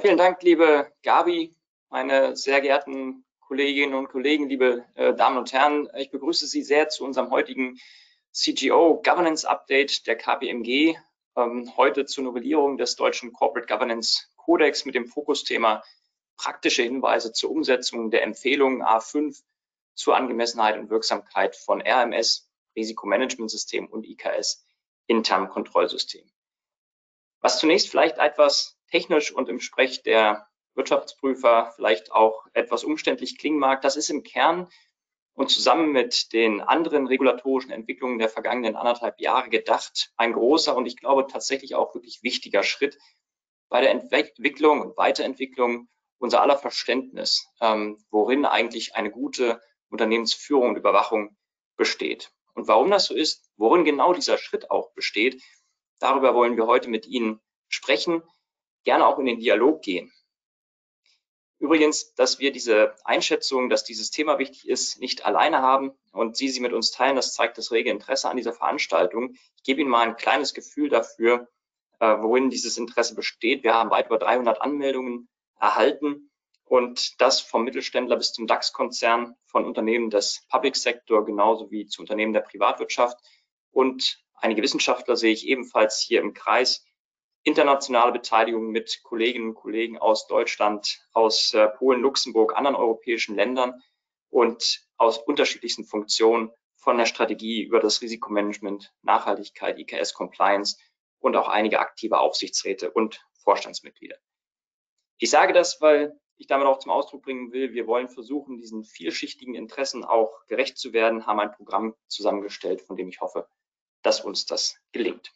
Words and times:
vielen 0.00 0.16
Dank, 0.16 0.42
liebe 0.42 0.92
Gabi, 1.02 1.54
meine 1.88 2.36
sehr 2.36 2.60
geehrten 2.60 3.24
Kolleginnen 3.40 3.94
und 3.94 4.08
Kollegen, 4.08 4.48
liebe 4.48 4.84
äh, 4.94 5.14
Damen 5.14 5.38
und 5.38 5.52
Herren. 5.52 5.88
Ich 5.96 6.10
begrüße 6.10 6.46
Sie 6.46 6.62
sehr 6.62 6.88
zu 6.88 7.04
unserem 7.04 7.30
heutigen 7.30 7.78
CGO 8.32 9.02
Governance 9.02 9.48
Update 9.48 10.06
der 10.06 10.16
KPMG. 10.16 10.96
Ähm, 11.36 11.72
heute 11.76 12.06
zur 12.06 12.24
Novellierung 12.24 12.76
des 12.76 12.94
deutschen 12.94 13.32
Corporate 13.32 13.66
Governance 13.66 14.28
Codex 14.36 14.84
mit 14.84 14.94
dem 14.94 15.06
Fokusthema 15.06 15.82
praktische 16.36 16.82
Hinweise 16.82 17.32
zur 17.32 17.50
Umsetzung 17.50 18.10
der 18.10 18.22
Empfehlungen 18.22 18.82
A5 18.82 19.42
zur 19.94 20.16
Angemessenheit 20.16 20.78
und 20.78 20.90
Wirksamkeit 20.90 21.56
von 21.56 21.82
RMS, 21.82 22.48
Risikomanagementsystem 22.76 23.86
und 23.86 24.06
IKS, 24.06 24.64
internem 25.06 25.48
Kontrollsystem. 25.48 26.24
Was 27.40 27.58
zunächst 27.58 27.88
vielleicht 27.88 28.18
etwas 28.18 28.78
technisch 28.90 29.32
und 29.32 29.48
im 29.48 29.60
Sprech 29.60 30.02
der 30.02 30.48
Wirtschaftsprüfer 30.74 31.72
vielleicht 31.76 32.12
auch 32.12 32.46
etwas 32.52 32.84
umständlich 32.84 33.38
klingen 33.38 33.58
mag, 33.58 33.82
das 33.82 33.96
ist 33.96 34.10
im 34.10 34.22
Kern 34.22 34.68
und 35.34 35.50
zusammen 35.50 35.92
mit 35.92 36.32
den 36.32 36.60
anderen 36.60 37.06
regulatorischen 37.06 37.70
Entwicklungen 37.70 38.18
der 38.18 38.28
vergangenen 38.28 38.74
anderthalb 38.74 39.20
Jahre 39.20 39.50
gedacht, 39.50 40.12
ein 40.16 40.32
großer 40.32 40.74
und 40.76 40.86
ich 40.86 40.96
glaube 40.96 41.26
tatsächlich 41.26 41.74
auch 41.74 41.94
wirklich 41.94 42.22
wichtiger 42.22 42.62
Schritt 42.62 42.98
bei 43.68 43.80
der 43.80 43.90
Entwicklung 43.90 44.80
und 44.80 44.96
Weiterentwicklung 44.96 45.88
unser 46.18 46.42
aller 46.42 46.58
Verständnis, 46.58 47.46
ähm, 47.60 48.04
worin 48.10 48.44
eigentlich 48.44 48.96
eine 48.96 49.10
gute 49.10 49.60
Unternehmensführung 49.90 50.70
und 50.70 50.76
Überwachung 50.76 51.36
besteht. 51.76 52.32
Und 52.54 52.66
warum 52.66 52.90
das 52.90 53.06
so 53.06 53.14
ist, 53.14 53.48
worin 53.56 53.84
genau 53.84 54.12
dieser 54.12 54.38
Schritt 54.38 54.70
auch 54.70 54.92
besteht, 54.94 55.40
darüber 55.98 56.34
wollen 56.34 56.56
wir 56.56 56.66
heute 56.66 56.88
mit 56.88 57.06
Ihnen 57.06 57.40
sprechen, 57.68 58.22
gerne 58.84 59.06
auch 59.06 59.18
in 59.18 59.26
den 59.26 59.38
Dialog 59.38 59.82
gehen. 59.82 60.12
Übrigens, 61.58 62.14
dass 62.14 62.38
wir 62.38 62.52
diese 62.52 62.94
Einschätzung, 63.04 63.68
dass 63.68 63.82
dieses 63.82 64.10
Thema 64.10 64.38
wichtig 64.38 64.68
ist, 64.68 65.00
nicht 65.00 65.26
alleine 65.26 65.60
haben 65.60 65.92
und 66.12 66.36
Sie 66.36 66.48
sie 66.48 66.60
mit 66.60 66.72
uns 66.72 66.92
teilen, 66.92 67.16
das 67.16 67.34
zeigt 67.34 67.58
das 67.58 67.72
rege 67.72 67.90
Interesse 67.90 68.30
an 68.30 68.36
dieser 68.36 68.52
Veranstaltung. 68.52 69.34
Ich 69.56 69.64
gebe 69.64 69.80
Ihnen 69.80 69.90
mal 69.90 70.06
ein 70.06 70.16
kleines 70.16 70.54
Gefühl 70.54 70.88
dafür, 70.88 71.48
äh, 71.98 72.16
worin 72.20 72.50
dieses 72.50 72.78
Interesse 72.78 73.16
besteht. 73.16 73.64
Wir 73.64 73.74
haben 73.74 73.90
weit 73.90 74.06
über 74.06 74.18
300 74.18 74.62
Anmeldungen 74.62 75.28
erhalten 75.58 76.30
und 76.64 77.20
das 77.20 77.40
vom 77.40 77.64
Mittelständler 77.64 78.16
bis 78.16 78.32
zum 78.32 78.46
DAX-Konzern, 78.46 79.34
von 79.46 79.64
Unternehmen 79.64 80.10
des 80.10 80.46
Public 80.48 80.76
Sector 80.76 81.24
genauso 81.24 81.70
wie 81.72 81.86
zu 81.86 82.02
Unternehmen 82.02 82.34
der 82.34 82.42
Privatwirtschaft. 82.42 83.18
Und 83.72 84.22
einige 84.40 84.62
Wissenschaftler 84.62 85.16
sehe 85.16 85.32
ich 85.32 85.46
ebenfalls 85.46 86.00
hier 86.00 86.20
im 86.20 86.34
Kreis 86.34 86.84
internationale 87.42 88.12
Beteiligung 88.12 88.70
mit 88.70 89.00
Kolleginnen 89.02 89.50
und 89.50 89.54
Kollegen 89.54 89.98
aus 89.98 90.26
Deutschland, 90.26 91.00
aus 91.12 91.54
äh, 91.54 91.68
Polen, 91.68 92.00
Luxemburg, 92.00 92.56
anderen 92.56 92.76
europäischen 92.76 93.36
Ländern 93.36 93.82
und 94.30 94.82
aus 94.96 95.18
unterschiedlichsten 95.18 95.84
Funktionen 95.84 96.50
von 96.76 96.98
der 96.98 97.06
Strategie 97.06 97.62
über 97.62 97.80
das 97.80 98.02
Risikomanagement, 98.02 98.92
Nachhaltigkeit, 99.02 99.78
IKS 99.78 100.14
Compliance 100.14 100.76
und 101.20 101.36
auch 101.36 101.48
einige 101.48 101.80
aktive 101.80 102.18
Aufsichtsräte 102.18 102.90
und 102.90 103.24
Vorstandsmitglieder. 103.42 104.16
Ich 105.18 105.30
sage 105.30 105.52
das, 105.52 105.80
weil 105.80 106.18
ich 106.36 106.46
damit 106.46 106.66
auch 106.66 106.78
zum 106.78 106.92
Ausdruck 106.92 107.22
bringen 107.22 107.52
will, 107.52 107.72
wir 107.72 107.86
wollen 107.86 108.08
versuchen, 108.08 108.56
diesen 108.56 108.84
vielschichtigen 108.84 109.54
Interessen 109.54 110.04
auch 110.04 110.46
gerecht 110.46 110.78
zu 110.78 110.92
werden, 110.92 111.26
haben 111.26 111.40
ein 111.40 111.50
Programm 111.50 111.94
zusammengestellt, 112.06 112.80
von 112.82 112.96
dem 112.96 113.08
ich 113.08 113.20
hoffe, 113.20 113.48
dass 114.02 114.20
uns 114.20 114.46
das 114.46 114.76
gelingt. 114.92 115.32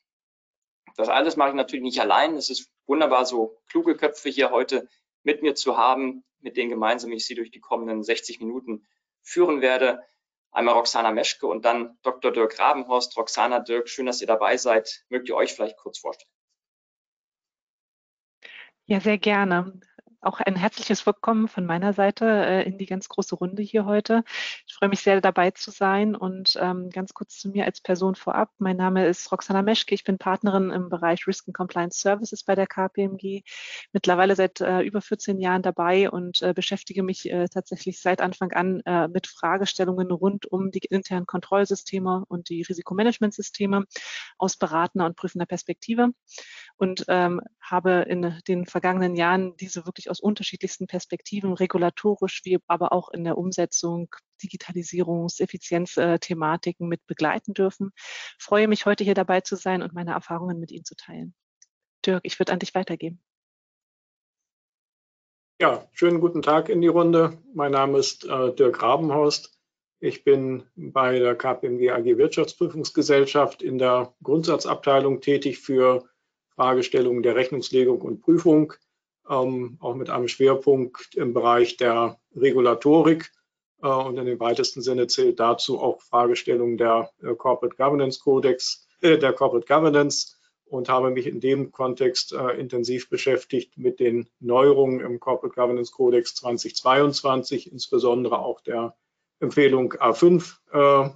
Das 0.96 1.08
alles 1.08 1.36
mache 1.36 1.50
ich 1.50 1.54
natürlich 1.54 1.82
nicht 1.82 2.00
allein. 2.00 2.36
Es 2.36 2.50
ist 2.50 2.70
wunderbar, 2.86 3.24
so 3.24 3.58
kluge 3.68 3.96
Köpfe 3.96 4.28
hier 4.28 4.50
heute 4.50 4.88
mit 5.22 5.42
mir 5.42 5.54
zu 5.54 5.76
haben, 5.76 6.24
mit 6.40 6.56
denen 6.56 6.70
gemeinsam 6.70 7.12
ich 7.12 7.26
Sie 7.26 7.34
durch 7.34 7.50
die 7.50 7.60
kommenden 7.60 8.02
60 8.02 8.40
Minuten 8.40 8.86
führen 9.22 9.60
werde. 9.60 10.02
Einmal 10.50 10.74
Roxana 10.74 11.12
Meschke 11.12 11.46
und 11.46 11.64
dann 11.64 11.98
Dr. 12.02 12.30
Dirk 12.30 12.58
Rabenhorst. 12.58 13.16
Roxana, 13.16 13.60
Dirk, 13.60 13.88
schön, 13.88 14.06
dass 14.06 14.20
ihr 14.20 14.26
dabei 14.26 14.58
seid. 14.58 15.04
Mögt 15.08 15.28
ihr 15.28 15.36
euch 15.36 15.54
vielleicht 15.54 15.78
kurz 15.78 15.98
vorstellen? 15.98 16.30
Ja, 18.84 19.00
sehr 19.00 19.18
gerne. 19.18 19.80
Auch 20.24 20.38
ein 20.38 20.54
herzliches 20.54 21.04
Willkommen 21.04 21.48
von 21.48 21.66
meiner 21.66 21.94
Seite 21.94 22.26
äh, 22.26 22.62
in 22.62 22.78
die 22.78 22.86
ganz 22.86 23.08
große 23.08 23.34
Runde 23.34 23.60
hier 23.60 23.86
heute. 23.86 24.22
Ich 24.68 24.74
freue 24.74 24.88
mich 24.88 25.00
sehr, 25.00 25.20
dabei 25.20 25.50
zu 25.50 25.72
sein 25.72 26.14
und 26.14 26.56
ähm, 26.60 26.90
ganz 26.90 27.12
kurz 27.12 27.40
zu 27.40 27.48
mir 27.48 27.64
als 27.64 27.80
Person 27.80 28.14
vorab. 28.14 28.48
Mein 28.58 28.76
Name 28.76 29.04
ist 29.08 29.32
Roxana 29.32 29.62
Meschke. 29.62 29.96
Ich 29.96 30.04
bin 30.04 30.18
Partnerin 30.18 30.70
im 30.70 30.88
Bereich 30.90 31.26
Risk 31.26 31.48
and 31.48 31.56
Compliance 31.56 31.98
Services 31.98 32.44
bei 32.44 32.54
der 32.54 32.68
KPMG. 32.68 33.42
Mittlerweile 33.92 34.36
seit 34.36 34.60
äh, 34.60 34.82
über 34.82 35.00
14 35.00 35.40
Jahren 35.40 35.62
dabei 35.62 36.08
und 36.08 36.40
äh, 36.40 36.54
beschäftige 36.54 37.02
mich 37.02 37.28
äh, 37.28 37.48
tatsächlich 37.48 38.00
seit 38.00 38.20
Anfang 38.20 38.52
an 38.52 38.80
äh, 38.86 39.08
mit 39.08 39.26
Fragestellungen 39.26 40.12
rund 40.12 40.46
um 40.46 40.70
die 40.70 40.86
internen 40.88 41.26
Kontrollsysteme 41.26 42.24
und 42.28 42.48
die 42.48 42.62
Risikomanagementsysteme 42.62 43.86
aus 44.38 44.56
beratender 44.56 45.06
und 45.06 45.16
prüfender 45.16 45.46
Perspektive 45.46 46.10
und 46.76 47.06
ähm, 47.08 47.40
habe 47.60 48.04
in 48.08 48.40
den 48.46 48.66
vergangenen 48.66 49.16
Jahren 49.16 49.56
diese 49.56 49.84
wirklich 49.84 50.11
aus 50.12 50.20
unterschiedlichsten 50.20 50.86
Perspektiven, 50.86 51.54
regulatorisch 51.54 52.42
wie 52.44 52.58
aber 52.66 52.92
auch 52.92 53.08
in 53.08 53.24
der 53.24 53.38
Umsetzung, 53.38 54.14
Digitalisierungs-, 54.42 55.40
Effizienzthematiken 55.40 56.86
mit 56.86 57.04
begleiten 57.06 57.54
dürfen. 57.54 57.92
Freue 58.38 58.68
mich, 58.68 58.84
heute 58.84 59.04
hier 59.04 59.14
dabei 59.14 59.40
zu 59.40 59.56
sein 59.56 59.82
und 59.82 59.94
meine 59.94 60.12
Erfahrungen 60.12 60.60
mit 60.60 60.70
Ihnen 60.70 60.84
zu 60.84 60.94
teilen. 60.94 61.34
Dirk, 62.04 62.20
ich 62.24 62.38
würde 62.38 62.52
an 62.52 62.58
dich 62.58 62.74
weitergeben. 62.74 63.22
Ja, 65.60 65.88
schönen 65.92 66.20
guten 66.20 66.42
Tag 66.42 66.68
in 66.68 66.82
die 66.82 66.88
Runde. 66.88 67.38
Mein 67.54 67.72
Name 67.72 67.98
ist 67.98 68.24
äh, 68.24 68.52
Dirk 68.52 68.82
Rabenhorst. 68.82 69.58
Ich 70.00 70.24
bin 70.24 70.64
bei 70.74 71.18
der 71.20 71.36
KPMG 71.36 71.90
AG 71.90 72.04
Wirtschaftsprüfungsgesellschaft 72.18 73.62
in 73.62 73.78
der 73.78 74.14
Grundsatzabteilung 74.22 75.20
tätig 75.20 75.60
für 75.60 76.04
Fragestellungen 76.56 77.22
der 77.22 77.36
Rechnungslegung 77.36 78.00
und 78.02 78.20
Prüfung 78.20 78.74
ähm, 79.32 79.78
auch 79.80 79.94
mit 79.94 80.10
einem 80.10 80.28
Schwerpunkt 80.28 81.14
im 81.14 81.32
Bereich 81.32 81.76
der 81.76 82.18
Regulatorik. 82.36 83.32
Äh, 83.82 83.88
und 83.88 84.18
in 84.18 84.26
dem 84.26 84.40
weitesten 84.40 84.82
Sinne 84.82 85.06
zählt 85.06 85.40
dazu 85.40 85.80
auch 85.80 86.02
Fragestellungen 86.02 86.76
der 86.76 87.10
äh, 87.22 87.34
Corporate 87.34 87.76
Governance 87.76 88.20
Codex, 88.20 88.86
äh, 89.00 89.18
der 89.18 89.32
Corporate 89.32 89.66
Governance 89.66 90.36
und 90.66 90.88
habe 90.88 91.10
mich 91.10 91.26
in 91.26 91.40
dem 91.40 91.70
Kontext 91.70 92.32
äh, 92.32 92.52
intensiv 92.52 93.10
beschäftigt 93.10 93.76
mit 93.76 94.00
den 94.00 94.28
Neuerungen 94.40 95.00
im 95.00 95.20
Corporate 95.20 95.54
Governance 95.54 95.92
Codex 95.92 96.34
2022, 96.36 97.70
insbesondere 97.70 98.38
auch 98.38 98.60
der 98.62 98.96
Empfehlung 99.40 99.92
A5, 99.94 100.56
äh, 100.72 101.10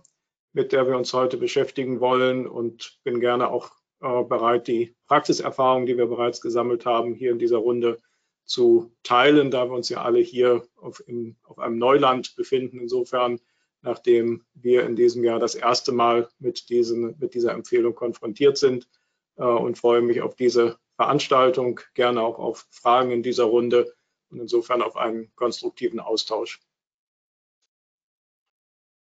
mit 0.52 0.72
der 0.72 0.86
wir 0.86 0.96
uns 0.96 1.12
heute 1.12 1.38
beschäftigen 1.38 2.00
wollen 2.00 2.46
und 2.46 2.98
bin 3.02 3.20
gerne 3.20 3.50
auch 3.50 3.70
äh, 4.00 4.24
bereit, 4.24 4.68
die 4.68 4.94
Praxiserfahrungen, 5.06 5.86
die 5.86 5.96
wir 5.96 6.06
bereits 6.06 6.40
gesammelt 6.40 6.86
haben, 6.86 7.14
hier 7.14 7.32
in 7.32 7.38
dieser 7.38 7.58
Runde 7.58 7.98
zu 8.44 8.92
teilen, 9.02 9.50
da 9.50 9.66
wir 9.66 9.74
uns 9.74 9.88
ja 9.88 10.02
alle 10.02 10.20
hier 10.20 10.66
auf, 10.76 11.02
im, 11.06 11.36
auf 11.42 11.58
einem 11.58 11.78
Neuland 11.78 12.36
befinden. 12.36 12.78
Insofern, 12.78 13.40
nachdem 13.82 14.44
wir 14.54 14.84
in 14.84 14.96
diesem 14.96 15.24
Jahr 15.24 15.38
das 15.38 15.54
erste 15.54 15.92
Mal 15.92 16.28
mit, 16.38 16.68
diesen, 16.68 17.16
mit 17.18 17.34
dieser 17.34 17.52
Empfehlung 17.52 17.94
konfrontiert 17.94 18.56
sind 18.56 18.88
äh, 19.36 19.44
und 19.44 19.78
freue 19.78 20.02
mich 20.02 20.22
auf 20.22 20.36
diese 20.36 20.78
Veranstaltung, 20.96 21.80
gerne 21.94 22.22
auch 22.22 22.38
auf 22.38 22.66
Fragen 22.70 23.10
in 23.10 23.22
dieser 23.22 23.44
Runde 23.44 23.94
und 24.30 24.40
insofern 24.40 24.82
auf 24.82 24.96
einen 24.96 25.34
konstruktiven 25.34 26.00
Austausch. 26.00 26.60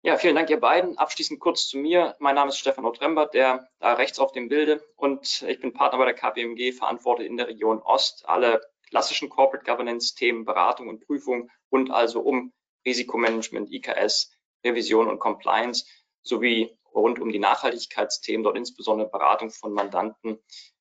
Ja, 0.07 0.17
vielen 0.17 0.37
Dank, 0.37 0.49
ihr 0.51 0.61
beiden. 0.61 0.97
Abschließend 0.99 1.41
kurz 1.41 1.67
zu 1.67 1.79
mir. 1.79 2.15
Mein 2.21 2.37
Name 2.37 2.51
ist 2.51 2.59
Stefan 2.59 2.85
Otrembert, 2.85 3.35
der 3.35 3.69
da 3.81 3.95
rechts 3.95 4.21
auf 4.21 4.31
dem 4.31 4.49
Bilde 4.49 4.81
und 4.95 5.43
ich 5.43 5.59
bin 5.59 5.73
Partner 5.73 5.99
bei 5.99 6.05
der 6.05 6.15
KPMG, 6.15 6.71
verantwortet 6.71 7.27
in 7.27 7.37
der 7.37 7.49
Region 7.49 7.83
Ost 7.83 8.23
alle 8.29 8.61
klassischen 8.89 9.29
Corporate 9.29 9.65
Governance 9.65 10.15
Themen, 10.15 10.45
Beratung 10.45 10.87
und 10.87 11.05
Prüfung 11.05 11.51
und 11.71 11.91
also 11.91 12.21
um 12.21 12.53
Risikomanagement, 12.87 13.73
IKS, 13.73 14.31
Revision 14.65 15.09
und 15.09 15.19
Compliance 15.19 15.85
sowie 16.23 16.79
rund 16.95 17.19
um 17.19 17.33
die 17.33 17.41
Nachhaltigkeitsthemen, 17.41 18.45
dort 18.45 18.57
insbesondere 18.57 19.09
Beratung 19.09 19.51
von 19.51 19.73
Mandanten 19.73 20.39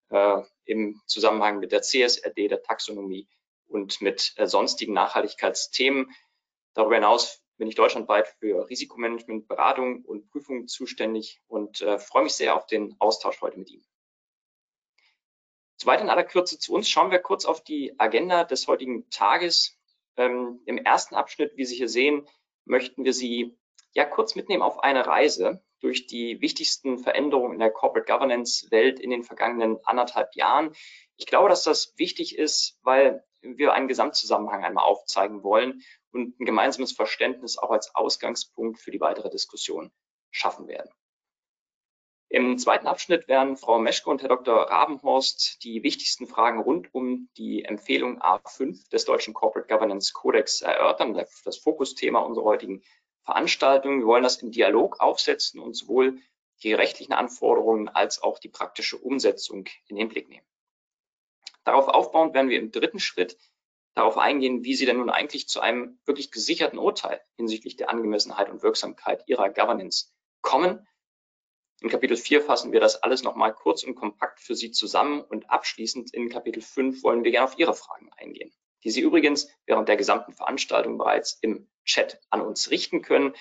äh, 0.09 0.43
im 0.65 1.01
Zusammenhang 1.07 1.57
mit 1.57 1.71
der 1.71 1.81
CSRD, 1.81 2.47
der 2.47 2.61
Taxonomie 2.61 3.27
und 3.65 4.01
mit 4.01 4.33
äh, 4.35 4.45
sonstigen 4.45 4.93
Nachhaltigkeitsthemen. 4.93 6.11
Darüber 6.75 6.93
hinaus 6.93 7.41
bin 7.57 7.67
ich 7.67 7.75
deutschlandweit 7.75 8.27
für 8.39 8.69
Risikomanagement, 8.69 9.47
Beratung 9.47 10.03
und 10.03 10.29
Prüfung 10.29 10.67
zuständig 10.67 11.41
und 11.47 11.81
äh, 11.81 11.99
freue 11.99 12.23
mich 12.23 12.33
sehr 12.33 12.55
auf 12.55 12.65
den 12.65 12.95
Austausch 12.99 13.41
heute 13.41 13.57
mit 13.57 13.69
Ihnen. 13.71 13.85
Soweit 15.77 16.01
in 16.01 16.09
aller 16.09 16.23
Kürze 16.23 16.57
zu 16.57 16.73
uns. 16.73 16.89
Schauen 16.89 17.11
wir 17.11 17.19
kurz 17.19 17.45
auf 17.45 17.63
die 17.63 17.99
Agenda 17.99 18.43
des 18.43 18.67
heutigen 18.67 19.09
Tages. 19.09 19.77
Ähm, 20.17 20.61
Im 20.65 20.77
ersten 20.77 21.15
Abschnitt, 21.15 21.57
wie 21.57 21.65
Sie 21.65 21.75
hier 21.75 21.89
sehen, 21.89 22.27
möchten 22.63 23.03
wir 23.03 23.13
Sie 23.13 23.57
ja 23.93 24.05
kurz 24.05 24.35
mitnehmen 24.35 24.63
auf 24.63 24.79
eine 24.79 25.05
Reise 25.05 25.63
durch 25.81 26.07
die 26.07 26.41
wichtigsten 26.41 26.97
Veränderungen 26.97 27.53
in 27.53 27.59
der 27.59 27.71
Corporate 27.71 28.11
Governance 28.11 28.71
Welt 28.71 28.99
in 28.99 29.09
den 29.09 29.23
vergangenen 29.23 29.77
anderthalb 29.83 30.35
Jahren. 30.35 30.73
Ich 31.17 31.25
glaube, 31.25 31.49
dass 31.49 31.63
das 31.63 31.93
wichtig 31.97 32.37
ist, 32.37 32.79
weil 32.81 33.23
wir 33.57 33.73
einen 33.73 33.87
Gesamtzusammenhang 33.87 34.63
einmal 34.63 34.85
aufzeigen 34.85 35.43
wollen 35.43 35.81
und 36.11 36.39
ein 36.39 36.45
gemeinsames 36.45 36.91
Verständnis 36.91 37.57
auch 37.57 37.71
als 37.71 37.93
Ausgangspunkt 37.95 38.79
für 38.79 38.91
die 38.91 39.01
weitere 39.01 39.29
Diskussion 39.29 39.91
schaffen 40.31 40.67
werden. 40.67 40.89
Im 42.27 42.57
zweiten 42.57 42.87
Abschnitt 42.87 43.27
werden 43.27 43.55
Frau 43.55 43.79
Meschke 43.79 44.09
und 44.09 44.21
Herr 44.21 44.29
Dr. 44.29 44.55
Rabenhorst 44.69 45.63
die 45.63 45.83
wichtigsten 45.83 46.25
Fragen 46.25 46.59
rund 46.59 46.93
um 46.93 47.29
die 47.37 47.63
Empfehlung 47.63 48.21
A5 48.21 48.89
des 48.89 49.05
Deutschen 49.05 49.33
Corporate 49.33 49.71
Governance 49.71 50.11
Codex 50.11 50.61
erörtern, 50.61 51.13
das 51.13 51.57
Fokusthema 51.57 52.19
unserer 52.19 52.45
heutigen 52.45 52.83
Veranstaltung. 53.23 53.99
Wir 53.99 54.07
wollen 54.07 54.23
das 54.23 54.41
im 54.41 54.51
Dialog 54.51 54.99
aufsetzen 54.99 55.59
und 55.61 55.75
sowohl 55.75 56.19
die 56.63 56.73
rechtlichen 56.73 57.13
Anforderungen 57.13 57.89
als 57.89 58.21
auch 58.21 58.39
die 58.39 58.49
praktische 58.49 58.97
Umsetzung 58.97 59.65
in 59.87 59.95
den 59.95 60.09
Blick 60.09 60.27
nehmen. 60.27 60.47
Darauf 61.65 61.87
aufbauend 61.87 62.33
werden 62.33 62.49
wir 62.49 62.59
im 62.59 62.71
dritten 62.71 62.99
Schritt 62.99 63.37
darauf 63.95 64.17
eingehen, 64.17 64.63
wie 64.63 64.75
Sie 64.75 64.85
denn 64.85 64.97
nun 64.97 65.09
eigentlich 65.09 65.47
zu 65.47 65.61
einem 65.61 65.99
wirklich 66.05 66.31
gesicherten 66.31 66.77
Urteil 66.79 67.21
hinsichtlich 67.35 67.75
der 67.75 67.89
Angemessenheit 67.89 68.49
und 68.49 68.61
Wirksamkeit 68.61 69.23
Ihrer 69.27 69.49
Governance 69.49 70.11
kommen. 70.41 70.87
In 71.81 71.89
Kapitel 71.89 72.15
4 72.15 72.41
fassen 72.41 72.71
wir 72.71 72.79
das 72.79 73.03
alles 73.03 73.23
nochmal 73.23 73.53
kurz 73.53 73.83
und 73.83 73.95
kompakt 73.95 74.39
für 74.39 74.55
Sie 74.55 74.71
zusammen 74.71 75.21
und 75.21 75.49
abschließend 75.49 76.13
in 76.13 76.29
Kapitel 76.29 76.61
5 76.61 77.03
wollen 77.03 77.23
wir 77.23 77.31
gerne 77.31 77.45
auf 77.45 77.57
Ihre 77.57 77.73
Fragen 77.73 78.11
eingehen, 78.13 78.53
die 78.83 78.91
Sie 78.91 79.01
übrigens 79.01 79.49
während 79.65 79.89
der 79.89 79.97
gesamten 79.97 80.33
Veranstaltung 80.33 80.97
bereits 80.97 81.37
im 81.41 81.67
Chat 81.83 82.21
an 82.29 82.41
uns 82.41 82.69
richten 82.69 83.01
können. 83.01 83.33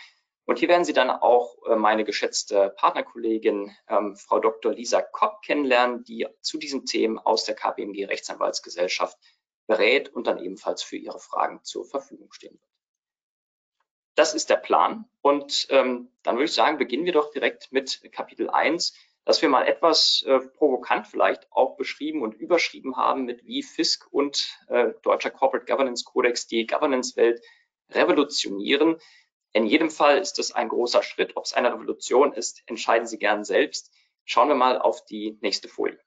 Und 0.46 0.58
hier 0.58 0.68
werden 0.68 0.84
Sie 0.84 0.92
dann 0.92 1.10
auch 1.10 1.56
äh, 1.66 1.76
meine 1.76 2.04
geschätzte 2.04 2.74
Partnerkollegin 2.76 3.74
ähm, 3.88 4.16
Frau 4.16 4.40
Dr. 4.40 4.72
Lisa 4.72 5.00
Kopp 5.00 5.42
kennenlernen, 5.42 6.04
die 6.04 6.26
zu 6.40 6.58
diesen 6.58 6.84
Themen 6.84 7.18
aus 7.18 7.44
der 7.44 7.54
KPMG 7.54 8.06
Rechtsanwaltsgesellschaft 8.06 9.18
berät 9.66 10.10
und 10.10 10.26
dann 10.26 10.38
ebenfalls 10.38 10.82
für 10.82 10.96
Ihre 10.96 11.18
Fragen 11.18 11.60
zur 11.62 11.86
Verfügung 11.86 12.32
stehen 12.32 12.52
wird. 12.52 12.70
Das 14.14 14.34
ist 14.34 14.50
der 14.50 14.56
Plan 14.56 15.06
und 15.22 15.66
ähm, 15.70 16.10
dann 16.22 16.36
würde 16.36 16.44
ich 16.44 16.52
sagen, 16.52 16.78
beginnen 16.78 17.04
wir 17.04 17.12
doch 17.12 17.32
direkt 17.32 17.72
mit 17.72 18.00
Kapitel 18.12 18.48
1, 18.48 18.94
das 19.24 19.42
wir 19.42 19.48
mal 19.48 19.66
etwas 19.66 20.22
äh, 20.26 20.38
provokant 20.38 21.08
vielleicht 21.08 21.50
auch 21.50 21.76
beschrieben 21.76 22.22
und 22.22 22.34
überschrieben 22.34 22.96
haben 22.96 23.24
mit 23.24 23.44
wie 23.44 23.62
FISC 23.62 24.06
und 24.12 24.56
äh, 24.68 24.92
Deutscher 25.02 25.30
Corporate 25.30 25.66
Governance 25.66 26.04
Codex 26.04 26.46
die 26.46 26.66
Governance-Welt 26.66 27.42
revolutionieren. 27.90 29.00
In 29.54 29.66
jedem 29.66 29.88
Fall 29.88 30.18
ist 30.18 30.40
es 30.40 30.50
ein 30.50 30.68
großer 30.68 31.04
Schritt. 31.04 31.36
Ob 31.36 31.44
es 31.44 31.52
eine 31.52 31.72
Revolution 31.72 32.32
ist, 32.32 32.64
entscheiden 32.66 33.06
Sie 33.06 33.18
gern 33.18 33.44
selbst. 33.44 33.92
Schauen 34.24 34.48
wir 34.48 34.56
mal 34.56 34.78
auf 34.78 35.04
die 35.04 35.38
nächste 35.42 35.68
Folie. 35.68 35.98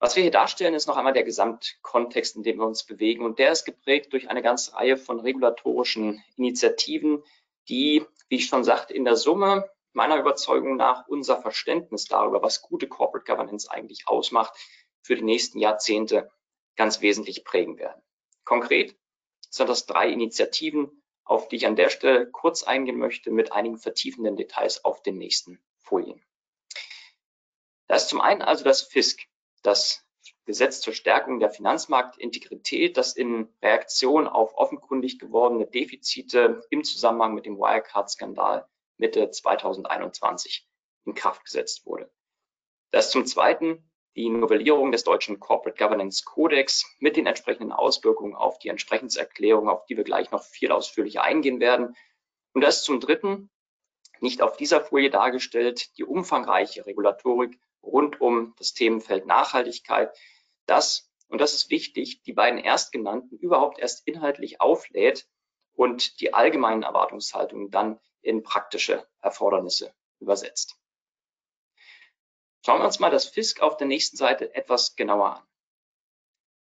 Was 0.00 0.16
wir 0.16 0.22
hier 0.22 0.32
darstellen, 0.32 0.74
ist 0.74 0.88
noch 0.88 0.96
einmal 0.96 1.12
der 1.12 1.22
Gesamtkontext, 1.22 2.34
in 2.34 2.42
dem 2.42 2.58
wir 2.58 2.66
uns 2.66 2.84
bewegen. 2.84 3.24
Und 3.24 3.38
der 3.38 3.52
ist 3.52 3.64
geprägt 3.64 4.12
durch 4.12 4.28
eine 4.28 4.42
ganze 4.42 4.74
Reihe 4.74 4.96
von 4.96 5.20
regulatorischen 5.20 6.20
Initiativen, 6.36 7.22
die, 7.68 8.04
wie 8.28 8.36
ich 8.36 8.46
schon 8.46 8.64
sagte, 8.64 8.92
in 8.92 9.04
der 9.04 9.14
Summe 9.14 9.70
meiner 9.92 10.16
Überzeugung 10.16 10.76
nach 10.76 11.06
unser 11.06 11.40
Verständnis 11.40 12.06
darüber, 12.06 12.42
was 12.42 12.62
gute 12.62 12.88
Corporate 12.88 13.30
Governance 13.30 13.70
eigentlich 13.70 14.08
ausmacht, 14.08 14.52
für 15.02 15.14
die 15.14 15.22
nächsten 15.22 15.60
Jahrzehnte 15.60 16.28
ganz 16.74 17.02
wesentlich 17.02 17.44
prägen 17.44 17.78
werden. 17.78 18.02
Konkret 18.44 18.96
sind 19.50 19.68
das 19.68 19.86
drei 19.86 20.08
Initiativen, 20.08 21.02
auf 21.24 21.48
die 21.48 21.56
ich 21.56 21.66
an 21.66 21.76
der 21.76 21.90
Stelle 21.90 22.30
kurz 22.30 22.62
eingehen 22.62 22.98
möchte, 22.98 23.30
mit 23.30 23.52
einigen 23.52 23.78
vertiefenden 23.78 24.36
Details 24.36 24.84
auf 24.84 25.02
den 25.02 25.18
nächsten 25.18 25.62
Folien. 25.78 26.24
Da 27.86 27.96
ist 27.96 28.08
zum 28.08 28.20
einen 28.20 28.42
also 28.42 28.64
das 28.64 28.82
FISC, 28.82 29.26
das 29.62 30.06
Gesetz 30.46 30.80
zur 30.80 30.94
Stärkung 30.94 31.40
der 31.40 31.50
Finanzmarktintegrität, 31.50 32.96
das 32.96 33.14
in 33.14 33.52
Reaktion 33.62 34.26
auf 34.26 34.54
offenkundig 34.54 35.18
gewordene 35.18 35.66
Defizite 35.66 36.62
im 36.70 36.82
Zusammenhang 36.84 37.34
mit 37.34 37.46
dem 37.46 37.58
Wirecard-Skandal 37.58 38.68
Mitte 38.96 39.30
2021 39.30 40.68
in 41.04 41.14
Kraft 41.14 41.44
gesetzt 41.44 41.86
wurde. 41.86 42.10
Das 42.90 43.06
ist 43.06 43.12
zum 43.12 43.26
Zweiten 43.26 43.89
die 44.16 44.28
Novellierung 44.28 44.92
des 44.92 45.04
deutschen 45.04 45.38
Corporate 45.38 45.78
Governance 45.78 46.24
Codex 46.24 46.84
mit 46.98 47.16
den 47.16 47.26
entsprechenden 47.26 47.72
Auswirkungen 47.72 48.34
auf 48.34 48.58
die 48.58 48.68
Entsprechenserklärung, 48.68 49.68
auf 49.68 49.86
die 49.86 49.96
wir 49.96 50.04
gleich 50.04 50.30
noch 50.30 50.42
viel 50.42 50.72
ausführlicher 50.72 51.22
eingehen 51.22 51.60
werden. 51.60 51.96
Und 52.52 52.62
das 52.62 52.82
zum 52.82 53.00
Dritten, 53.00 53.50
nicht 54.20 54.42
auf 54.42 54.56
dieser 54.56 54.80
Folie 54.80 55.10
dargestellt, 55.10 55.96
die 55.96 56.04
umfangreiche 56.04 56.86
Regulatorik 56.86 57.58
rund 57.82 58.20
um 58.20 58.54
das 58.58 58.74
Themenfeld 58.74 59.26
Nachhaltigkeit, 59.26 60.16
das, 60.66 61.10
und 61.28 61.40
das 61.40 61.54
ist 61.54 61.70
wichtig, 61.70 62.22
die 62.22 62.32
beiden 62.32 62.58
Erstgenannten 62.58 63.36
überhaupt 63.36 63.78
erst 63.78 64.06
inhaltlich 64.06 64.60
auflädt 64.60 65.26
und 65.72 66.20
die 66.20 66.34
allgemeinen 66.34 66.82
Erwartungshaltungen 66.82 67.70
dann 67.70 67.98
in 68.20 68.42
praktische 68.42 69.06
Erfordernisse 69.20 69.94
übersetzt. 70.18 70.79
Schauen 72.64 72.80
wir 72.80 72.86
uns 72.86 73.00
mal 73.00 73.10
das 73.10 73.26
FISK 73.26 73.62
auf 73.62 73.76
der 73.76 73.86
nächsten 73.86 74.16
Seite 74.16 74.54
etwas 74.54 74.94
genauer 74.94 75.36
an. 75.36 75.42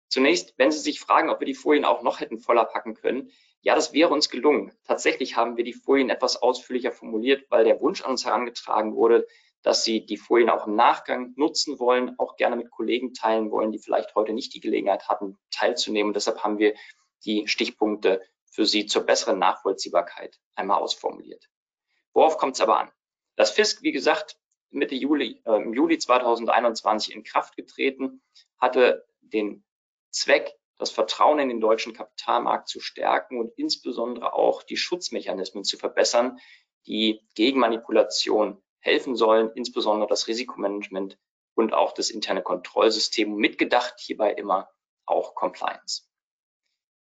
Zunächst, 0.07 0.53
wenn 0.57 0.71
Sie 0.71 0.79
sich 0.79 0.99
fragen, 0.99 1.29
ob 1.29 1.39
wir 1.39 1.45
die 1.45 1.53
Folien 1.53 1.85
auch 1.85 2.01
noch 2.01 2.19
hätten 2.19 2.37
voller 2.37 2.65
packen 2.65 2.95
können, 2.95 3.31
ja, 3.61 3.75
das 3.75 3.93
wäre 3.93 4.11
uns 4.11 4.29
gelungen. 4.29 4.73
Tatsächlich 4.85 5.35
haben 5.35 5.55
wir 5.55 5.63
die 5.63 5.73
Folien 5.73 6.09
etwas 6.09 6.41
ausführlicher 6.41 6.91
formuliert, 6.91 7.45
weil 7.49 7.63
der 7.63 7.79
Wunsch 7.79 8.01
an 8.01 8.11
uns 8.11 8.25
herangetragen 8.25 8.95
wurde, 8.95 9.27
dass 9.61 9.83
Sie 9.83 10.05
die 10.05 10.17
Folien 10.17 10.49
auch 10.49 10.65
im 10.65 10.75
Nachgang 10.75 11.33
nutzen 11.35 11.77
wollen, 11.79 12.17
auch 12.17 12.35
gerne 12.35 12.55
mit 12.55 12.71
Kollegen 12.71 13.13
teilen 13.13 13.51
wollen, 13.51 13.71
die 13.71 13.79
vielleicht 13.79 14.15
heute 14.15 14.33
nicht 14.33 14.53
die 14.53 14.59
Gelegenheit 14.59 15.07
hatten, 15.07 15.37
teilzunehmen. 15.51 16.09
Und 16.09 16.15
deshalb 16.15 16.43
haben 16.43 16.57
wir 16.57 16.73
die 17.23 17.47
Stichpunkte 17.47 18.21
für 18.45 18.65
Sie 18.65 18.87
zur 18.87 19.03
besseren 19.03 19.39
Nachvollziehbarkeit 19.39 20.39
einmal 20.55 20.81
ausformuliert. 20.81 21.47
Worauf 22.13 22.37
kommt 22.37 22.55
es 22.55 22.61
aber 22.61 22.79
an? 22.79 22.91
Das 23.35 23.51
FISK, 23.51 23.83
wie 23.83 23.91
gesagt, 23.91 24.40
Mitte 24.71 24.95
Juli, 24.95 25.41
äh, 25.45 25.61
im 25.61 25.73
Juli 25.73 25.97
2021 25.97 27.13
in 27.13 27.23
Kraft 27.23 27.55
getreten, 27.55 28.21
hatte 28.57 29.05
den 29.21 29.63
Zweck, 30.11 30.53
das 30.77 30.91
Vertrauen 30.91 31.39
in 31.39 31.49
den 31.49 31.61
deutschen 31.61 31.93
Kapitalmarkt 31.93 32.67
zu 32.67 32.79
stärken 32.79 33.39
und 33.39 33.53
insbesondere 33.55 34.33
auch 34.33 34.63
die 34.63 34.77
Schutzmechanismen 34.77 35.63
zu 35.63 35.77
verbessern, 35.77 36.39
die 36.87 37.21
gegen 37.35 37.59
Manipulation 37.59 38.61
helfen 38.79 39.15
sollen, 39.15 39.51
insbesondere 39.53 40.09
das 40.09 40.27
Risikomanagement 40.27 41.19
und 41.53 41.73
auch 41.73 41.93
das 41.93 42.09
interne 42.09 42.41
Kontrollsystem 42.41 43.35
mitgedacht, 43.35 43.93
hierbei 43.99 44.33
immer 44.33 44.69
auch 45.05 45.35
Compliance. 45.35 46.10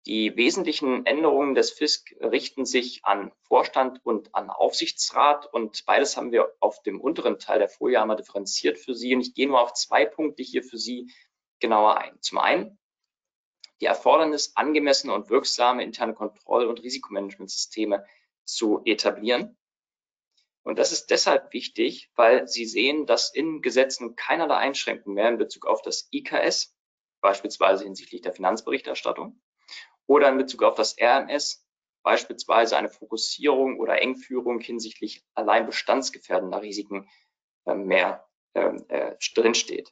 Die 0.07 0.35
wesentlichen 0.35 1.07
Änderungen 1.07 1.55
des 1.55 1.71
FISK 1.71 2.15
richten 2.21 2.65
sich 2.65 3.03
an 3.05 3.31
Vorstand 3.41 4.05
und 4.05 4.35
an 4.35 4.51
Aufsichtsrat 4.51 5.51
und 5.51 5.83
beides 5.87 6.15
haben 6.15 6.31
wir 6.31 6.53
auf 6.59 6.83
dem 6.83 7.01
unteren 7.01 7.39
Teil 7.39 7.57
der 7.57 7.69
Folie 7.69 7.99
einmal 7.99 8.15
differenziert 8.15 8.77
für 8.77 8.93
Sie 8.93 9.15
und 9.15 9.21
ich 9.21 9.33
gehe 9.33 9.47
nur 9.47 9.61
auf 9.61 9.73
zwei 9.73 10.05
Punkte 10.05 10.43
hier 10.43 10.63
für 10.63 10.77
Sie 10.77 11.11
genauer 11.59 11.97
ein. 11.97 12.21
Zum 12.21 12.37
einen 12.37 12.77
die 13.81 13.87
Erfordernis, 13.87 14.55
angemessene 14.55 15.13
und 15.13 15.29
wirksame 15.29 15.83
interne 15.83 16.13
Kontroll- 16.13 16.67
und 16.67 16.83
Risikomanagementsysteme 16.83 18.05
zu 18.43 18.81
etablieren. 18.85 19.57
Und 20.63 20.79
das 20.79 20.91
ist 20.91 21.07
deshalb 21.07 21.51
wichtig, 21.51 22.11
weil 22.15 22.47
Sie 22.47 22.65
sehen, 22.65 23.05
dass 23.05 23.33
in 23.33 23.61
Gesetzen 23.61 24.15
keinerlei 24.15 24.57
Einschränkungen 24.57 25.15
mehr 25.15 25.29
in 25.29 25.37
Bezug 25.37 25.65
auf 25.65 25.81
das 25.81 26.07
IKS, 26.11 26.75
beispielsweise 27.21 27.83
hinsichtlich 27.83 28.21
der 28.21 28.33
Finanzberichterstattung, 28.33 29.41
oder 30.07 30.29
in 30.29 30.37
Bezug 30.37 30.63
auf 30.63 30.75
das 30.75 30.95
RMS, 30.99 31.65
beispielsweise 32.03 32.77
eine 32.77 32.89
Fokussierung 32.89 33.79
oder 33.79 34.01
Engführung 34.01 34.59
hinsichtlich 34.59 35.23
allein 35.33 35.65
bestandsgefährdender 35.65 36.61
Risiken 36.61 37.09
äh, 37.65 37.73
mehr 37.73 38.27
ähm, 38.53 38.85
äh, 38.89 39.15
drinsteht. 39.33 39.91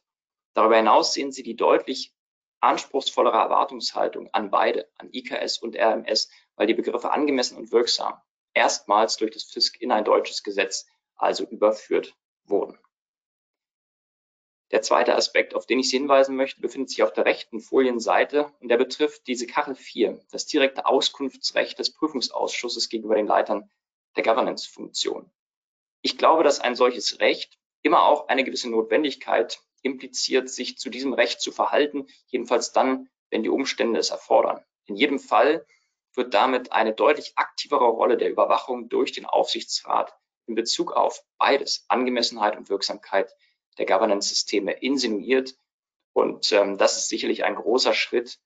Darüber 0.54 0.76
hinaus 0.76 1.12
sehen 1.12 1.32
Sie 1.32 1.42
die 1.42 1.56
deutlich 1.56 2.14
anspruchsvollere 2.60 3.36
Erwartungshaltung 3.36 4.30
an 4.32 4.50
beide, 4.50 4.88
an 4.96 5.10
IKS 5.12 5.58
und 5.58 5.76
RMS, 5.76 6.30
weil 6.56 6.66
die 6.66 6.74
Begriffe 6.74 7.10
angemessen 7.10 7.58
und 7.58 7.72
wirksam 7.72 8.14
erstmals 8.54 9.16
durch 9.16 9.32
das 9.32 9.44
FISK 9.44 9.80
in 9.80 9.92
ein 9.92 10.04
deutsches 10.04 10.42
Gesetz 10.42 10.86
also 11.16 11.44
überführt 11.44 12.16
wurden. 12.44 12.78
Der 14.74 14.82
zweite 14.82 15.14
Aspekt, 15.14 15.54
auf 15.54 15.66
den 15.66 15.78
ich 15.78 15.88
Sie 15.88 15.98
hinweisen 15.98 16.34
möchte, 16.34 16.60
befindet 16.60 16.90
sich 16.90 17.04
auf 17.04 17.12
der 17.12 17.26
rechten 17.26 17.60
Folienseite 17.60 18.50
und 18.58 18.66
der 18.66 18.76
betrifft 18.76 19.24
diese 19.28 19.46
Kachel 19.46 19.76
4, 19.76 20.18
das 20.32 20.46
direkte 20.46 20.84
Auskunftsrecht 20.84 21.78
des 21.78 21.92
Prüfungsausschusses 21.92 22.88
gegenüber 22.88 23.14
den 23.14 23.28
Leitern 23.28 23.70
der 24.16 24.24
Governance-Funktion. 24.24 25.30
Ich 26.02 26.18
glaube, 26.18 26.42
dass 26.42 26.58
ein 26.58 26.74
solches 26.74 27.20
Recht 27.20 27.56
immer 27.82 28.02
auch 28.02 28.26
eine 28.26 28.42
gewisse 28.42 28.68
Notwendigkeit 28.68 29.60
impliziert, 29.82 30.50
sich 30.50 30.76
zu 30.76 30.90
diesem 30.90 31.12
Recht 31.12 31.40
zu 31.40 31.52
verhalten, 31.52 32.08
jedenfalls 32.26 32.72
dann, 32.72 33.08
wenn 33.30 33.44
die 33.44 33.50
Umstände 33.50 34.00
es 34.00 34.10
erfordern. 34.10 34.64
In 34.86 34.96
jedem 34.96 35.20
Fall 35.20 35.64
wird 36.14 36.34
damit 36.34 36.72
eine 36.72 36.94
deutlich 36.94 37.34
aktivere 37.36 37.86
Rolle 37.86 38.16
der 38.16 38.28
Überwachung 38.28 38.88
durch 38.88 39.12
den 39.12 39.24
Aufsichtsrat 39.24 40.18
in 40.46 40.56
Bezug 40.56 40.90
auf 40.90 41.22
beides, 41.38 41.84
Angemessenheit 41.86 42.56
und 42.56 42.68
Wirksamkeit, 42.68 43.32
der 43.78 43.86
Governance-Systeme 43.86 44.72
insinuiert 44.72 45.54
Und 46.12 46.52
ähm, 46.52 46.78
das 46.78 46.96
ist 46.96 47.08
sicherlich 47.08 47.44
ein 47.44 47.56
großer 47.56 47.92
Schritt, 47.92 48.38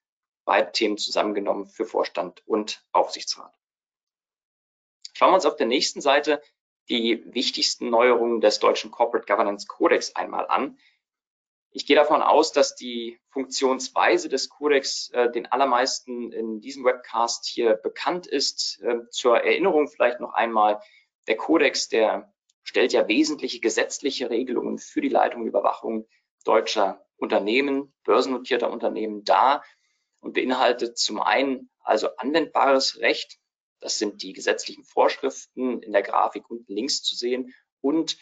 beide 0.44 0.72
Themen 0.72 0.96
zusammengenommen 0.96 1.66
für 1.66 1.84
Vorstand 1.84 2.42
und 2.46 2.82
Aufsichtsrat. 2.92 3.54
Schauen 5.12 5.30
wir 5.30 5.34
uns 5.34 5.46
auf 5.46 5.56
der 5.56 5.66
nächsten 5.66 6.00
Seite 6.00 6.42
die 6.88 7.22
wichtigsten 7.34 7.90
Neuerungen 7.90 8.40
des 8.40 8.58
deutschen 8.58 8.90
Corporate 8.90 9.26
Governance 9.26 9.66
Codex 9.66 10.16
einmal 10.16 10.46
an. 10.46 10.78
Ich 11.70 11.86
gehe 11.86 11.96
davon 11.96 12.22
aus, 12.22 12.52
dass 12.52 12.74
die 12.74 13.20
Funktionsweise 13.28 14.28
des 14.30 14.48
Codex 14.48 15.10
äh, 15.10 15.30
den 15.30 15.46
allermeisten 15.46 16.32
in 16.32 16.60
diesem 16.60 16.84
Webcast 16.84 17.46
hier 17.46 17.74
bekannt 17.74 18.26
ist. 18.26 18.80
Äh, 18.82 19.08
zur 19.10 19.38
Erinnerung 19.38 19.88
vielleicht 19.88 20.20
noch 20.20 20.32
einmal, 20.32 20.80
der 21.26 21.36
Codex, 21.36 21.88
der 21.88 22.32
stellt 22.68 22.92
ja 22.92 23.08
wesentliche 23.08 23.60
gesetzliche 23.60 24.28
Regelungen 24.28 24.76
für 24.76 25.00
die 25.00 25.08
Leitung 25.08 25.40
und 25.40 25.48
Überwachung 25.48 26.06
deutscher 26.44 27.02
Unternehmen, 27.16 27.94
börsennotierter 28.04 28.70
Unternehmen 28.70 29.24
dar 29.24 29.64
und 30.20 30.34
beinhaltet 30.34 30.98
zum 30.98 31.18
einen 31.18 31.70
also 31.80 32.14
anwendbares 32.16 33.00
Recht, 33.00 33.38
das 33.80 33.96
sind 33.96 34.22
die 34.22 34.34
gesetzlichen 34.34 34.84
Vorschriften 34.84 35.80
in 35.80 35.92
der 35.92 36.02
Grafik 36.02 36.50
unten 36.50 36.74
links 36.74 37.02
zu 37.02 37.16
sehen 37.16 37.54
und 37.80 38.18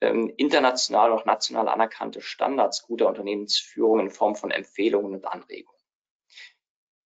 ähm, 0.00 0.32
international 0.36 1.10
auch 1.10 1.24
national 1.24 1.66
anerkannte 1.66 2.20
Standards 2.20 2.84
guter 2.84 3.08
Unternehmensführung 3.08 3.98
in 3.98 4.10
Form 4.10 4.36
von 4.36 4.52
Empfehlungen 4.52 5.14
und 5.14 5.24
Anregungen. 5.24 5.80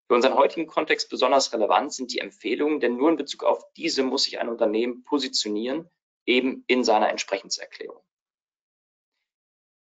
Für 0.06 0.14
unseren 0.14 0.34
heutigen 0.34 0.66
Kontext 0.66 1.10
besonders 1.10 1.52
relevant 1.52 1.92
sind 1.92 2.14
die 2.14 2.20
Empfehlungen, 2.20 2.80
denn 2.80 2.96
nur 2.96 3.10
in 3.10 3.16
Bezug 3.16 3.44
auf 3.44 3.70
diese 3.76 4.02
muss 4.02 4.24
sich 4.24 4.38
ein 4.38 4.48
Unternehmen 4.48 5.04
positionieren, 5.04 5.90
eben 6.26 6.64
in 6.66 6.84
seiner 6.84 7.10
Entsprechenserklärung. 7.10 8.02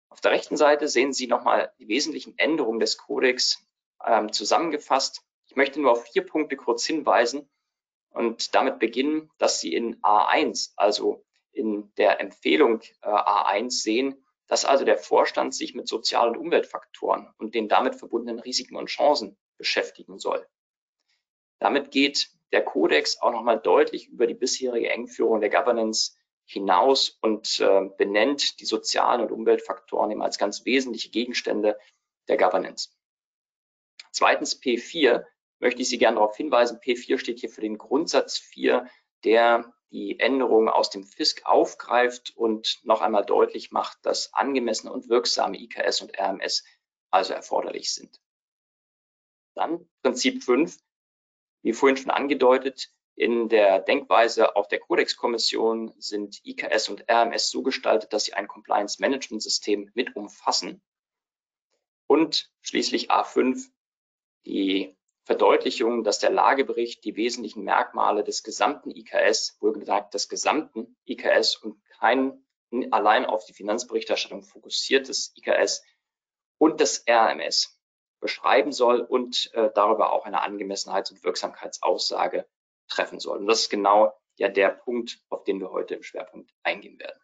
Auf 0.09 0.21
der 0.21 0.33
rechten 0.33 0.57
Seite 0.57 0.89
sehen 0.89 1.13
Sie 1.13 1.27
nochmal 1.27 1.73
die 1.79 1.89
wesentlichen 1.89 2.37
Änderungen 2.39 2.81
des 2.81 2.99
Kodex 2.99 3.67
ähm, 4.05 4.33
zusammengefasst. 4.33 5.23
Ich 5.47 5.57
möchte 5.57 5.81
nur 5.81 5.93
auf 5.93 6.05
vier 6.05 6.27
Punkte 6.27 6.57
kurz 6.57 6.85
hinweisen 6.85 7.49
und 8.11 8.55
damit 8.55 8.79
beginnen, 8.79 9.31
dass 9.39 9.61
Sie 9.61 9.73
in 9.73 10.01
A1, 10.03 10.73
also 10.77 11.25
in 11.53 11.93
der 11.97 12.21
Empfehlung 12.21 12.83
äh, 13.03 13.09
A1 13.09 13.71
sehen, 13.71 14.23
dass 14.49 14.65
also 14.65 14.85
der 14.85 14.99
Vorstand 14.99 15.55
sich 15.55 15.75
mit 15.75 15.89
Sozial- 15.89 16.29
und 16.29 16.37
Umweltfaktoren 16.37 17.33
und 17.39 17.55
den 17.55 17.69
damit 17.69 17.95
verbundenen 17.95 18.39
Risiken 18.39 18.77
und 18.77 18.87
Chancen 18.87 19.39
beschäftigen 19.57 20.19
soll. 20.19 20.47
Damit 21.59 21.91
geht 21.91 22.31
der 22.53 22.63
Kodex 22.63 23.21
auch 23.23 23.33
nochmal 23.33 23.59
deutlich 23.59 24.09
über 24.09 24.27
die 24.27 24.35
bisherige 24.35 24.91
Engführung 24.91 25.41
der 25.41 25.49
Governance 25.49 26.17
hinaus 26.53 27.19
und 27.21 27.61
äh, 27.61 27.89
benennt 27.97 28.61
die 28.61 28.65
sozialen 28.65 29.23
und 29.23 29.33
Umweltfaktoren 29.33 30.11
eben 30.11 30.23
als 30.23 30.39
ganz 30.39 30.65
wesentliche 30.65 31.11
Gegenstände 31.11 31.79
der 32.29 32.37
Governance. 32.37 32.91
Zweitens 34.11 34.61
P4 34.61 35.25
möchte 35.59 35.83
ich 35.83 35.89
Sie 35.89 35.99
gerne 35.99 36.17
darauf 36.17 36.37
hinweisen, 36.37 36.79
P4 36.79 37.19
steht 37.19 37.41
hier 37.41 37.49
für 37.49 37.61
den 37.61 37.79
Grundsatz 37.79 38.39
4, 38.39 38.87
der 39.25 39.73
die 39.91 40.19
Änderungen 40.19 40.69
aus 40.69 40.91
dem 40.91 41.05
FISK 41.05 41.45
aufgreift 41.45 42.33
und 42.37 42.81
noch 42.85 43.03
einmal 43.03 43.25
deutlich 43.25 43.73
macht, 43.73 43.99
dass 44.03 44.33
angemessene 44.33 44.93
und 44.93 45.09
wirksame 45.09 45.59
IKS 45.59 46.01
und 46.01 46.19
RMS 46.19 46.65
also 47.11 47.35
erforderlich 47.35 47.93
sind. 47.93 48.21
Dann 49.55 49.89
Prinzip 50.03 50.43
5, 50.43 50.79
wie 51.63 51.73
vorhin 51.75 51.99
schon 51.99 52.11
angedeutet, 52.11 52.91
in 53.15 53.49
der 53.49 53.81
Denkweise 53.81 54.57
auf 54.57 54.69
der 54.69 54.81
Codex-Kommission 54.81 55.93
sind 55.99 56.41
IKS 56.45 56.89
und 56.89 57.05
RMS 57.11 57.51
so 57.51 57.63
gestaltet, 57.63 58.13
dass 58.13 58.25
sie 58.25 58.35
ein 58.35 58.49
Compliance-Management-System 58.49 59.91
mit 59.95 60.17
umfassen. 60.17 60.83
Und 62.07 62.51
schließlich 62.63 63.11
A5, 63.11 63.71
die 64.47 64.97
Verdeutlichung, 65.25 66.05
dass 66.05 66.19
der 66.19 66.31
Lagebericht 66.31 67.05
die 67.05 67.17
wesentlichen 67.17 67.63
Merkmale 67.63 68.25
des 68.25 68.43
gesamten 68.43 68.91
IKS, 68.91 69.57
wohlgesagt 69.61 70.15
des 70.15 70.29
gesamten 70.29 70.97
IKS 71.07 71.57
und 71.57 71.83
kein 72.01 72.45
allein 72.91 73.27
auf 73.27 73.45
die 73.45 73.53
Finanzberichterstattung 73.53 74.43
fokussiertes 74.43 75.35
IKS 75.37 75.85
und 76.59 76.81
das 76.81 77.05
RMS 77.09 77.79
beschreiben 78.21 78.73
soll 78.73 79.01
und 79.01 79.51
äh, 79.53 79.71
darüber 79.75 80.13
auch 80.13 80.25
eine 80.25 80.43
Angemessenheits- 80.43 81.11
und 81.11 81.23
Wirksamkeitsaussage 81.23 82.47
treffen 82.95 83.21
soll. 83.21 83.39
Und 83.39 83.47
das 83.47 83.63
ist 83.63 83.71
genau 83.71 84.13
ja 84.37 84.49
der 84.49 84.71
Punkt, 84.71 85.21
auf 85.29 85.45
den 85.45 85.61
wir 85.61 85.71
heute 85.71 85.95
im 85.95 86.03
Schwerpunkt 86.03 86.51
eingehen 86.63 86.99
werden. 86.99 87.21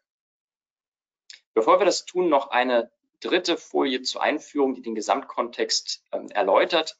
Bevor 1.54 1.80
wir 1.80 1.86
das 1.86 2.04
tun, 2.04 2.28
noch 2.28 2.50
eine 2.50 2.90
dritte 3.20 3.56
Folie 3.56 4.02
zur 4.02 4.22
Einführung, 4.22 4.74
die 4.74 4.82
den 4.82 4.94
Gesamtkontext 4.94 6.04
ähm, 6.12 6.28
erläutert 6.30 6.96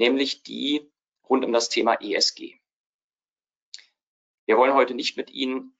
nämlich 0.00 0.42
die 0.42 0.90
rund 1.28 1.44
um 1.44 1.52
das 1.52 1.68
Thema 1.68 1.94
ESG. 2.00 2.56
Wir 4.46 4.56
wollen 4.56 4.74
heute 4.74 4.94
nicht 4.94 5.16
mit 5.16 5.30
Ihnen 5.30 5.76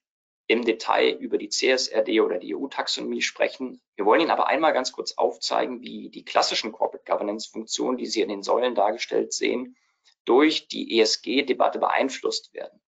im 0.47 0.65
Detail 0.65 1.17
über 1.17 1.39
die 1.39 1.49
CSRD 1.49 2.21
oder 2.21 2.39
die 2.39 2.55
EU-Taxonomie 2.55 3.23
sprechen. 3.23 3.81
Wir 3.97 4.05
wollen 4.05 4.21
Ihnen 4.21 4.31
aber 4.31 4.49
einmal 4.49 4.73
ganz 4.73 4.93
kurz 4.93 5.13
aufzeigen, 5.13 5.81
wie 5.81 6.11
die 6.11 6.25
klassischen 6.25 6.71
Corporate 6.71 7.05
Governance-Funktionen, 7.11 7.97
die 7.97 8.07
Sie 8.07 8.21
in 8.21 8.29
den 8.29 8.43
Säulen 8.43 8.75
dargestellt 8.75 9.33
sehen, 9.33 9.77
durch 10.25 10.69
die 10.69 10.99
ESG-Debatte 11.01 11.79
beeinflusst 11.79 12.53
werden. 12.55 12.81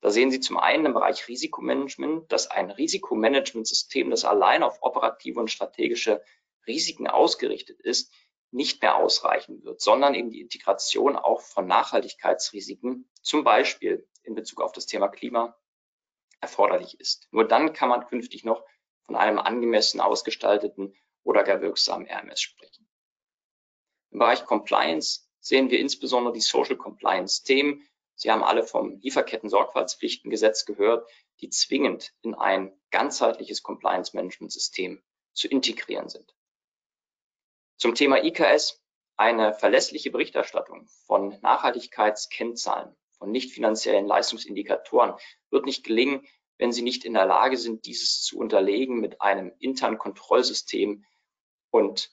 Da 0.00 0.10
sehen 0.10 0.30
Sie 0.30 0.40
zum 0.40 0.58
einen 0.58 0.86
im 0.86 0.94
Bereich 0.94 1.26
Risikomanagement, 1.26 2.30
dass 2.30 2.50
ein 2.50 2.70
Risikomanagementsystem, 2.70 4.10
das 4.10 4.24
allein 4.24 4.62
auf 4.62 4.78
operative 4.82 5.40
und 5.40 5.50
strategische 5.50 6.22
Risiken 6.66 7.06
ausgerichtet 7.06 7.80
ist, 7.80 8.12
nicht 8.50 8.82
mehr 8.82 8.96
ausreichen 8.96 9.64
wird, 9.64 9.80
sondern 9.80 10.14
eben 10.14 10.30
die 10.30 10.40
Integration 10.40 11.16
auch 11.16 11.40
von 11.40 11.66
Nachhaltigkeitsrisiken, 11.66 13.10
zum 13.22 13.44
Beispiel 13.44 14.08
in 14.22 14.34
Bezug 14.34 14.60
auf 14.60 14.72
das 14.72 14.86
Thema 14.86 15.08
Klima, 15.08 15.56
erforderlich 16.40 17.00
ist. 17.00 17.28
Nur 17.32 17.46
dann 17.46 17.72
kann 17.72 17.88
man 17.88 18.06
künftig 18.06 18.44
noch 18.44 18.64
von 19.06 19.16
einem 19.16 19.38
angemessen 19.38 20.00
ausgestalteten 20.00 20.94
oder 21.22 21.42
gar 21.42 21.60
wirksamen 21.60 22.08
RMS 22.08 22.40
sprechen. 22.40 22.88
Im 24.10 24.20
Bereich 24.20 24.44
Compliance 24.44 25.25
sehen 25.46 25.70
wir 25.70 25.78
insbesondere 25.78 26.34
die 26.34 26.40
Social 26.40 26.76
Compliance 26.76 27.44
Themen. 27.44 27.86
Sie 28.16 28.32
haben 28.32 28.42
alle 28.42 28.64
vom 28.64 28.98
Lieferketten-Sorgfaltspflichtengesetz 29.00 30.64
gehört, 30.64 31.08
die 31.40 31.50
zwingend 31.50 32.12
in 32.22 32.34
ein 32.34 32.72
ganzheitliches 32.90 33.62
Compliance 33.62 34.16
Management 34.16 34.50
System 34.50 35.00
zu 35.34 35.46
integrieren 35.46 36.08
sind. 36.08 36.34
Zum 37.76 37.94
Thema 37.94 38.24
IKS 38.24 38.82
eine 39.16 39.54
verlässliche 39.54 40.10
Berichterstattung 40.10 40.88
von 41.06 41.38
Nachhaltigkeitskennzahlen, 41.42 42.96
von 43.12 43.30
nicht 43.30 43.52
finanziellen 43.52 44.06
Leistungsindikatoren 44.06 45.14
wird 45.50 45.64
nicht 45.64 45.84
gelingen, 45.84 46.26
wenn 46.58 46.72
Sie 46.72 46.82
nicht 46.82 47.04
in 47.04 47.14
der 47.14 47.26
Lage 47.26 47.56
sind, 47.56 47.86
dieses 47.86 48.22
zu 48.22 48.38
unterlegen 48.38 48.98
mit 48.98 49.22
einem 49.22 49.52
internen 49.60 49.98
Kontrollsystem 49.98 51.04
und 51.70 52.10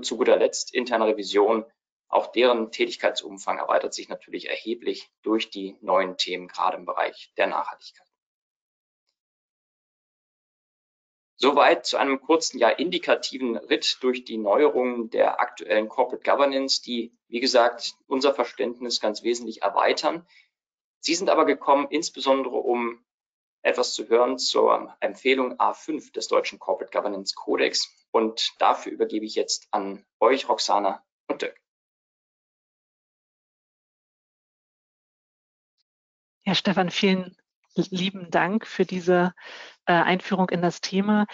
zu 0.00 0.16
guter 0.16 0.38
Letzt 0.38 0.72
interne 0.72 1.06
Revision. 1.06 1.66
Auch 2.12 2.26
deren 2.26 2.70
Tätigkeitsumfang 2.70 3.56
erweitert 3.56 3.94
sich 3.94 4.10
natürlich 4.10 4.50
erheblich 4.50 5.10
durch 5.22 5.48
die 5.48 5.78
neuen 5.80 6.18
Themen, 6.18 6.46
gerade 6.46 6.76
im 6.76 6.84
Bereich 6.84 7.32
der 7.38 7.46
Nachhaltigkeit. 7.46 8.06
Soweit 11.36 11.86
zu 11.86 11.96
einem 11.96 12.20
kurzen, 12.20 12.58
ja 12.58 12.68
indikativen 12.68 13.56
Ritt 13.56 13.96
durch 14.02 14.24
die 14.24 14.36
Neuerungen 14.36 15.08
der 15.08 15.40
aktuellen 15.40 15.88
Corporate 15.88 16.22
Governance, 16.22 16.82
die, 16.82 17.16
wie 17.28 17.40
gesagt, 17.40 17.94
unser 18.06 18.34
Verständnis 18.34 19.00
ganz 19.00 19.22
wesentlich 19.22 19.62
erweitern. 19.62 20.26
Sie 21.00 21.14
sind 21.14 21.30
aber 21.30 21.46
gekommen, 21.46 21.86
insbesondere 21.88 22.56
um 22.56 23.02
etwas 23.62 23.94
zu 23.94 24.06
hören 24.08 24.38
zur 24.38 24.94
Empfehlung 25.00 25.58
A5 25.58 26.12
des 26.12 26.28
deutschen 26.28 26.58
Corporate 26.58 26.92
Governance 26.92 27.34
Codex. 27.34 27.90
Und 28.10 28.52
dafür 28.58 28.92
übergebe 28.92 29.24
ich 29.24 29.34
jetzt 29.34 29.66
an 29.70 30.04
euch, 30.20 30.46
Roxana 30.46 31.02
und 31.26 31.40
Dirk. 31.40 31.61
Ja, 36.44 36.56
Stefan, 36.56 36.90
vielen 36.90 37.36
lieben 37.76 38.30
Dank 38.30 38.66
für 38.66 38.84
diese 38.84 39.32
äh, 39.86 39.92
Einführung 39.92 40.48
in 40.50 40.60
das 40.60 40.80
Thema. 40.80 41.26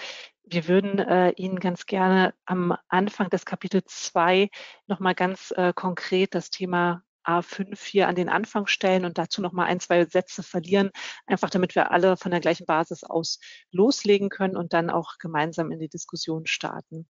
Wir 0.45 0.69
würden 0.69 0.99
äh, 0.99 1.31
Ihnen 1.31 1.61
ganz 1.61 1.87
gerne 1.87 2.35
am 2.45 2.77
Anfang 2.89 3.31
des 3.31 3.47
Kapitel 3.47 3.83
2 3.87 4.51
nochmal 4.87 5.15
ganz 5.15 5.51
äh, 5.57 5.73
konkret 5.75 6.35
das 6.35 6.51
Thema 6.51 7.03
A5 7.25 7.83
hier 7.83 8.07
an 8.07 8.17
den 8.17 8.29
Anfang 8.29 8.67
stellen 8.67 9.07
und 9.07 9.17
dazu 9.17 9.41
nochmal 9.41 9.69
ein, 9.69 9.81
zwei 9.81 10.05
Sätze 10.05 10.43
verlieren, 10.43 10.91
einfach 11.27 11.49
damit 11.49 11.75
wir 11.75 11.91
alle 11.91 12.19
von 12.19 12.31
der 12.31 12.41
gleichen 12.41 12.67
Basis 12.67 13.03
aus 13.03 13.41
loslegen 13.71 14.29
können 14.29 14.57
und 14.57 14.75
dann 14.75 14.91
auch 14.91 15.17
gemeinsam 15.19 15.73
in 15.73 15.81
die 15.81 15.89
Diskussion 15.89 16.47
starten. 16.47 17.09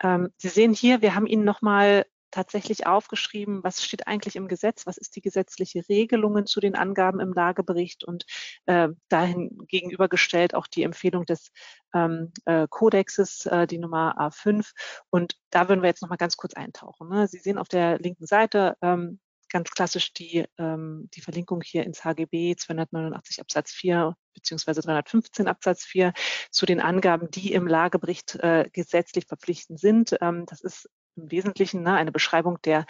Ähm, 0.00 0.30
Sie 0.36 0.48
sehen 0.48 0.72
hier, 0.72 1.02
wir 1.02 1.16
haben 1.16 1.26
Ihnen 1.26 1.44
nochmal 1.44 2.06
tatsächlich 2.34 2.86
aufgeschrieben, 2.86 3.62
was 3.62 3.84
steht 3.84 4.08
eigentlich 4.08 4.34
im 4.34 4.48
Gesetz, 4.48 4.86
was 4.86 4.96
ist 4.96 5.14
die 5.14 5.20
gesetzliche 5.20 5.88
Regelungen 5.88 6.46
zu 6.46 6.58
den 6.58 6.74
Angaben 6.74 7.20
im 7.20 7.32
Lagebericht 7.32 8.02
und 8.02 8.26
äh, 8.66 8.88
dahin 9.08 9.56
gegenübergestellt 9.68 10.54
auch 10.54 10.66
die 10.66 10.82
Empfehlung 10.82 11.24
des 11.26 11.52
ähm, 11.94 12.32
äh, 12.44 12.66
Kodexes, 12.68 13.46
äh, 13.46 13.68
die 13.68 13.78
Nummer 13.78 14.18
A5. 14.18 14.72
Und 15.10 15.36
da 15.50 15.68
würden 15.68 15.82
wir 15.82 15.88
jetzt 15.88 16.02
nochmal 16.02 16.18
ganz 16.18 16.36
kurz 16.36 16.54
eintauchen. 16.54 17.08
Ne? 17.08 17.28
Sie 17.28 17.38
sehen 17.38 17.56
auf 17.56 17.68
der 17.68 17.98
linken 18.00 18.26
Seite 18.26 18.76
ähm, 18.82 19.20
ganz 19.48 19.70
klassisch 19.70 20.12
die, 20.12 20.44
ähm, 20.58 21.08
die 21.14 21.20
Verlinkung 21.20 21.60
hier 21.62 21.84
ins 21.84 22.04
HGB 22.04 22.56
289 22.56 23.40
Absatz 23.40 23.70
4 23.70 24.16
beziehungsweise 24.34 24.80
315 24.80 25.46
Absatz 25.46 25.84
4 25.84 26.12
zu 26.50 26.66
den 26.66 26.80
Angaben, 26.80 27.30
die 27.30 27.52
im 27.52 27.68
Lagebericht 27.68 28.34
äh, 28.36 28.68
gesetzlich 28.72 29.26
verpflichtend 29.26 29.78
sind. 29.78 30.16
Ähm, 30.20 30.46
das 30.46 30.60
ist 30.60 30.90
im 31.16 31.30
Wesentlichen 31.30 31.82
ne, 31.82 31.94
eine 31.94 32.12
Beschreibung 32.12 32.60
der 32.62 32.86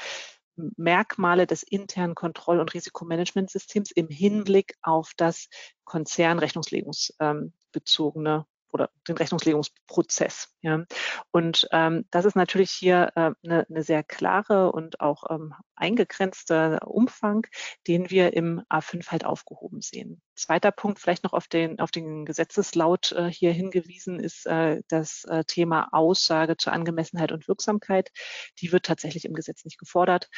Merkmale 0.56 1.46
des 1.46 1.62
internen 1.62 2.14
Kontroll- 2.14 2.60
und 2.60 2.74
Risikomanagementsystems 2.74 3.90
im 3.90 4.08
Hinblick 4.08 4.76
auf 4.82 5.12
das 5.16 5.48
konzernrechnungslegungsbezogene 5.84 8.46
oder 8.74 8.90
den 9.08 9.16
Rechnungslegungsprozess. 9.16 10.48
Ja. 10.62 10.84
Und 11.30 11.68
ähm, 11.70 12.06
das 12.10 12.24
ist 12.24 12.34
natürlich 12.34 12.72
hier 12.72 13.12
äh, 13.14 13.30
eine, 13.44 13.66
eine 13.70 13.82
sehr 13.84 14.02
klare 14.02 14.72
und 14.72 15.00
auch 15.00 15.30
ähm, 15.30 15.54
eingegrenzte 15.76 16.80
Umfang, 16.84 17.46
den 17.86 18.10
wir 18.10 18.34
im 18.34 18.62
A5 18.68 19.10
halt 19.12 19.24
aufgehoben 19.24 19.80
sehen. 19.80 20.20
Zweiter 20.34 20.72
Punkt, 20.72 20.98
vielleicht 20.98 21.22
noch 21.22 21.32
auf 21.32 21.46
den, 21.46 21.78
auf 21.78 21.92
den 21.92 22.24
Gesetzeslaut 22.24 23.12
äh, 23.12 23.30
hier 23.30 23.52
hingewiesen, 23.52 24.18
ist 24.18 24.46
äh, 24.46 24.82
das 24.88 25.24
äh, 25.24 25.44
Thema 25.44 25.88
Aussage 25.92 26.56
zur 26.56 26.72
Angemessenheit 26.72 27.30
und 27.30 27.46
Wirksamkeit. 27.46 28.10
Die 28.60 28.72
wird 28.72 28.86
tatsächlich 28.86 29.24
im 29.24 29.34
Gesetz 29.34 29.64
nicht 29.64 29.78
gefordert. 29.78 30.28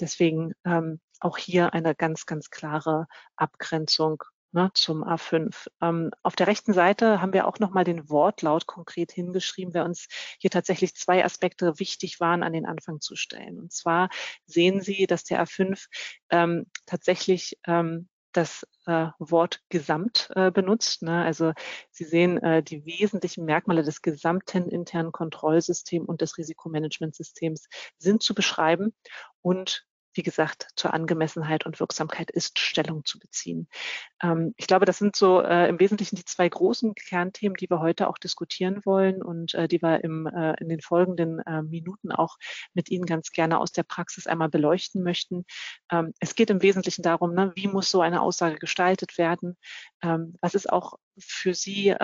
Deswegen 0.00 0.52
ähm, 0.64 1.00
auch 1.20 1.38
hier 1.38 1.72
eine 1.72 1.94
ganz, 1.94 2.26
ganz 2.26 2.50
klare 2.50 3.06
Abgrenzung 3.36 4.24
ne, 4.54 4.70
zum 4.74 5.04
A5. 5.04 5.68
Ähm, 5.82 6.10
auf 6.22 6.36
der 6.36 6.46
rechten 6.46 6.72
Seite 6.72 7.20
haben 7.20 7.32
wir 7.32 7.46
auch 7.46 7.58
nochmal 7.58 7.84
den 7.84 8.08
Wortlaut 8.08 8.66
konkret 8.66 9.12
hingeschrieben, 9.12 9.74
weil 9.74 9.82
uns 9.82 10.06
hier 10.38 10.50
tatsächlich 10.50 10.94
zwei 10.94 11.24
Aspekte 11.24 11.78
wichtig 11.78 12.20
waren, 12.20 12.42
an 12.42 12.52
den 12.52 12.66
Anfang 12.66 13.00
zu 13.00 13.16
stellen. 13.16 13.58
Und 13.58 13.72
zwar 13.72 14.08
sehen 14.46 14.80
Sie, 14.80 15.06
dass 15.06 15.24
der 15.24 15.44
A5 15.44 15.86
ähm, 16.30 16.66
tatsächlich 16.86 17.58
ähm, 17.66 18.08
das 18.32 18.66
äh, 18.86 19.08
Wort 19.18 19.60
gesamt 19.68 20.28
äh, 20.34 20.50
benutzt. 20.50 21.02
Ne? 21.02 21.24
Also 21.24 21.52
Sie 21.90 22.04
sehen 22.04 22.42
äh, 22.42 22.62
die 22.62 22.84
wesentlichen 22.84 23.44
Merkmale 23.44 23.82
des 23.82 24.02
gesamten 24.02 24.68
internen 24.68 25.12
Kontrollsystems 25.12 26.08
und 26.08 26.20
des 26.20 26.36
Risikomanagementsystems 26.36 27.68
sind 27.98 28.22
zu 28.22 28.34
beschreiben 28.34 28.92
und 29.40 29.86
wie 30.14 30.22
gesagt, 30.22 30.68
zur 30.76 30.94
Angemessenheit 30.94 31.66
und 31.66 31.80
Wirksamkeit 31.80 32.30
ist 32.30 32.58
Stellung 32.58 33.04
zu 33.04 33.18
beziehen. 33.18 33.68
Ähm, 34.22 34.54
ich 34.56 34.66
glaube, 34.66 34.86
das 34.86 34.98
sind 34.98 35.16
so 35.16 35.40
äh, 35.40 35.68
im 35.68 35.80
Wesentlichen 35.80 36.16
die 36.16 36.24
zwei 36.24 36.48
großen 36.48 36.94
Kernthemen, 36.94 37.56
die 37.56 37.68
wir 37.68 37.80
heute 37.80 38.08
auch 38.08 38.18
diskutieren 38.18 38.80
wollen 38.84 39.22
und 39.22 39.54
äh, 39.54 39.68
die 39.68 39.82
wir 39.82 40.02
im, 40.02 40.26
äh, 40.26 40.54
in 40.60 40.68
den 40.68 40.80
folgenden 40.80 41.40
äh, 41.40 41.62
Minuten 41.62 42.12
auch 42.12 42.36
mit 42.72 42.90
Ihnen 42.90 43.06
ganz 43.06 43.30
gerne 43.30 43.58
aus 43.58 43.72
der 43.72 43.82
Praxis 43.82 44.26
einmal 44.26 44.48
beleuchten 44.48 45.02
möchten. 45.02 45.44
Ähm, 45.90 46.14
es 46.20 46.34
geht 46.34 46.50
im 46.50 46.62
Wesentlichen 46.62 47.02
darum, 47.02 47.34
ne, 47.34 47.52
wie 47.54 47.68
muss 47.68 47.90
so 47.90 48.00
eine 48.00 48.22
Aussage 48.22 48.56
gestaltet 48.56 49.18
werden? 49.18 49.56
Ähm, 50.02 50.34
was 50.40 50.54
ist 50.54 50.72
auch 50.72 50.94
für 51.18 51.54
Sie 51.54 51.94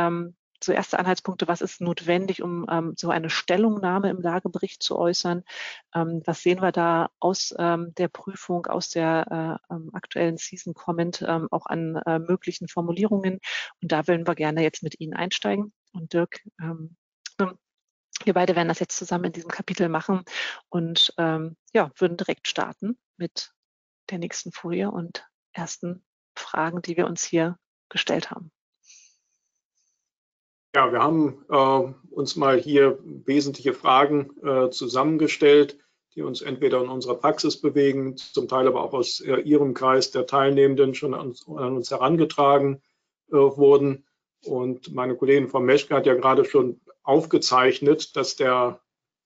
ähm, 0.61 0.65
so 0.65 0.73
erste 0.73 0.99
Anhaltspunkte, 0.99 1.49
was 1.49 1.61
ist 1.61 1.81
notwendig, 1.81 2.43
um 2.43 2.67
ähm, 2.71 2.95
so 2.97 3.11
eine 3.11 3.31
Stellungnahme 3.31 4.11
im 4.11 4.21
Lagebericht 4.21 4.83
zu 4.83 4.99
äußern? 4.99 5.43
Ähm, 5.95 6.23
was 6.27 6.43
sehen 6.43 6.61
wir 6.61 6.73
da 6.73 7.11
aus 7.19 7.55
ähm, 7.59 7.95
der 7.97 8.09
Prüfung, 8.09 8.67
aus 8.67 8.91
der 8.91 9.59
äh, 9.71 9.75
ähm, 9.75 9.91
aktuellen 9.93 10.37
Season 10.37 10.75
Comment 10.75 11.23
ähm, 11.27 11.49
auch 11.51 11.67
an 11.67 11.97
äh, 12.07 12.19
möglichen 12.19 12.69
Formulierungen? 12.69 13.41
Und 13.83 13.93
da 13.93 14.07
wollen 14.07 14.27
wir 14.27 14.35
gerne 14.35 14.63
jetzt 14.63 14.83
mit 14.83 15.01
Ihnen 15.01 15.15
einsteigen. 15.15 15.73
Und 15.93 16.13
Dirk, 16.13 16.41
ähm, 16.61 16.97
wir 18.25 18.35
beide 18.35 18.55
werden 18.55 18.69
das 18.69 18.81
jetzt 18.81 18.99
zusammen 18.99 19.25
in 19.25 19.33
diesem 19.33 19.51
Kapitel 19.51 19.89
machen 19.89 20.25
und 20.69 21.15
ja, 21.17 21.91
würden 21.97 22.19
direkt 22.19 22.49
starten 22.49 22.99
mit 23.17 23.55
der 24.11 24.19
nächsten 24.19 24.53
Folie 24.53 24.91
und 24.91 25.27
ersten 25.53 26.05
Fragen, 26.37 26.83
die 26.83 26.99
wir 26.99 27.07
uns 27.07 27.25
hier 27.25 27.57
gestellt 27.89 28.31
haben. 28.31 28.53
Ja, 30.73 30.93
wir 30.93 31.03
haben 31.03 31.45
äh, 31.49 32.15
uns 32.15 32.37
mal 32.37 32.61
hier 32.61 33.01
wesentliche 33.03 33.73
Fragen 33.73 34.31
äh, 34.45 34.71
zusammengestellt, 34.71 35.77
die 36.15 36.23
uns 36.23 36.43
entweder 36.43 36.81
in 36.81 36.89
unserer 36.89 37.17
Praxis 37.17 37.61
bewegen, 37.61 38.17
zum 38.17 38.47
Teil 38.47 38.69
aber 38.69 38.85
auch 38.85 38.93
aus 38.93 39.19
äh, 39.21 39.41
Ihrem 39.41 39.75
Kreis 39.75 40.13
der 40.13 40.27
Teilnehmenden 40.27 40.95
schon 40.95 41.15
an, 41.15 41.35
an 41.57 41.77
uns 41.77 41.91
herangetragen 41.91 42.83
äh, 43.33 43.35
wurden. 43.35 44.07
Und 44.45 44.95
meine 44.95 45.17
Kollegin 45.17 45.49
Frau 45.49 45.59
Meschke 45.59 45.95
hat 45.97 46.07
ja 46.07 46.15
gerade 46.15 46.45
schon 46.45 46.81
aufgezeichnet, 47.03 48.15
dass 48.15 48.37
der 48.37 48.81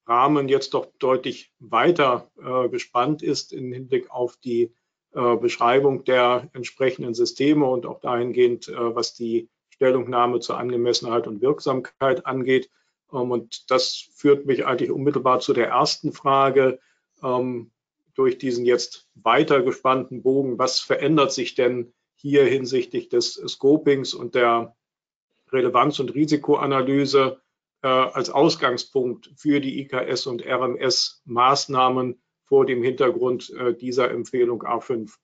Rahmen 0.07 0.49
jetzt 0.49 0.73
doch 0.73 0.87
deutlich 0.99 1.53
weiter 1.59 2.31
äh, 2.43 2.71
gespannt 2.71 3.23
ist 3.23 3.53
im 3.53 3.71
Hinblick 3.71 4.11
auf 4.11 4.39
die 4.39 4.75
äh, 5.13 5.37
Beschreibung 5.37 6.05
der 6.05 6.49
entsprechenden 6.55 7.13
Systeme 7.13 7.67
und 7.67 7.85
auch 7.85 8.01
dahingehend, 8.01 8.69
was 8.69 9.13
die 9.13 9.51
Stellungnahme 9.75 10.41
zur 10.41 10.59
Angemessenheit 10.59 11.27
und 11.27 11.43
Wirksamkeit 11.43 12.27
angeht. 12.27 12.71
Ähm, 13.13 13.31
und 13.31 13.71
das 13.71 14.09
führt 14.15 14.47
mich 14.47 14.67
eigentlich 14.67 14.91
unmittelbar 14.91 15.41
zu 15.41 15.53
der 15.53 15.69
ersten 15.69 16.13
Frage. 16.13 16.79
Ähm, 17.23 17.71
durch 18.15 18.39
diesen 18.39 18.65
jetzt 18.65 19.09
weiter 19.17 19.63
gespannten 19.63 20.23
Bogen, 20.23 20.57
was 20.57 20.79
verändert 20.79 21.33
sich 21.33 21.57
denn 21.57 21.93
hier 22.15 22.45
hinsichtlich 22.45 23.09
des 23.09 23.35
Scopings 23.35 24.15
und 24.15 24.37
der 24.37 24.77
Relevanz- 25.51 25.99
und 25.99 26.15
Risikoanalyse 26.15 27.41
äh, 27.83 27.89
als 27.89 28.31
Ausgangspunkt 28.31 29.33
für 29.37 29.61
die 29.61 29.81
IKS 29.81 30.27
und 30.29 30.47
RMS-Maßnahmen 30.47 32.23
vor 32.45 32.67
dem 32.67 32.85
Hintergrund 32.85 33.51
äh, 33.51 33.75
dieser 33.75 34.13
Empfehlung 34.13 34.63
A5? 34.63 35.17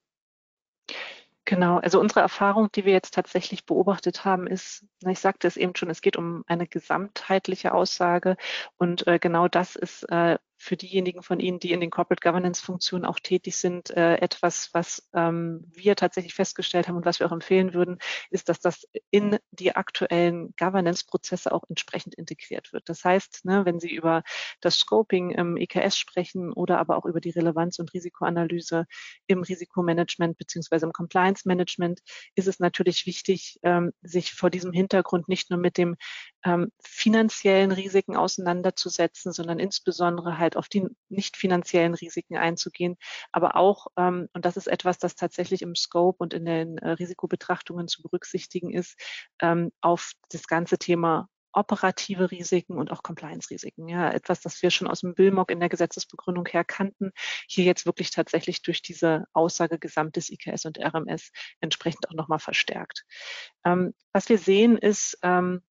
Genau, 1.50 1.78
also 1.78 1.98
unsere 1.98 2.20
Erfahrung, 2.20 2.70
die 2.70 2.84
wir 2.84 2.92
jetzt 2.92 3.12
tatsächlich 3.12 3.66
beobachtet 3.66 4.24
haben, 4.24 4.46
ist, 4.46 4.86
ich 5.04 5.18
sagte 5.18 5.48
es 5.48 5.56
eben 5.56 5.74
schon, 5.74 5.90
es 5.90 6.00
geht 6.00 6.16
um 6.16 6.44
eine 6.46 6.68
gesamtheitliche 6.68 7.74
Aussage. 7.74 8.36
Und 8.78 9.04
äh, 9.08 9.18
genau 9.18 9.48
das 9.48 9.74
ist 9.74 10.04
äh, 10.10 10.38
für 10.60 10.76
diejenigen 10.76 11.22
von 11.22 11.40
Ihnen, 11.40 11.58
die 11.58 11.72
in 11.72 11.80
den 11.80 11.90
Corporate 11.90 12.20
Governance 12.20 12.62
Funktionen 12.62 13.06
auch 13.06 13.18
tätig 13.18 13.56
sind, 13.56 13.88
äh, 13.96 14.16
etwas, 14.16 14.68
was 14.74 15.08
ähm, 15.14 15.64
wir 15.74 15.96
tatsächlich 15.96 16.34
festgestellt 16.34 16.86
haben 16.86 16.96
und 16.96 17.06
was 17.06 17.18
wir 17.18 17.26
auch 17.26 17.32
empfehlen 17.32 17.72
würden, 17.72 17.98
ist, 18.28 18.50
dass 18.50 18.60
das 18.60 18.86
in 19.10 19.38
die 19.52 19.74
aktuellen 19.74 20.54
Governance-Prozesse 20.58 21.50
auch 21.50 21.64
entsprechend 21.70 22.14
integriert 22.14 22.74
wird. 22.74 22.90
Das 22.90 23.02
heißt, 23.02 23.46
ne, 23.46 23.64
wenn 23.64 23.80
Sie 23.80 23.90
über 23.90 24.22
das 24.60 24.76
Scoping 24.76 25.30
im 25.30 25.56
EKS 25.56 25.96
sprechen 25.96 26.52
oder 26.52 26.78
aber 26.78 26.98
auch 26.98 27.06
über 27.06 27.22
die 27.22 27.30
Relevanz 27.30 27.78
und 27.78 27.94
Risikoanalyse 27.94 28.84
im 29.28 29.42
Risikomanagement 29.42 30.36
beziehungsweise 30.36 30.84
im 30.84 30.92
Compliance 30.92 31.48
Management, 31.48 32.00
ist 32.34 32.48
es 32.48 32.60
natürlich 32.60 33.06
wichtig, 33.06 33.58
ähm, 33.62 33.92
sich 34.02 34.34
vor 34.34 34.50
diesem 34.50 34.72
Hintergrund 34.72 35.26
nicht 35.26 35.48
nur 35.48 35.58
mit 35.58 35.78
dem 35.78 35.96
ähm, 36.44 36.72
finanziellen 36.82 37.72
Risiken 37.72 38.16
auseinanderzusetzen, 38.16 39.32
sondern 39.32 39.58
insbesondere 39.58 40.38
halt 40.38 40.56
auf 40.56 40.68
die 40.68 40.86
nicht 41.08 41.36
finanziellen 41.36 41.94
Risiken 41.94 42.36
einzugehen, 42.36 42.96
aber 43.32 43.56
auch, 43.56 43.88
ähm, 43.96 44.28
und 44.32 44.44
das 44.44 44.56
ist 44.56 44.68
etwas, 44.68 44.98
das 44.98 45.14
tatsächlich 45.14 45.62
im 45.62 45.74
Scope 45.74 46.18
und 46.18 46.34
in 46.34 46.44
den 46.44 46.78
äh, 46.78 46.90
Risikobetrachtungen 46.90 47.88
zu 47.88 48.02
berücksichtigen 48.02 48.72
ist, 48.72 48.98
ähm, 49.40 49.72
auf 49.80 50.12
das 50.30 50.46
ganze 50.46 50.78
Thema 50.78 51.28
operative 51.52 52.30
Risiken 52.30 52.78
und 52.78 52.90
auch 52.90 53.02
Compliance-Risiken. 53.02 53.88
Ja, 53.88 54.10
etwas, 54.10 54.40
das 54.40 54.62
wir 54.62 54.70
schon 54.70 54.88
aus 54.88 55.00
dem 55.00 55.14
BILMOG 55.14 55.50
in 55.50 55.60
der 55.60 55.68
Gesetzesbegründung 55.68 56.46
her 56.46 56.64
kannten, 56.64 57.12
hier 57.48 57.64
jetzt 57.64 57.86
wirklich 57.86 58.10
tatsächlich 58.10 58.62
durch 58.62 58.82
diese 58.82 59.24
Aussage 59.32 59.78
gesamtes 59.78 60.30
IKS 60.30 60.66
und 60.66 60.78
RMS 60.78 61.32
entsprechend 61.60 62.08
auch 62.08 62.14
nochmal 62.14 62.38
verstärkt. 62.38 63.04
Ähm, 63.64 63.94
was 64.12 64.28
wir 64.28 64.38
sehen 64.38 64.78
ist, 64.78 65.18
ähm, 65.22 65.62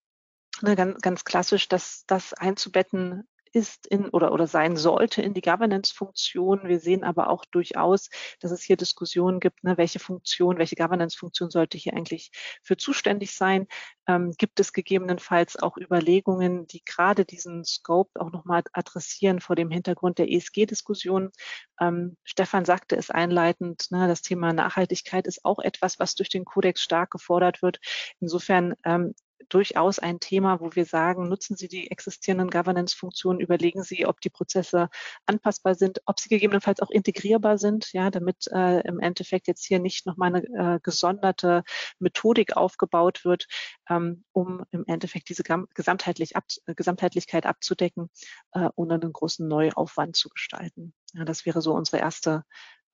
ne, 0.61 0.75
ganz, 0.75 1.01
ganz 1.01 1.23
klassisch, 1.23 1.67
dass 1.67 2.03
das 2.07 2.33
einzubetten 2.33 3.27
ist 3.53 3.87
in 3.87 4.09
oder, 4.09 4.31
oder 4.31 4.47
sein 4.47 4.77
sollte 4.77 5.21
in 5.21 5.33
die 5.33 5.41
Governance-Funktion. 5.41 6.67
Wir 6.67 6.79
sehen 6.79 7.03
aber 7.03 7.29
auch 7.29 7.45
durchaus, 7.45 8.09
dass 8.39 8.51
es 8.51 8.61
hier 8.63 8.77
Diskussionen 8.77 9.39
gibt, 9.39 9.63
ne, 9.63 9.77
welche 9.77 9.99
Funktion, 9.99 10.57
welche 10.57 10.75
Governance-Funktion 10.75 11.49
sollte 11.49 11.77
hier 11.77 11.93
eigentlich 11.93 12.31
für 12.63 12.77
zuständig 12.77 13.33
sein. 13.35 13.67
Ähm, 14.07 14.33
gibt 14.37 14.59
es 14.59 14.73
gegebenenfalls 14.73 15.57
auch 15.57 15.77
Überlegungen, 15.77 16.67
die 16.67 16.83
gerade 16.85 17.25
diesen 17.25 17.63
Scope 17.65 18.19
auch 18.19 18.31
nochmal 18.31 18.63
adressieren 18.73 19.39
vor 19.39 19.55
dem 19.55 19.71
Hintergrund 19.71 20.17
der 20.19 20.31
ESG-Diskussion? 20.31 21.31
Ähm, 21.79 22.17
Stefan 22.23 22.65
sagte 22.65 22.95
es 22.95 23.09
einleitend, 23.09 23.87
ne, 23.91 24.07
das 24.07 24.21
Thema 24.21 24.53
Nachhaltigkeit 24.53 25.27
ist 25.27 25.45
auch 25.45 25.59
etwas, 25.59 25.99
was 25.99 26.15
durch 26.15 26.29
den 26.29 26.45
Kodex 26.45 26.81
stark 26.81 27.11
gefordert 27.11 27.61
wird. 27.61 27.79
Insofern 28.19 28.75
ähm, 28.85 29.13
durchaus 29.49 29.99
ein 29.99 30.19
Thema, 30.19 30.59
wo 30.59 30.75
wir 30.75 30.85
sagen, 30.85 31.27
nutzen 31.27 31.55
Sie 31.55 31.67
die 31.67 31.91
existierenden 31.91 32.49
Governance-Funktionen, 32.49 33.39
überlegen 33.39 33.83
Sie, 33.83 34.05
ob 34.05 34.21
die 34.21 34.29
Prozesse 34.29 34.89
anpassbar 35.25 35.75
sind, 35.75 36.01
ob 36.05 36.19
sie 36.19 36.29
gegebenenfalls 36.29 36.81
auch 36.81 36.89
integrierbar 36.89 37.57
sind, 37.57 37.91
ja, 37.93 38.09
damit 38.09 38.47
äh, 38.51 38.81
im 38.87 38.99
Endeffekt 38.99 39.47
jetzt 39.47 39.65
hier 39.65 39.79
nicht 39.79 40.05
nochmal 40.05 40.35
eine 40.35 40.75
äh, 40.75 40.79
gesonderte 40.81 41.63
Methodik 41.99 42.55
aufgebaut 42.55 43.25
wird, 43.25 43.47
ähm, 43.89 44.23
um 44.31 44.63
im 44.71 44.85
Endeffekt 44.87 45.29
diese 45.29 45.43
gesamtheitlich 45.43 46.35
ab, 46.35 46.45
Gesamtheitlichkeit 46.65 47.45
abzudecken, 47.45 48.09
äh, 48.53 48.69
ohne 48.75 48.95
einen 48.95 49.13
großen 49.13 49.47
Neuaufwand 49.47 50.15
zu 50.15 50.29
gestalten. 50.29 50.93
Ja, 51.13 51.25
das 51.25 51.45
wäre 51.45 51.61
so 51.61 51.73
unsere 51.73 51.97
erste 51.97 52.43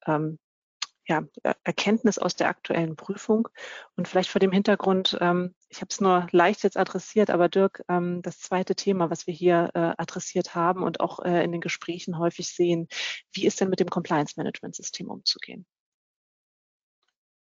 ähm, 0.05 0.39
ja, 1.07 1.23
Erkenntnis 1.63 2.17
aus 2.17 2.35
der 2.35 2.49
aktuellen 2.49 2.95
Prüfung. 2.95 3.47
Und 3.95 4.07
vielleicht 4.07 4.29
vor 4.29 4.39
dem 4.39 4.51
Hintergrund, 4.51 5.17
ähm, 5.21 5.53
ich 5.69 5.81
habe 5.81 5.89
es 5.89 6.01
nur 6.01 6.27
leicht 6.31 6.63
jetzt 6.63 6.77
adressiert, 6.77 7.29
aber 7.29 7.49
Dirk, 7.49 7.83
ähm, 7.89 8.21
das 8.21 8.39
zweite 8.39 8.75
Thema, 8.75 9.09
was 9.09 9.27
wir 9.27 9.33
hier 9.33 9.69
äh, 9.73 9.93
adressiert 9.97 10.55
haben 10.55 10.83
und 10.83 10.99
auch 10.99 11.19
äh, 11.19 11.43
in 11.43 11.51
den 11.51 11.61
Gesprächen 11.61 12.17
häufig 12.17 12.49
sehen, 12.49 12.87
wie 13.33 13.45
ist 13.45 13.61
denn 13.61 13.69
mit 13.69 13.79
dem 13.79 13.89
Compliance-Management-System 13.89 15.09
umzugehen? 15.09 15.65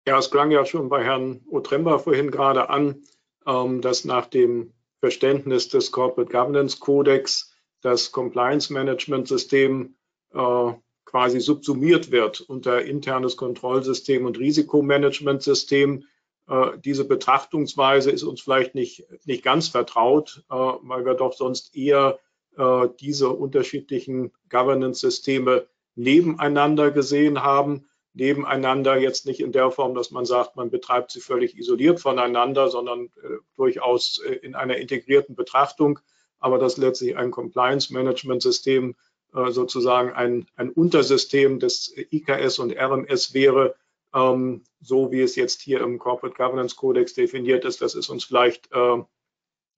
Ja, 0.06 0.18
es 0.18 0.30
klang 0.30 0.50
ja 0.50 0.64
schon 0.64 0.88
bei 0.88 1.04
Herrn 1.04 1.42
Otremba 1.50 1.98
vorhin 1.98 2.30
gerade 2.30 2.70
an, 2.70 3.04
ähm, 3.46 3.80
dass 3.80 4.04
nach 4.04 4.26
dem 4.26 4.72
Verständnis 5.00 5.68
des 5.68 5.92
Corporate 5.92 6.30
Governance 6.30 6.78
Codex 6.78 7.54
das 7.80 8.10
Compliance-Management-System 8.12 9.96
äh, 10.34 10.72
quasi 11.08 11.40
subsumiert 11.40 12.10
wird 12.10 12.42
unter 12.42 12.82
internes 12.84 13.38
Kontrollsystem 13.38 14.26
und 14.26 14.38
Risikomanagementsystem. 14.38 16.04
Äh, 16.48 16.78
diese 16.84 17.06
Betrachtungsweise 17.06 18.10
ist 18.10 18.24
uns 18.24 18.42
vielleicht 18.42 18.74
nicht, 18.74 19.06
nicht 19.24 19.42
ganz 19.42 19.68
vertraut, 19.68 20.44
äh, 20.50 20.54
weil 20.54 21.06
wir 21.06 21.14
doch 21.14 21.32
sonst 21.32 21.74
eher 21.74 22.18
äh, 22.58 22.88
diese 23.00 23.30
unterschiedlichen 23.30 24.32
Governance-Systeme 24.50 25.66
nebeneinander 25.94 26.90
gesehen 26.90 27.42
haben. 27.42 27.86
Nebeneinander 28.12 28.98
jetzt 28.98 29.24
nicht 29.24 29.40
in 29.40 29.52
der 29.52 29.70
Form, 29.70 29.94
dass 29.94 30.10
man 30.10 30.26
sagt, 30.26 30.56
man 30.56 30.68
betreibt 30.68 31.10
sie 31.10 31.20
völlig 31.20 31.56
isoliert 31.56 32.00
voneinander, 32.00 32.68
sondern 32.68 33.10
durchaus 33.56 34.20
in 34.42 34.54
einer 34.54 34.76
integrierten 34.76 35.36
Betrachtung, 35.36 36.00
aber 36.38 36.58
dass 36.58 36.78
letztlich 36.78 37.16
ein 37.16 37.30
Compliance-Management-System 37.30 38.96
sozusagen 39.32 40.12
ein, 40.12 40.46
ein 40.56 40.70
Untersystem 40.70 41.60
des 41.60 41.94
IKS 41.96 42.58
und 42.58 42.72
RMS 42.76 43.34
wäre, 43.34 43.74
ähm, 44.14 44.62
so 44.80 45.10
wie 45.10 45.20
es 45.20 45.36
jetzt 45.36 45.60
hier 45.60 45.80
im 45.80 45.98
Corporate 45.98 46.36
Governance 46.36 46.76
Codex 46.76 47.14
definiert 47.14 47.64
ist. 47.64 47.82
Das 47.82 47.94
ist 47.94 48.08
uns 48.08 48.24
vielleicht 48.24 48.70
äh, 48.72 49.02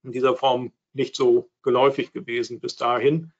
in 0.03 0.11
dieser 0.11 0.35
Form 0.35 0.71
nicht 0.93 1.15
so 1.15 1.49
geläufig 1.63 2.11
gewesen 2.13 2.59
bis 2.59 2.75
dahin. 2.75 3.31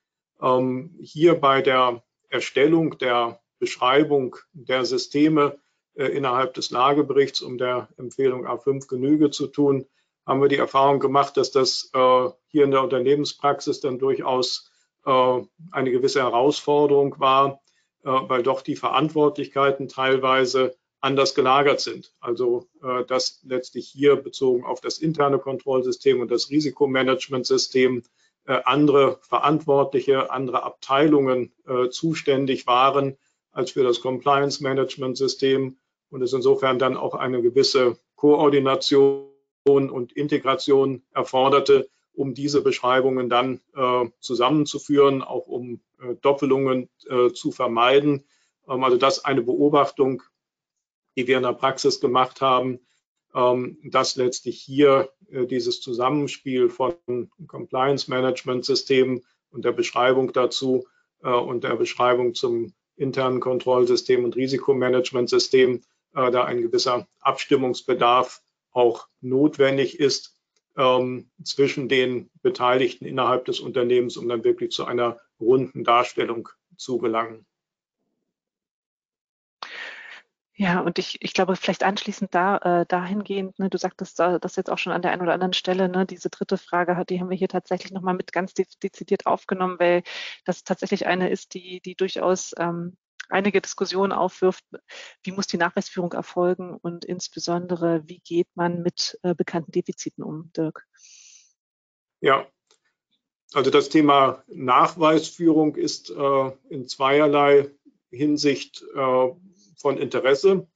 Ähm, 0.41 0.95
hier 1.01 1.35
bei 1.35 1.61
der 1.61 2.03
Erstellung 2.29 2.97
der 2.97 3.41
Beschreibung 3.59 4.37
der 4.53 4.85
Systeme 4.85 5.59
äh, 5.93 6.05
innerhalb 6.05 6.53
des 6.53 6.71
Lageberichts, 6.71 7.41
um 7.41 7.57
der 7.57 7.89
Empfehlung 7.97 8.47
A5 8.47 8.87
Genüge 8.87 9.29
zu 9.29 9.47
tun, 9.47 9.85
haben 10.25 10.41
wir 10.41 10.47
die 10.47 10.57
Erfahrung 10.57 10.99
gemacht, 10.99 11.37
dass 11.37 11.51
das 11.51 11.89
äh, 11.93 12.29
hier 12.47 12.63
in 12.63 12.71
der 12.71 12.83
Unternehmenspraxis 12.83 13.81
dann 13.81 13.99
durchaus 13.99 14.67
äh, 14.67 14.70
eine 15.03 15.91
gewisse 15.91 16.21
Herausforderung 16.21 17.15
war, 17.19 17.61
äh, 18.03 18.09
weil 18.09 18.43
doch 18.43 18.61
die 18.61 18.75
Verantwortlichkeiten 18.75 19.87
teilweise 19.87 20.75
anders 20.99 21.33
gelagert 21.33 21.79
sind. 21.79 22.13
Also 22.19 22.67
äh, 22.83 23.03
dass 23.05 23.39
letztlich 23.43 23.87
hier 23.87 24.15
bezogen 24.15 24.63
auf 24.63 24.81
das 24.81 24.99
interne 24.99 25.39
Kontrollsystem 25.39 26.19
und 26.19 26.31
das 26.31 26.49
Risikomanagementsystem 26.49 28.03
andere 28.43 29.19
Verantwortliche, 29.21 30.31
andere 30.31 30.63
Abteilungen 30.63 31.53
zuständig 31.91 32.65
waren 32.65 33.15
als 33.51 33.69
für 33.69 33.83
das 33.83 34.01
Compliance 34.01 34.63
Management 34.63 35.15
System 35.15 35.77
und 36.09 36.23
es 36.23 36.33
insofern 36.33 36.79
dann 36.79 36.97
auch 36.97 37.13
eine 37.13 37.43
gewisse 37.43 37.99
Koordination 38.15 39.29
und 39.67 40.11
Integration 40.13 41.03
erforderte, 41.13 41.89
um 42.13 42.33
diese 42.33 42.61
Beschreibungen 42.61 43.29
dann 43.29 43.61
äh, 43.75 44.05
zusammenzuführen, 44.19 45.21
auch 45.21 45.47
um 45.47 45.81
äh, 45.99 46.15
Doppelungen 46.21 46.89
äh, 47.09 47.31
zu 47.31 47.51
vermeiden. 47.51 48.23
Ähm, 48.67 48.83
also 48.83 48.97
das 48.97 49.23
eine 49.25 49.41
Beobachtung, 49.41 50.23
die 51.15 51.27
wir 51.27 51.37
in 51.37 51.43
der 51.43 51.53
Praxis 51.53 51.99
gemacht 51.99 52.41
haben, 52.41 52.79
ähm, 53.33 53.77
dass 53.83 54.15
letztlich 54.15 54.61
hier 54.61 55.09
äh, 55.29 55.45
dieses 55.45 55.81
Zusammenspiel 55.81 56.69
von 56.69 56.95
Compliance 57.47 58.09
Management 58.09 58.65
Systemen 58.65 59.23
und 59.49 59.65
der 59.65 59.71
Beschreibung 59.71 60.33
dazu 60.33 60.85
äh, 61.23 61.29
und 61.29 61.63
der 61.63 61.75
Beschreibung 61.75 62.33
zum 62.33 62.73
internen 62.95 63.39
Kontrollsystem 63.39 64.23
und 64.25 64.35
Risikomanagementsystem 64.35 65.81
äh, 66.13 66.31
da 66.31 66.43
ein 66.43 66.61
gewisser 66.61 67.07
Abstimmungsbedarf 67.21 68.41
auch 68.71 69.07
notwendig 69.21 69.99
ist 69.99 70.35
ähm, 70.77 71.29
zwischen 71.43 71.89
den 71.89 72.29
Beteiligten 72.41 73.05
innerhalb 73.05 73.45
des 73.45 73.59
Unternehmens, 73.59 74.17
um 74.17 74.27
dann 74.27 74.43
wirklich 74.43 74.71
zu 74.71 74.85
einer 74.85 75.17
runden 75.39 75.83
Darstellung 75.83 76.49
zu 76.77 76.97
gelangen. 76.97 77.45
Ja, 80.61 80.79
und 80.81 80.99
ich, 80.99 81.17
ich 81.21 81.33
glaube, 81.33 81.55
vielleicht 81.55 81.83
anschließend 81.83 82.35
da, 82.35 82.57
äh, 82.57 82.85
dahingehend, 82.85 83.57
ne, 83.57 83.67
du 83.69 83.79
sagtest 83.79 84.19
äh, 84.19 84.39
das 84.39 84.55
jetzt 84.57 84.69
auch 84.69 84.77
schon 84.77 84.93
an 84.93 85.01
der 85.01 85.11
einen 85.11 85.23
oder 85.23 85.33
anderen 85.33 85.53
Stelle, 85.53 85.89
ne, 85.89 86.05
diese 86.05 86.29
dritte 86.29 86.55
Frage, 86.57 87.03
die 87.09 87.19
haben 87.19 87.31
wir 87.31 87.37
hier 87.37 87.47
tatsächlich 87.47 87.91
nochmal 87.91 88.13
mit 88.13 88.31
ganz 88.31 88.53
dezidiert 88.53 89.25
aufgenommen, 89.25 89.79
weil 89.79 90.03
das 90.45 90.63
tatsächlich 90.63 91.07
eine 91.07 91.31
ist, 91.31 91.55
die, 91.55 91.81
die 91.81 91.95
durchaus 91.95 92.53
ähm, 92.59 92.95
einige 93.31 93.61
Diskussionen 93.61 94.11
aufwirft, 94.11 94.63
wie 95.23 95.31
muss 95.31 95.47
die 95.47 95.57
Nachweisführung 95.57 96.13
erfolgen 96.13 96.75
und 96.75 97.05
insbesondere, 97.05 98.03
wie 98.07 98.19
geht 98.19 98.47
man 98.55 98.81
mit 98.81 99.19
äh, 99.23 99.33
bekannten 99.35 99.71
Defiziten 99.71 100.23
um, 100.23 100.51
Dirk? 100.55 100.85
Ja, 102.19 102.47
also 103.53 103.69
das 103.69 103.89
Thema 103.89 104.43
Nachweisführung 104.47 105.75
ist 105.75 106.09
äh, 106.09 106.51
in 106.69 106.87
zweierlei 106.87 107.69
Hinsicht 108.09 108.83
äh, 108.95 109.27
von 109.75 109.97
Interesse. 109.97 110.67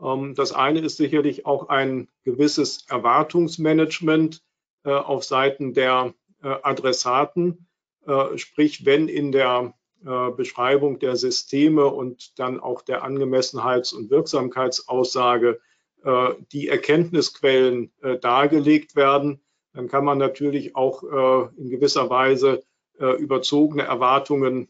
Ähm, 0.00 0.34
das 0.34 0.52
eine 0.52 0.80
ist 0.80 0.98
sicherlich 0.98 1.46
auch 1.46 1.68
ein 1.68 2.08
gewisses 2.24 2.86
Erwartungsmanagement 2.88 4.42
äh, 4.84 4.90
auf 4.90 5.24
Seiten 5.24 5.74
der 5.74 6.14
äh, 6.42 6.48
Adressaten. 6.62 7.66
Äh, 8.06 8.36
sprich, 8.38 8.84
wenn 8.84 9.08
in 9.08 9.32
der 9.32 9.74
Beschreibung 10.36 10.98
der 10.98 11.16
Systeme 11.16 11.86
und 11.86 12.38
dann 12.38 12.58
auch 12.60 12.82
der 12.82 13.04
Angemessenheits- 13.04 13.94
und 13.94 14.10
Wirksamkeitsaussage 14.10 15.60
äh, 16.04 16.34
die 16.50 16.68
Erkenntnisquellen 16.68 17.92
äh, 18.02 18.18
dargelegt 18.18 18.96
werden, 18.96 19.40
dann 19.74 19.88
kann 19.88 20.04
man 20.04 20.18
natürlich 20.18 20.76
auch 20.76 21.02
in 21.56 21.70
gewisser 21.70 22.10
Weise 22.10 22.62
überzogene 22.98 23.84
Erwartungen 23.84 24.68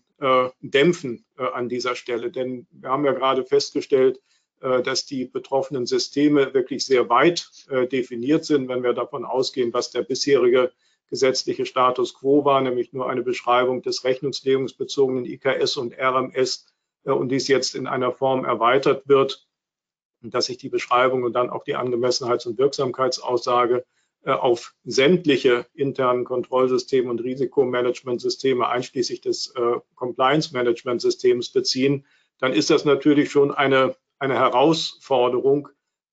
dämpfen 0.61 1.25
an 1.35 1.69
dieser 1.69 1.97
Stelle. 1.97 2.31
Denn 2.31 2.69
wir 2.71 2.91
haben 2.91 3.05
ja 3.05 3.11
gerade 3.11 3.45
festgestellt, 3.45 4.21
dass 4.61 5.05
die 5.05 5.25
betroffenen 5.25 5.87
Systeme 5.87 6.55
wirklich 6.55 6.87
sehr 6.87 7.09
weit 7.09 7.51
definiert 7.91 8.45
sind, 8.45 8.69
wenn 8.69 8.85
wir 8.85 8.93
davon 8.93 9.25
ausgehen, 9.25 9.73
was 9.73 9.91
der 9.91 10.03
bisherige 10.03 10.71
gesetzliche 11.13 11.67
Status 11.67 12.15
quo 12.15 12.47
war, 12.47 12.63
nämlich 12.63 12.95
nur 12.95 13.11
eine 13.11 13.21
Beschreibung 13.21 13.83
des 13.83 14.03
rechnungslegungsbezogenen 14.03 15.27
IKS 15.27 15.77
und 15.77 15.93
RMS 15.93 16.67
äh, 17.05 17.11
und 17.11 17.29
dies 17.29 17.49
jetzt 17.49 17.75
in 17.75 17.87
einer 17.87 18.13
Form 18.13 18.47
erweitert 18.47 19.07
wird, 19.07 19.47
dass 20.23 20.47
sich 20.47 20.57
die 20.57 20.71
Beschreibung 20.71 21.23
und 21.23 21.35
dann 21.35 21.51
auch 21.51 21.65
die 21.65 21.77
Angemessenheits- 21.77 22.49
und 22.49 22.57
Wirksamkeitsaussage 22.57 23.85
äh, 24.25 24.31
auf 24.31 24.75
sämtliche 24.85 25.67
internen 25.75 26.25
Kontrollsysteme 26.25 27.11
und 27.11 27.21
Risikomanagementsysteme 27.21 28.67
einschließlich 28.67 29.21
des 29.21 29.55
äh, 29.55 29.81
Compliance-Management-Systems 29.97 31.51
beziehen, 31.51 32.07
dann 32.39 32.55
ist 32.55 32.71
das 32.71 32.87
natürlich 32.87 33.31
schon 33.31 33.53
eine, 33.53 33.97
eine 34.19 34.37
Herausforderung, 34.37 35.69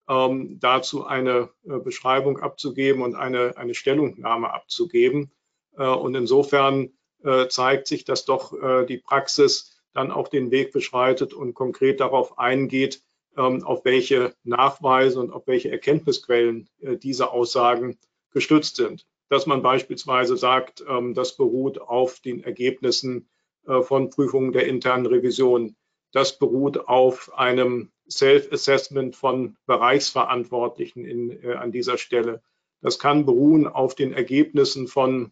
ähm, 0.09 0.57
dazu 0.59 1.05
eine 1.05 1.49
äh, 1.63 1.77
Beschreibung 1.77 2.39
abzugeben 2.39 3.03
und 3.03 3.15
eine, 3.15 3.55
eine 3.57 3.75
Stellungnahme 3.75 4.51
abzugeben. 4.51 5.31
Äh, 5.77 5.87
und 5.87 6.15
insofern 6.15 6.91
äh, 7.23 7.47
zeigt 7.47 7.87
sich, 7.87 8.05
dass 8.05 8.25
doch 8.25 8.53
äh, 8.53 8.85
die 8.85 8.97
Praxis 8.97 9.79
dann 9.93 10.11
auch 10.11 10.27
den 10.27 10.51
Weg 10.51 10.71
beschreitet 10.71 11.33
und 11.33 11.53
konkret 11.53 11.99
darauf 11.99 12.39
eingeht, 12.39 13.03
ähm, 13.37 13.63
auf 13.63 13.85
welche 13.85 14.35
Nachweise 14.43 15.19
und 15.19 15.31
auf 15.31 15.45
welche 15.47 15.71
Erkenntnisquellen 15.71 16.69
äh, 16.81 16.97
diese 16.97 17.31
Aussagen 17.31 17.97
gestützt 18.31 18.77
sind. 18.77 19.05
Dass 19.29 19.45
man 19.45 19.61
beispielsweise 19.61 20.37
sagt, 20.37 20.83
ähm, 20.87 21.13
das 21.13 21.37
beruht 21.37 21.79
auf 21.79 22.19
den 22.19 22.43
Ergebnissen 22.43 23.29
äh, 23.67 23.81
von 23.81 24.09
Prüfungen 24.09 24.51
der 24.51 24.67
internen 24.67 25.05
Revision. 25.05 25.75
Das 26.11 26.39
beruht 26.39 26.87
auf 26.87 27.31
einem 27.37 27.91
Self-Assessment 28.09 29.15
von 29.15 29.57
Bereichsverantwortlichen 29.65 31.05
in, 31.05 31.43
äh, 31.43 31.53
an 31.53 31.71
dieser 31.71 31.97
Stelle. 31.97 32.41
Das 32.81 32.99
kann 32.99 33.25
beruhen 33.25 33.67
auf 33.67 33.95
den 33.95 34.13
Ergebnissen 34.13 34.87
von 34.87 35.31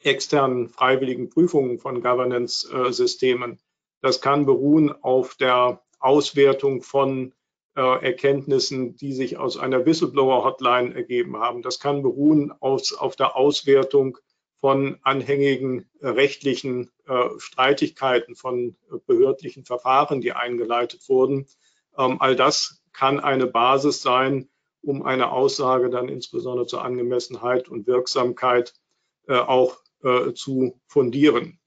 externen 0.00 0.68
freiwilligen 0.68 1.28
Prüfungen 1.28 1.78
von 1.78 2.02
Governance-Systemen. 2.02 3.58
Das 4.00 4.20
kann 4.20 4.46
beruhen 4.46 4.92
auf 5.02 5.34
der 5.34 5.82
Auswertung 5.98 6.82
von 6.82 7.34
äh, 7.74 7.80
Erkenntnissen, 7.80 8.96
die 8.96 9.12
sich 9.12 9.38
aus 9.38 9.56
einer 9.56 9.84
Whistleblower-Hotline 9.84 10.94
ergeben 10.94 11.38
haben. 11.38 11.62
Das 11.62 11.80
kann 11.80 12.02
beruhen 12.02 12.52
aus, 12.60 12.92
auf 12.92 13.16
der 13.16 13.36
Auswertung 13.36 14.18
von 14.60 14.98
anhängigen 15.02 15.88
äh, 16.00 16.08
rechtlichen 16.08 16.90
äh, 17.06 17.28
Streitigkeiten, 17.38 18.34
von 18.34 18.76
äh, 18.90 18.96
behördlichen 19.06 19.64
Verfahren, 19.64 20.20
die 20.20 20.32
eingeleitet 20.32 21.08
wurden. 21.08 21.46
Ähm, 21.98 22.16
all 22.20 22.36
das 22.36 22.82
kann 22.92 23.20
eine 23.20 23.46
Basis 23.46 24.00
sein, 24.00 24.48
um 24.82 25.02
eine 25.02 25.32
Aussage 25.32 25.90
dann 25.90 26.08
insbesondere 26.08 26.66
zur 26.66 26.84
Angemessenheit 26.84 27.68
und 27.68 27.86
Wirksamkeit 27.86 28.74
äh, 29.26 29.36
auch 29.36 29.76
äh, 30.02 30.32
zu 30.32 30.80
fundieren. 30.86 31.58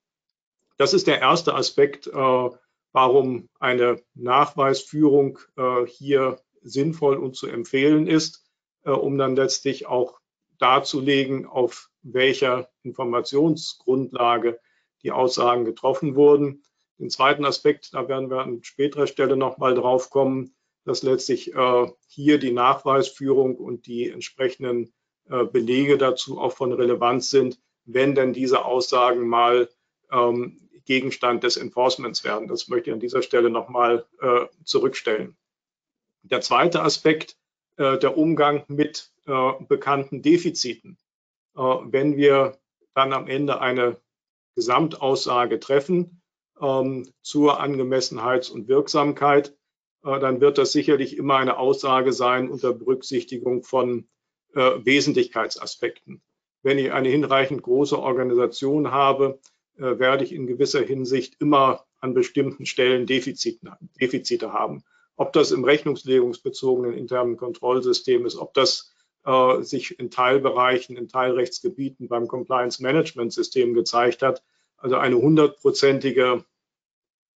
Das 0.77 0.93
ist 0.93 1.05
der 1.07 1.19
erste 1.19 1.53
Aspekt, 1.53 2.07
äh, 2.07 2.49
warum 2.93 3.49
eine 3.59 4.01
Nachweisführung 4.15 5.39
hier 5.87 6.41
sinnvoll 6.61 7.15
und 7.15 7.37
zu 7.37 7.47
empfehlen 7.47 8.05
ist, 8.05 8.51
um 8.83 9.17
dann 9.17 9.37
letztlich 9.37 9.85
auch 9.85 10.19
darzulegen, 10.57 11.45
auf 11.45 11.89
welcher 12.01 12.69
Informationsgrundlage 12.83 14.59
die 15.03 15.13
Aussagen 15.13 15.63
getroffen 15.63 16.15
wurden. 16.15 16.63
Den 17.01 17.09
zweiten 17.09 17.45
Aspekt, 17.45 17.95
da 17.95 18.07
werden 18.07 18.29
wir 18.29 18.41
an 18.41 18.63
späterer 18.63 19.07
Stelle 19.07 19.35
nochmal 19.35 19.73
drauf 19.73 20.11
kommen, 20.11 20.53
dass 20.85 21.01
letztlich 21.01 21.51
äh, 21.51 21.87
hier 22.07 22.37
die 22.37 22.51
Nachweisführung 22.51 23.55
und 23.55 23.87
die 23.87 24.07
entsprechenden 24.09 24.93
äh, 25.27 25.45
Belege 25.45 25.97
dazu 25.97 26.39
auch 26.39 26.53
von 26.53 26.71
Relevanz 26.71 27.31
sind, 27.31 27.59
wenn 27.85 28.13
denn 28.13 28.33
diese 28.33 28.65
Aussagen 28.65 29.27
mal 29.27 29.67
ähm, 30.11 30.69
Gegenstand 30.85 31.43
des 31.43 31.57
Enforcements 31.57 32.23
werden. 32.23 32.47
Das 32.47 32.67
möchte 32.67 32.91
ich 32.91 32.93
an 32.93 32.99
dieser 32.99 33.23
Stelle 33.23 33.49
nochmal 33.49 34.05
äh, 34.21 34.45
zurückstellen. 34.63 35.35
Der 36.21 36.41
zweite 36.41 36.83
Aspekt, 36.83 37.35
äh, 37.77 37.97
der 37.97 38.15
Umgang 38.15 38.63
mit 38.67 39.11
äh, 39.25 39.53
bekannten 39.67 40.21
Defiziten. 40.21 40.99
Äh, 41.55 41.61
wenn 41.61 42.15
wir 42.15 42.59
dann 42.93 43.11
am 43.11 43.25
Ende 43.25 43.59
eine 43.59 43.97
Gesamtaussage 44.53 45.59
treffen 45.59 46.20
ähm, 46.61 47.07
zur 47.21 47.61
Angemessenheits- 47.61 48.51
und 48.51 48.67
Wirksamkeit, 48.67 49.55
äh, 50.03 50.19
dann 50.19 50.41
wird 50.41 50.57
das 50.57 50.71
sicherlich 50.71 51.17
immer 51.17 51.37
eine 51.37 51.57
Aussage 51.57 52.13
sein 52.13 52.49
unter 52.49 52.73
Berücksichtigung 52.73 53.63
von 53.63 54.07
äh, 54.53 54.71
Wesentlichkeitsaspekten. 54.83 56.21
Wenn 56.63 56.77
ich 56.77 56.91
eine 56.91 57.09
hinreichend 57.09 57.63
große 57.63 57.97
Organisation 57.97 58.91
habe, 58.91 59.39
äh, 59.77 59.97
werde 59.99 60.23
ich 60.23 60.33
in 60.33 60.47
gewisser 60.47 60.81
Hinsicht 60.81 61.35
immer 61.39 61.85
an 61.99 62.13
bestimmten 62.13 62.65
Stellen 62.65 63.05
Defizite, 63.05 63.77
Defizite 63.99 64.53
haben. 64.53 64.83
Ob 65.15 65.33
das 65.33 65.51
im 65.51 65.63
rechnungslegungsbezogenen 65.63 66.93
internen 66.93 67.37
Kontrollsystem 67.37 68.25
ist, 68.25 68.37
ob 68.37 68.53
das 68.53 68.93
äh, 69.25 69.61
sich 69.61 69.99
in 69.99 70.09
Teilbereichen, 70.09 70.97
in 70.97 71.07
Teilrechtsgebieten 71.07 72.07
beim 72.07 72.27
Compliance 72.27 72.81
Management 72.81 73.33
System 73.33 73.73
gezeigt 73.73 74.21
hat. 74.21 74.43
Also 74.77 74.95
eine 74.97 75.17
hundertprozentige 75.17 76.43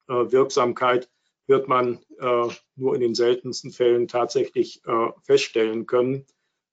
Wirksamkeit 0.07 1.09
wird 1.47 1.67
man 1.67 1.99
äh, 2.19 2.47
nur 2.75 2.95
in 2.95 3.01
den 3.01 3.15
seltensten 3.15 3.71
Fällen 3.71 4.07
tatsächlich 4.07 4.81
äh, 4.85 5.09
feststellen 5.23 5.85
können. 5.85 6.25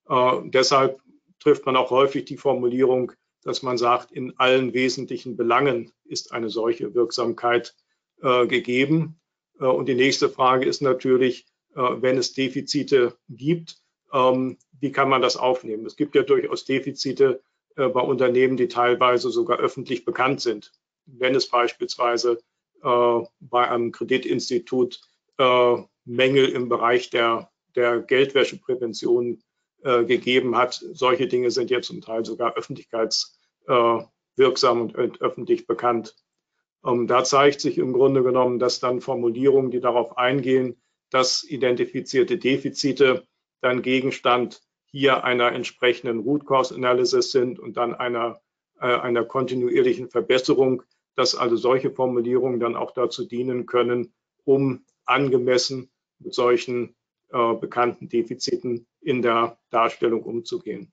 Äh, 0.08 0.40
deshalb 0.44 1.00
trifft 1.40 1.66
man 1.66 1.76
auch 1.76 1.90
häufig 1.90 2.24
die 2.24 2.36
Formulierung, 2.36 3.12
dass 3.42 3.62
man 3.62 3.76
sagt, 3.76 4.12
in 4.12 4.38
allen 4.38 4.72
wesentlichen 4.72 5.36
Belangen 5.36 5.92
ist 6.04 6.32
eine 6.32 6.48
solche 6.48 6.94
Wirksamkeit 6.94 7.74
äh, 8.22 8.46
gegeben. 8.46 9.20
Äh, 9.60 9.64
und 9.64 9.88
die 9.88 9.94
nächste 9.94 10.28
Frage 10.28 10.66
ist 10.66 10.80
natürlich, 10.80 11.46
äh, 11.74 11.80
wenn 11.80 12.16
es 12.16 12.32
Defizite 12.32 13.16
gibt, 13.28 13.78
ähm, 14.12 14.58
wie 14.80 14.92
kann 14.92 15.08
man 15.08 15.22
das 15.22 15.36
aufnehmen? 15.36 15.86
Es 15.86 15.96
gibt 15.96 16.14
ja 16.14 16.22
durchaus 16.22 16.64
Defizite 16.64 17.42
äh, 17.76 17.88
bei 17.88 18.00
Unternehmen, 18.00 18.56
die 18.56 18.68
teilweise 18.68 19.30
sogar 19.30 19.58
öffentlich 19.58 20.04
bekannt 20.04 20.40
sind. 20.40 20.72
Wenn 21.06 21.34
es 21.34 21.48
beispielsweise 21.48 22.32
äh, 22.32 22.38
bei 22.82 23.70
einem 23.70 23.92
Kreditinstitut 23.92 25.00
äh, 25.38 25.76
Mängel 26.04 26.48
im 26.48 26.68
Bereich 26.68 27.10
der, 27.10 27.50
der 27.76 28.00
Geldwäscheprävention 28.00 29.42
äh, 29.82 30.04
gegeben 30.04 30.56
hat. 30.56 30.84
Solche 30.92 31.28
Dinge 31.28 31.50
sind 31.50 31.70
ja 31.70 31.80
zum 31.80 32.00
Teil 32.00 32.24
sogar 32.24 32.56
öffentlichkeitswirksam 32.56 34.82
und 34.82 35.20
öffentlich 35.20 35.66
bekannt. 35.66 36.16
Ähm, 36.84 37.06
da 37.06 37.24
zeigt 37.24 37.60
sich 37.60 37.78
im 37.78 37.92
Grunde 37.92 38.22
genommen, 38.22 38.58
dass 38.58 38.80
dann 38.80 39.00
Formulierungen, 39.00 39.70
die 39.70 39.80
darauf 39.80 40.18
eingehen, 40.18 40.80
dass 41.10 41.44
identifizierte 41.44 42.38
Defizite 42.38 43.26
dann 43.60 43.82
Gegenstand 43.82 44.62
hier 44.86 45.24
einer 45.24 45.52
entsprechenden 45.52 46.20
Root 46.20 46.46
Cause 46.46 46.74
Analysis 46.74 47.32
sind 47.32 47.58
und 47.58 47.76
dann 47.76 47.94
einer, 47.94 48.40
äh, 48.80 48.86
einer 48.86 49.24
kontinuierlichen 49.24 50.10
Verbesserung, 50.10 50.82
dass 51.14 51.34
also 51.34 51.56
solche 51.56 51.90
Formulierungen 51.90 52.60
dann 52.60 52.76
auch 52.76 52.92
dazu 52.92 53.26
dienen 53.26 53.66
können, 53.66 54.12
um 54.44 54.84
angemessen 55.04 55.90
mit 56.18 56.34
solchen 56.34 56.94
äh, 57.30 57.54
bekannten 57.54 58.08
Defiziten 58.08 58.86
in 59.00 59.22
der 59.22 59.58
Darstellung 59.70 60.22
umzugehen. 60.22 60.92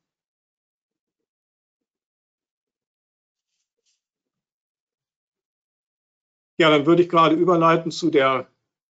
Ja, 6.57 6.69
dann 6.69 6.85
würde 6.85 7.03
ich 7.03 7.09
gerade 7.09 7.35
überleiten 7.35 7.89
zu 7.89 8.09
der 8.09 8.49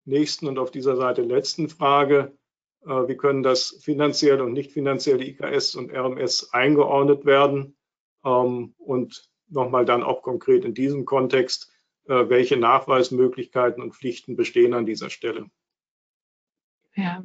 nächsten 0.05 0.47
und 0.47 0.57
auf 0.57 0.71
dieser 0.71 0.95
Seite 0.95 1.21
letzten 1.21 1.69
Frage. 1.69 2.35
Äh, 2.83 3.07
wie 3.07 3.17
können 3.17 3.43
das 3.43 3.79
finanzielle 3.83 4.43
und 4.43 4.53
nicht 4.53 4.71
finanzielle 4.71 5.23
IKS 5.23 5.75
und 5.75 5.91
RMS 5.91 6.53
eingeordnet 6.53 7.25
werden? 7.25 7.77
Ähm, 8.25 8.73
und 8.77 9.30
nochmal 9.51 9.85
dann 9.85 10.03
auch 10.03 10.21
konkret 10.21 10.65
in 10.65 10.73
diesem 10.73 11.05
Kontext, 11.05 11.71
äh, 12.05 12.29
welche 12.29 12.57
Nachweismöglichkeiten 12.57 13.81
und 13.81 13.95
Pflichten 13.95 14.35
bestehen 14.35 14.73
an 14.73 14.85
dieser 14.85 15.09
Stelle? 15.09 15.47
Ja, 16.93 17.23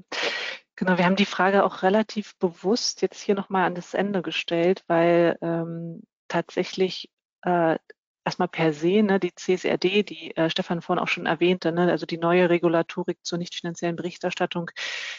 genau. 0.76 0.98
Wir 0.98 1.04
haben 1.04 1.16
die 1.16 1.24
Frage 1.24 1.64
auch 1.64 1.82
relativ 1.82 2.36
bewusst 2.38 3.02
jetzt 3.02 3.20
hier 3.20 3.34
nochmal 3.34 3.64
an 3.64 3.74
das 3.74 3.94
Ende 3.94 4.22
gestellt, 4.22 4.84
weil 4.86 5.38
ähm, 5.40 6.02
tatsächlich 6.28 7.10
äh, 7.42 7.78
erstmal 8.26 8.48
per 8.48 8.72
se, 8.72 9.02
ne, 9.02 9.20
die 9.20 9.34
CSRD, 9.34 10.02
die 10.02 10.36
äh, 10.36 10.50
Stefan 10.50 10.82
vorhin 10.82 11.02
auch 11.02 11.08
schon 11.08 11.26
erwähnte, 11.26 11.72
ne, 11.72 11.90
also 11.90 12.06
die 12.06 12.18
neue 12.18 12.50
Regulatorik 12.50 13.18
zur 13.22 13.38
nicht 13.38 13.54
finanziellen 13.54 13.96
Berichterstattung, 13.96 14.70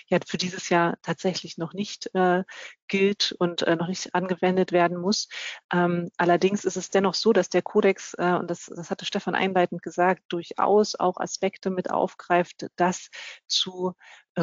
ja 0.08 0.20
für 0.28 0.38
dieses 0.38 0.70
Jahr 0.70 0.98
tatsächlich 1.02 1.58
noch 1.58 1.74
nicht 1.74 2.14
äh, 2.14 2.44
gilt 2.88 3.34
und 3.40 3.64
äh, 3.64 3.78
noch 3.78 3.88
nicht 3.88 4.14
angewendet 4.14 4.74
werden 4.74 4.98
muss. 4.98 5.30
Ähm, 5.74 6.10
allerdings 6.18 6.66
ist 6.66 6.76
es 6.78 6.90
dennoch 6.90 7.14
so, 7.14 7.32
dass 7.34 7.50
der 7.50 7.62
Kodex, 7.62 8.14
äh, 8.18 8.34
und 8.34 8.52
das, 8.52 8.66
das 8.76 8.92
hatte 8.92 9.06
Stefan 9.06 9.36
einleitend 9.36 9.82
gesagt, 9.82 10.24
durchaus 10.28 10.96
auch 10.96 11.18
Aspekte 11.18 11.70
mit 11.70 11.90
aufgreift, 11.90 12.68
dass 12.76 13.10
zu 13.48 13.94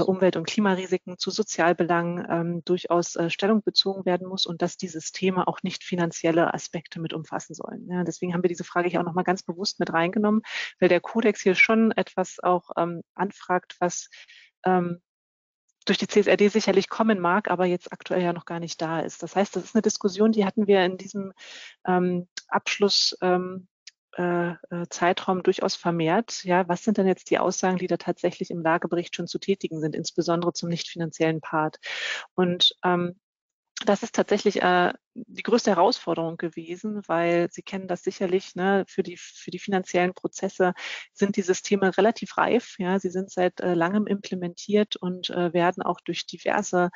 Umwelt- 0.00 0.36
und 0.36 0.46
Klimarisiken, 0.46 1.18
zu 1.18 1.30
Sozialbelangen 1.30 2.26
ähm, 2.28 2.64
durchaus 2.64 3.16
äh, 3.16 3.30
Stellung 3.30 3.62
bezogen 3.62 4.04
werden 4.04 4.26
muss 4.26 4.46
und 4.46 4.62
dass 4.62 4.76
dieses 4.76 5.12
Thema 5.12 5.46
auch 5.48 5.62
nicht 5.62 5.84
finanzielle 5.84 6.52
Aspekte 6.52 7.00
mit 7.00 7.12
umfassen 7.12 7.54
sollen. 7.54 7.88
Ja, 7.88 8.04
deswegen 8.04 8.34
haben 8.34 8.42
wir 8.42 8.48
diese 8.48 8.64
Frage 8.64 8.88
hier 8.88 9.00
auch 9.00 9.04
nochmal 9.04 9.24
ganz 9.24 9.42
bewusst 9.42 9.80
mit 9.80 9.92
reingenommen, 9.92 10.42
weil 10.80 10.88
der 10.88 11.00
Kodex 11.00 11.40
hier 11.40 11.54
schon 11.54 11.92
etwas 11.92 12.38
auch 12.42 12.70
ähm, 12.76 13.02
anfragt, 13.14 13.76
was 13.78 14.08
ähm, 14.64 15.00
durch 15.84 15.98
die 15.98 16.08
CSRD 16.08 16.48
sicherlich 16.48 16.88
kommen 16.88 17.20
mag, 17.20 17.50
aber 17.50 17.66
jetzt 17.66 17.92
aktuell 17.92 18.22
ja 18.22 18.32
noch 18.32 18.46
gar 18.46 18.60
nicht 18.60 18.80
da 18.80 19.00
ist. 19.00 19.22
Das 19.22 19.36
heißt, 19.36 19.54
das 19.54 19.64
ist 19.64 19.74
eine 19.74 19.82
Diskussion, 19.82 20.32
die 20.32 20.44
hatten 20.44 20.66
wir 20.66 20.84
in 20.84 20.96
diesem 20.96 21.32
ähm, 21.86 22.26
Abschluss 22.48 23.16
ähm, 23.20 23.28
äh, 23.36 23.60
äh, 23.60 23.73
Zeitraum 24.90 25.42
durchaus 25.42 25.74
vermehrt. 25.74 26.44
Ja, 26.44 26.68
was 26.68 26.84
sind 26.84 26.98
denn 26.98 27.06
jetzt 27.06 27.30
die 27.30 27.38
Aussagen, 27.38 27.78
die 27.78 27.86
da 27.86 27.96
tatsächlich 27.96 28.50
im 28.50 28.62
Lagebericht 28.62 29.16
schon 29.16 29.26
zu 29.26 29.38
tätigen 29.38 29.80
sind, 29.80 29.96
insbesondere 29.96 30.52
zum 30.52 30.68
nicht 30.68 30.88
finanziellen 30.88 31.40
Part? 31.40 31.78
Und 32.34 32.76
ähm, 32.84 33.18
das 33.84 34.02
ist 34.02 34.14
tatsächlich 34.14 34.62
äh, 34.62 34.92
die 35.14 35.42
größte 35.42 35.70
Herausforderung 35.70 36.36
gewesen, 36.36 37.02
weil 37.06 37.50
Sie 37.50 37.62
kennen 37.62 37.88
das 37.88 38.02
sicherlich, 38.02 38.54
ne, 38.54 38.84
für, 38.88 39.02
die, 39.02 39.16
für 39.16 39.50
die 39.50 39.58
finanziellen 39.58 40.14
Prozesse 40.14 40.74
sind 41.12 41.36
die 41.36 41.42
Systeme 41.42 41.96
relativ 41.96 42.36
reif. 42.38 42.76
Ja, 42.78 42.98
sie 42.98 43.10
sind 43.10 43.30
seit 43.30 43.60
äh, 43.60 43.74
langem 43.74 44.06
implementiert 44.06 44.96
und 44.96 45.30
äh, 45.30 45.52
werden 45.52 45.82
auch 45.82 46.00
durch 46.00 46.26
diverse 46.26 46.90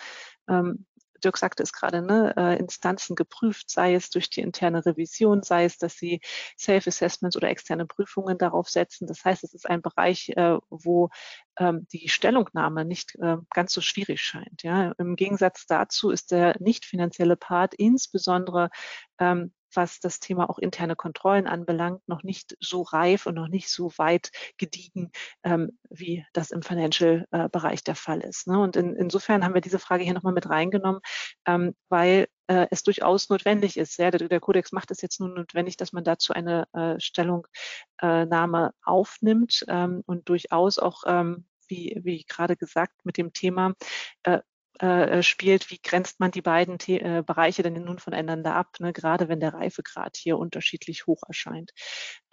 ähm, 0.49 0.87
Dirk 1.25 1.39
sagte 1.39 1.63
es 1.63 1.73
gerade, 1.73 2.03
ne, 2.03 2.35
äh, 2.37 2.59
Instanzen 2.59 3.17
geprüft, 3.17 3.71
sei 3.71 3.95
es 3.95 4.11
durch 4.11 4.31
die 4.31 4.41
interne 4.41 4.85
Revision, 4.85 5.43
sei 5.43 5.65
es, 5.65 5.79
dass 5.79 5.95
sie 5.95 6.21
Self-Assessments 6.59 7.37
oder 7.37 7.49
externe 7.49 7.87
Prüfungen 7.87 8.39
darauf 8.39 8.69
setzen. 8.69 9.07
Das 9.07 9.25
heißt, 9.25 9.45
es 9.45 9.55
ist 9.55 9.69
ein 9.69 9.83
Bereich, 9.83 10.31
äh, 10.31 10.59
wo 10.71 11.11
ähm, 11.59 11.87
die 11.93 12.09
Stellungnahme 12.09 12.85
nicht 12.85 13.15
äh, 13.17 13.37
ganz 13.55 13.73
so 13.73 13.81
schwierig 13.81 14.21
scheint. 14.21 14.63
Ja. 14.63 14.93
Im 14.99 15.17
Gegensatz 15.17 15.67
dazu 15.67 16.11
ist 16.11 16.31
der 16.31 16.57
nicht 16.61 16.85
finanzielle 16.85 17.37
Part 17.37 17.75
insbesondere 17.75 18.71
ähm, 19.19 19.53
was 19.75 20.01
das 20.01 20.21
Thema 20.21 20.49
auch 20.49 20.59
interne 20.59 20.97
Kontrollen 20.97 21.47
anbelangt, 21.47 22.07
noch 22.09 22.23
nicht 22.23 22.57
so 22.61 22.83
reif 22.83 23.27
und 23.27 23.35
noch 23.35 23.49
nicht 23.49 23.69
so 23.69 23.93
weit 23.97 24.31
gediegen, 24.57 25.11
ähm, 25.43 25.79
wie 25.91 26.25
das 26.33 26.51
im 26.51 26.63
Financial-Bereich 26.63 27.81
äh, 27.81 27.85
der 27.85 27.95
Fall 27.95 28.21
ist. 28.21 28.47
Ne? 28.47 28.59
Und 28.59 28.77
in, 28.77 28.97
insofern 28.97 29.45
haben 29.45 29.55
wir 29.55 29.61
diese 29.61 29.79
Frage 29.79 30.05
hier 30.05 30.15
nochmal 30.15 30.33
mit 30.33 30.49
reingenommen, 30.49 31.01
ähm, 31.47 31.75
weil 31.89 32.27
äh, 32.47 32.67
es 32.71 32.83
durchaus 32.83 33.29
notwendig 33.29 33.77
ist. 33.77 33.99
Ja, 33.99 34.11
der, 34.11 34.29
der 34.29 34.41
Kodex 34.41 34.73
macht 34.73 34.91
es 34.91 35.03
jetzt 35.03 35.21
nun 35.21 35.35
notwendig, 35.35 35.77
dass 35.77 35.93
man 35.93 36.05
dazu 36.05 36.33
eine 36.33 36.67
äh, 36.73 36.99
Stellungnahme 36.99 38.73
aufnimmt 38.83 39.65
ähm, 39.69 40.03
und 40.07 40.29
durchaus 40.29 40.79
auch 40.79 41.05
ähm, 41.07 41.45
wie, 41.69 41.99
wie 42.03 42.25
gerade 42.25 42.57
gesagt, 42.57 43.05
mit 43.05 43.17
dem 43.17 43.33
Thema 43.33 43.75
äh, 44.25 44.41
äh, 44.79 45.23
spielt, 45.23 45.71
wie 45.71 45.81
grenzt 45.83 46.21
man 46.21 46.31
die 46.31 46.43
beiden 46.43 46.79
The 46.81 47.01
äh, 47.01 47.23
Bereiche 47.27 47.63
denn 47.63 47.75
nun 47.75 47.99
voneinander 47.99 48.55
ab, 48.55 48.69
ne? 48.79 48.93
gerade 48.93 49.29
wenn 49.29 49.41
der 49.41 49.55
Reifegrad 49.55 50.17
hier 50.17 50.39
unterschiedlich 50.39 51.07
hoch 51.07 51.23
erscheint. 51.27 51.73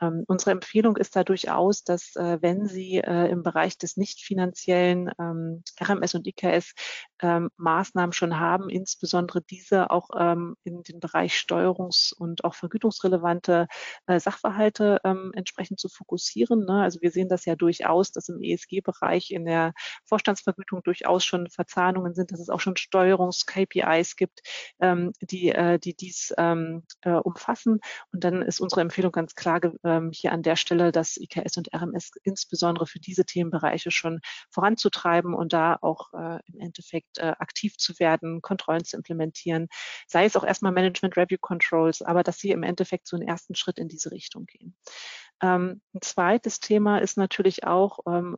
Ähm, 0.01 0.23
unsere 0.27 0.51
Empfehlung 0.51 0.97
ist 0.97 1.15
da 1.15 1.23
durchaus, 1.23 1.83
dass 1.83 2.15
äh, 2.15 2.41
wenn 2.41 2.67
Sie 2.67 2.97
äh, 2.97 3.29
im 3.29 3.43
Bereich 3.43 3.77
des 3.77 3.97
nicht 3.97 4.21
finanziellen 4.21 5.11
ähm, 5.19 5.63
RMS 5.81 6.15
und 6.15 6.27
IKS 6.27 6.73
ähm, 7.21 7.49
Maßnahmen 7.57 8.13
schon 8.13 8.39
haben, 8.39 8.69
insbesondere 8.69 9.41
diese 9.41 9.89
auch 9.89 10.09
ähm, 10.17 10.55
in 10.63 10.83
den 10.83 10.99
Bereich 10.99 11.33
steuerungs- 11.33 12.13
und 12.13 12.43
auch 12.43 12.55
vergütungsrelevante 12.55 13.67
äh, 14.07 14.19
Sachverhalte 14.19 14.99
ähm, 15.03 15.31
entsprechend 15.35 15.79
zu 15.79 15.89
fokussieren. 15.89 16.65
Ne? 16.65 16.83
Also 16.83 17.01
wir 17.01 17.11
sehen 17.11 17.29
das 17.29 17.45
ja 17.45 17.55
durchaus, 17.55 18.11
dass 18.11 18.29
im 18.29 18.41
ESG-Bereich 18.41 19.31
in 19.31 19.45
der 19.45 19.73
Vorstandsvergütung 20.05 20.83
durchaus 20.83 21.23
schon 21.23 21.49
Verzahnungen 21.49 22.13
sind, 22.13 22.34
dass 22.35 22.41
es 22.41 22.49
auch 22.49 22.59
schon 22.59 22.75
Steuerungs-KPIs 22.75 24.15
gibt, 24.15 24.41
ähm, 24.79 25.13
die, 25.21 25.49
äh, 25.49 25.79
die 25.79 25.95
dies 25.95 26.33
ähm, 26.37 26.83
äh, 27.01 27.11
umfassen. 27.11 27.79
Und 28.11 28.23
dann 28.23 28.41
ist 28.41 28.59
unsere 28.59 28.81
Empfehlung 28.81 29.11
ganz 29.11 29.35
klar 29.35 29.61
ähm, 29.83 30.11
hier 30.13 30.31
an 30.31 30.43
der 30.43 30.55
Stelle, 30.55 30.91
dass 30.91 31.17
IKS 31.17 31.57
und 31.57 31.73
RMS 31.73 32.11
insbesondere 32.23 32.87
für 32.87 32.99
diese 32.99 33.25
Themenbereiche 33.25 33.91
schon 33.91 34.19
voranzutreiben 34.51 35.33
und 35.33 35.53
da 35.53 35.77
auch 35.81 36.13
äh, 36.13 36.39
im 36.47 36.59
Endeffekt 36.59 37.17
äh, 37.19 37.33
aktiv 37.39 37.77
zu 37.77 37.97
werden, 37.99 38.41
Kontrollen 38.41 38.83
zu 38.83 38.97
implementieren, 38.97 39.67
sei 40.07 40.25
es 40.25 40.35
auch 40.35 40.43
erstmal 40.43 40.71
Management 40.71 41.15
Review 41.17 41.37
Controls, 41.39 42.01
aber 42.01 42.23
dass 42.23 42.39
sie 42.39 42.51
im 42.51 42.63
Endeffekt 42.63 43.07
so 43.07 43.15
einen 43.15 43.27
ersten 43.27 43.55
Schritt 43.55 43.79
in 43.79 43.87
diese 43.87 44.11
Richtung 44.11 44.45
gehen. 44.45 44.75
Ähm, 45.41 45.81
ein 45.93 46.01
zweites 46.01 46.59
Thema 46.59 46.99
ist 46.99 47.17
natürlich 47.17 47.65
auch, 47.65 47.99
ähm, 48.07 48.37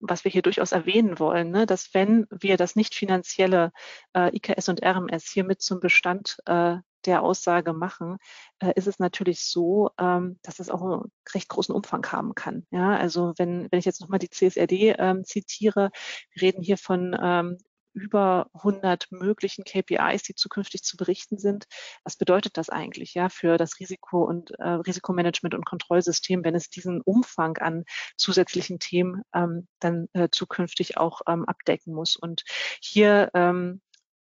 was 0.00 0.24
wir 0.24 0.30
hier 0.30 0.42
durchaus 0.42 0.72
erwähnen 0.72 1.18
wollen, 1.18 1.50
ne, 1.50 1.66
dass 1.66 1.94
wenn 1.94 2.26
wir 2.30 2.56
das 2.56 2.76
nicht 2.76 2.94
finanzielle 2.94 3.72
äh, 4.14 4.34
IKS 4.34 4.68
und 4.68 4.82
RMS 4.82 5.30
hier 5.30 5.44
mit 5.44 5.62
zum 5.62 5.80
Bestand 5.80 6.38
äh, 6.46 6.76
der 7.06 7.22
Aussage 7.22 7.72
machen, 7.72 8.18
äh, 8.58 8.72
ist 8.74 8.86
es 8.86 8.98
natürlich 8.98 9.44
so, 9.44 9.90
ähm, 9.98 10.38
dass 10.42 10.58
es 10.58 10.70
auch 10.70 10.82
einen 10.82 11.12
recht 11.34 11.48
großen 11.48 11.74
Umfang 11.74 12.04
haben 12.12 12.34
kann. 12.34 12.66
Ja, 12.70 12.96
also 12.96 13.32
wenn, 13.38 13.68
wenn 13.70 13.78
ich 13.78 13.84
jetzt 13.84 14.00
nochmal 14.00 14.18
die 14.18 14.30
CSRD 14.30 14.96
ähm, 14.98 15.24
zitiere, 15.24 15.90
wir 16.32 16.42
reden 16.42 16.62
hier 16.62 16.78
von 16.78 17.16
ähm, 17.20 17.58
über 17.92 18.48
100 18.54 19.06
möglichen 19.10 19.64
KPIs, 19.64 20.22
die 20.22 20.34
zukünftig 20.34 20.82
zu 20.82 20.96
berichten 20.96 21.38
sind. 21.38 21.66
Was 22.04 22.16
bedeutet 22.16 22.56
das 22.56 22.70
eigentlich 22.70 23.14
ja 23.14 23.28
für 23.28 23.56
das 23.56 23.80
Risiko 23.80 24.24
und 24.24 24.52
äh, 24.58 24.68
Risikomanagement 24.68 25.54
und 25.54 25.66
Kontrollsystem, 25.66 26.44
wenn 26.44 26.54
es 26.54 26.70
diesen 26.70 27.00
Umfang 27.00 27.58
an 27.58 27.84
zusätzlichen 28.16 28.78
Themen 28.78 29.22
ähm, 29.34 29.68
dann 29.80 30.08
äh, 30.12 30.28
zukünftig 30.30 30.96
auch 30.96 31.20
ähm, 31.28 31.44
abdecken 31.44 31.94
muss? 31.94 32.16
Und 32.16 32.44
hier 32.80 33.30
ähm, 33.34 33.80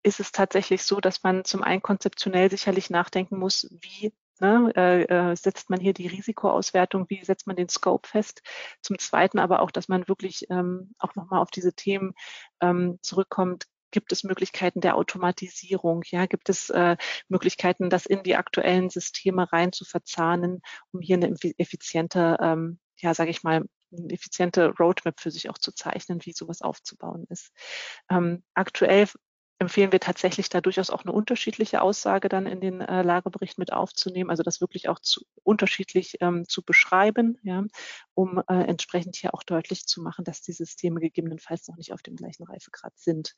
ist 0.03 0.19
es 0.19 0.31
tatsächlich 0.31 0.83
so, 0.83 0.99
dass 0.99 1.23
man 1.23 1.43
zum 1.43 1.63
einen 1.63 1.81
konzeptionell 1.81 2.49
sicherlich 2.49 2.89
nachdenken 2.89 3.37
muss, 3.37 3.67
wie 3.71 4.13
Ne, 4.39 4.71
äh, 4.75 5.03
äh, 5.31 5.35
setzt 5.35 5.69
man 5.69 5.79
hier 5.79 5.93
die 5.93 6.07
Risikoauswertung, 6.07 7.05
wie 7.09 7.23
setzt 7.23 7.47
man 7.47 7.55
den 7.55 7.69
Scope 7.69 8.07
fest? 8.07 8.41
Zum 8.81 8.99
Zweiten 8.99 9.39
aber 9.39 9.61
auch, 9.61 9.71
dass 9.71 9.87
man 9.87 10.07
wirklich 10.07 10.45
ähm, 10.49 10.93
auch 10.99 11.15
nochmal 11.15 11.41
auf 11.41 11.49
diese 11.49 11.73
Themen 11.73 12.13
ähm, 12.61 12.99
zurückkommt. 13.01 13.65
Gibt 13.91 14.11
es 14.11 14.23
Möglichkeiten 14.23 14.81
der 14.81 14.95
Automatisierung? 14.95 16.03
Ja, 16.07 16.25
gibt 16.27 16.49
es 16.49 16.69
äh, 16.69 16.97
Möglichkeiten, 17.29 17.89
das 17.89 18.05
in 18.05 18.21
die 18.21 18.35
aktuellen 18.35 18.89
Systeme 18.89 19.51
rein 19.51 19.71
zu 19.71 19.85
verzahnen, 19.85 20.61
um 20.91 21.01
hier 21.01 21.15
eine 21.15 21.33
effiziente, 21.57 22.37
ähm, 22.39 22.79
ja, 22.97 23.13
sage 23.13 23.31
ich 23.31 23.43
mal, 23.43 23.63
eine 23.91 24.13
effiziente 24.13 24.73
Roadmap 24.77 25.19
für 25.19 25.31
sich 25.31 25.49
auch 25.49 25.57
zu 25.57 25.71
zeichnen, 25.71 26.19
wie 26.25 26.33
sowas 26.33 26.61
aufzubauen 26.61 27.25
ist. 27.29 27.51
Ähm, 28.09 28.43
aktuell 28.53 29.07
empfehlen 29.59 29.91
wir 29.91 29.99
tatsächlich 29.99 30.49
da 30.49 30.61
durchaus 30.61 30.89
auch 30.89 31.03
eine 31.03 31.11
unterschiedliche 31.11 31.81
Aussage 31.81 32.29
dann 32.29 32.45
in 32.45 32.61
den 32.61 32.81
äh, 32.81 33.01
Lagebericht 33.01 33.57
mit 33.57 33.73
aufzunehmen, 33.73 34.29
also 34.29 34.43
das 34.43 34.61
wirklich 34.61 34.89
auch 34.89 34.99
zu, 34.99 35.25
unterschiedlich 35.43 36.17
ähm, 36.21 36.47
zu 36.47 36.63
beschreiben, 36.63 37.37
ja, 37.43 37.63
um 38.13 38.41
äh, 38.47 38.63
entsprechend 38.63 39.15
hier 39.15 39.33
auch 39.33 39.43
deutlich 39.43 39.85
zu 39.85 40.01
machen, 40.01 40.25
dass 40.25 40.41
die 40.41 40.53
Systeme 40.53 40.99
gegebenenfalls 40.99 41.67
noch 41.67 41.77
nicht 41.77 41.93
auf 41.93 42.01
dem 42.01 42.15
gleichen 42.15 42.43
Reifegrad 42.43 42.93
sind. 42.97 43.35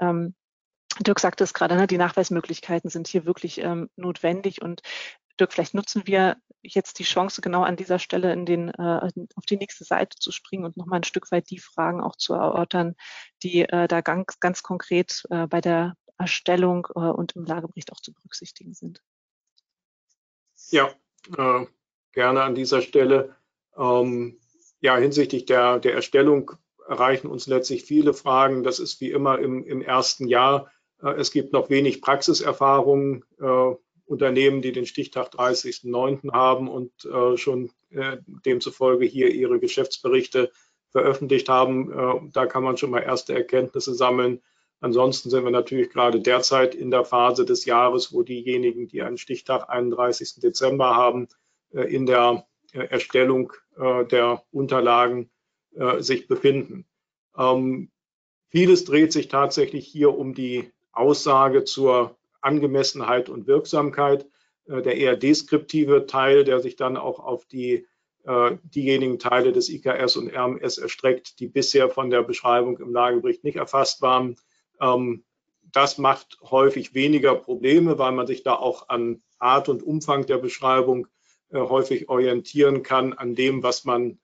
Ähm, 0.00 0.34
Dirk 0.98 1.20
sagte 1.20 1.44
es 1.44 1.54
gerade, 1.54 1.76
ne, 1.76 1.86
die 1.86 1.98
Nachweismöglichkeiten 1.98 2.90
sind 2.90 3.06
hier 3.06 3.24
wirklich 3.24 3.58
ähm, 3.58 3.88
notwendig 3.96 4.60
und 4.60 4.82
Dirk, 5.40 5.52
vielleicht 5.52 5.74
nutzen 5.74 6.02
wir 6.06 6.36
jetzt 6.62 6.98
die 6.98 7.04
Chance, 7.04 7.40
genau 7.40 7.62
an 7.62 7.76
dieser 7.76 7.98
Stelle 7.98 8.32
in 8.32 8.44
den, 8.44 8.68
äh, 8.68 9.10
auf 9.34 9.46
die 9.46 9.56
nächste 9.56 9.84
Seite 9.84 10.18
zu 10.18 10.30
springen 10.30 10.64
und 10.64 10.76
nochmal 10.76 11.00
ein 11.00 11.04
Stück 11.04 11.32
weit 11.32 11.50
die 11.50 11.58
Fragen 11.58 12.02
auch 12.02 12.16
zu 12.16 12.34
erörtern, 12.34 12.96
die 13.42 13.62
äh, 13.62 13.88
da 13.88 14.00
ganz, 14.02 14.38
ganz 14.40 14.62
konkret 14.62 15.22
äh, 15.30 15.46
bei 15.46 15.60
der 15.60 15.96
Erstellung 16.18 16.86
äh, 16.94 17.00
und 17.00 17.32
im 17.32 17.44
Lagebericht 17.44 17.92
auch 17.92 18.00
zu 18.00 18.12
berücksichtigen 18.12 18.74
sind. 18.74 19.02
Ja, 20.68 20.90
äh, 21.36 21.66
gerne 22.12 22.42
an 22.42 22.54
dieser 22.54 22.82
Stelle. 22.82 23.36
Ähm, 23.76 24.38
ja, 24.80 24.96
hinsichtlich 24.96 25.46
der, 25.46 25.78
der 25.78 25.94
Erstellung 25.94 26.52
erreichen 26.86 27.28
uns 27.28 27.46
letztlich 27.46 27.84
viele 27.84 28.12
Fragen. 28.12 28.62
Das 28.62 28.78
ist 28.78 29.00
wie 29.00 29.10
immer 29.10 29.38
im, 29.38 29.64
im 29.64 29.80
ersten 29.80 30.28
Jahr. 30.28 30.70
Äh, 31.02 31.12
es 31.12 31.30
gibt 31.30 31.52
noch 31.52 31.70
wenig 31.70 32.02
Praxiserfahrung 32.02 33.24
Unternehmen, 34.10 34.60
die 34.60 34.72
den 34.72 34.86
Stichtag 34.86 35.32
30.09. 35.32 36.32
haben 36.32 36.68
und 36.68 36.92
äh, 37.04 37.36
schon 37.36 37.70
äh, 37.90 38.16
demzufolge 38.44 39.06
hier 39.06 39.30
ihre 39.30 39.60
Geschäftsberichte 39.60 40.50
veröffentlicht 40.88 41.48
haben. 41.48 41.92
Äh, 41.92 42.30
da 42.32 42.46
kann 42.46 42.64
man 42.64 42.76
schon 42.76 42.90
mal 42.90 43.04
erste 43.04 43.34
Erkenntnisse 43.34 43.94
sammeln. 43.94 44.42
Ansonsten 44.80 45.30
sind 45.30 45.44
wir 45.44 45.52
natürlich 45.52 45.90
gerade 45.90 46.20
derzeit 46.20 46.74
in 46.74 46.90
der 46.90 47.04
Phase 47.04 47.44
des 47.44 47.66
Jahres, 47.66 48.12
wo 48.12 48.22
diejenigen, 48.22 48.88
die 48.88 49.02
einen 49.02 49.18
Stichtag 49.18 49.68
31. 49.68 50.40
Dezember 50.42 50.96
haben, 50.96 51.28
äh, 51.72 51.82
in 51.82 52.04
der 52.04 52.46
äh, 52.72 52.86
Erstellung 52.86 53.52
der 54.10 54.42
Unterlagen 54.50 55.30
sich 56.00 56.28
befinden. 56.28 56.84
Ähm, 57.34 57.90
vieles 58.48 58.84
dreht 58.84 59.10
sich 59.10 59.28
tatsächlich 59.28 59.86
hier 59.86 60.18
um 60.18 60.34
die 60.34 60.70
Aussage 60.92 61.64
zur 61.64 62.19
Angemessenheit 62.40 63.28
und 63.28 63.46
Wirksamkeit. 63.46 64.26
Äh, 64.70 64.82
der 64.82 64.96
eher 64.96 65.16
deskriptive 65.16 66.06
Teil, 66.06 66.44
der 66.44 66.60
sich 66.60 66.76
dann 66.76 66.96
auch 66.96 67.18
auf 67.20 67.44
die, 67.46 67.86
äh, 68.24 68.56
diejenigen 68.62 69.18
Teile 69.18 69.52
des 69.52 69.68
IKS 69.68 70.16
und 70.16 70.32
RMS 70.34 70.78
erstreckt, 70.78 71.40
die 71.40 71.48
bisher 71.48 71.90
von 71.90 72.10
der 72.10 72.22
Beschreibung 72.22 72.78
im 72.78 72.92
Lagebericht 72.92 73.44
nicht 73.44 73.56
erfasst 73.56 74.02
waren. 74.02 74.36
Ähm, 74.80 75.24
das 75.72 75.98
macht 75.98 76.38
häufig 76.42 76.94
weniger 76.94 77.34
Probleme, 77.34 77.98
weil 77.98 78.12
man 78.12 78.26
sich 78.26 78.42
da 78.42 78.54
auch 78.54 78.88
an 78.88 79.22
Art 79.38 79.68
und 79.68 79.82
Umfang 79.82 80.26
der 80.26 80.38
Beschreibung 80.38 81.06
äh, 81.50 81.58
häufig 81.58 82.08
orientieren 82.08 82.82
kann 82.82 83.12
an 83.12 83.34
dem, 83.34 83.62
was 83.62 83.84
man 83.84 84.18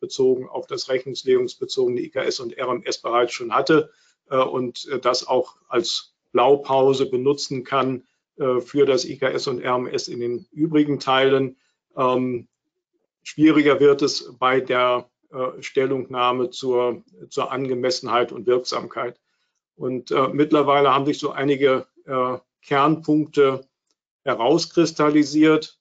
bezogen 0.00 0.48
auf 0.48 0.66
das 0.66 0.88
rechnungslegungsbezogene 0.88 2.00
IKS 2.00 2.40
und 2.40 2.56
RMS 2.58 3.02
bereits 3.02 3.32
schon 3.32 3.54
hatte 3.54 3.90
und 4.28 4.88
das 5.02 5.26
auch 5.26 5.56
als 5.68 6.14
Blaupause 6.32 7.06
benutzen 7.06 7.64
kann 7.64 8.04
äh, 8.36 8.60
für 8.60 8.86
das 8.86 9.04
IKS 9.04 9.46
und 9.46 9.64
RMS 9.64 10.08
in 10.08 10.20
den 10.20 10.46
übrigen 10.52 10.98
Teilen. 11.00 11.56
Ähm, 11.96 12.48
schwieriger 13.22 13.80
wird 13.80 14.02
es 14.02 14.34
bei 14.38 14.60
der 14.60 15.10
äh, 15.30 15.62
Stellungnahme 15.62 16.50
zur, 16.50 17.04
zur 17.28 17.52
Angemessenheit 17.52 18.32
und 18.32 18.46
Wirksamkeit. 18.46 19.20
Und 19.76 20.10
äh, 20.10 20.28
mittlerweile 20.28 20.92
haben 20.94 21.06
sich 21.06 21.18
so 21.18 21.30
einige 21.30 21.86
äh, 22.04 22.38
Kernpunkte 22.62 23.66
herauskristallisiert. 24.24 25.78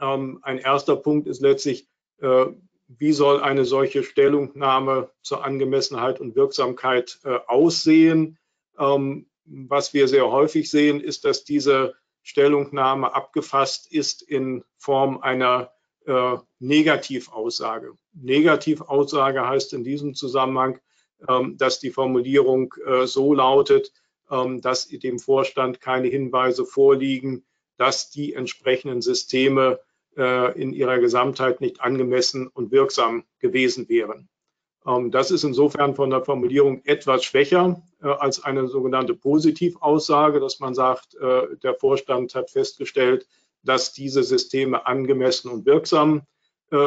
Ähm, 0.00 0.40
ein 0.42 0.58
erster 0.58 0.96
Punkt 0.96 1.26
ist 1.26 1.40
letztlich, 1.40 1.88
äh, 2.20 2.46
wie 2.88 3.12
soll 3.12 3.40
eine 3.40 3.64
solche 3.64 4.02
Stellungnahme 4.02 5.10
zur 5.22 5.44
Angemessenheit 5.44 6.20
und 6.20 6.36
Wirksamkeit 6.36 7.18
äh, 7.24 7.38
aussehen? 7.46 8.38
Ähm, 8.78 9.26
was 9.46 9.94
wir 9.94 10.08
sehr 10.08 10.30
häufig 10.30 10.70
sehen, 10.70 11.00
ist, 11.00 11.24
dass 11.24 11.44
diese 11.44 11.94
Stellungnahme 12.22 13.14
abgefasst 13.14 13.92
ist 13.92 14.22
in 14.22 14.64
Form 14.76 15.18
einer 15.18 15.70
äh, 16.06 16.36
Negativaussage. 16.58 17.96
Negativaussage 18.12 19.46
heißt 19.48 19.72
in 19.72 19.84
diesem 19.84 20.14
Zusammenhang, 20.14 20.80
ähm, 21.28 21.56
dass 21.56 21.78
die 21.78 21.90
Formulierung 21.90 22.74
äh, 22.84 23.06
so 23.06 23.32
lautet, 23.32 23.92
ähm, 24.30 24.60
dass 24.60 24.88
dem 24.88 25.18
Vorstand 25.18 25.80
keine 25.80 26.08
Hinweise 26.08 26.64
vorliegen, 26.64 27.44
dass 27.76 28.10
die 28.10 28.34
entsprechenden 28.34 29.02
Systeme 29.02 29.80
äh, 30.16 30.60
in 30.60 30.72
ihrer 30.72 30.98
Gesamtheit 30.98 31.60
nicht 31.60 31.80
angemessen 31.80 32.48
und 32.48 32.72
wirksam 32.72 33.24
gewesen 33.38 33.88
wären. 33.88 34.28
Ähm, 34.86 35.10
das 35.10 35.30
ist 35.30 35.44
insofern 35.44 35.94
von 35.94 36.10
der 36.10 36.24
Formulierung 36.24 36.82
etwas 36.84 37.24
schwächer 37.24 37.82
äh, 38.02 38.08
als 38.08 38.44
eine 38.44 38.68
sogenannte 38.68 39.14
Positivaussage, 39.14 40.40
dass 40.40 40.60
man 40.60 40.74
sagt, 40.74 41.14
äh, 41.16 41.56
der 41.62 41.74
Vorstand 41.74 42.34
hat 42.34 42.50
festgestellt, 42.50 43.26
dass 43.62 43.92
diese 43.92 44.22
Systeme 44.22 44.86
angemessen 44.86 45.50
und 45.50 45.66
wirksam 45.66 46.22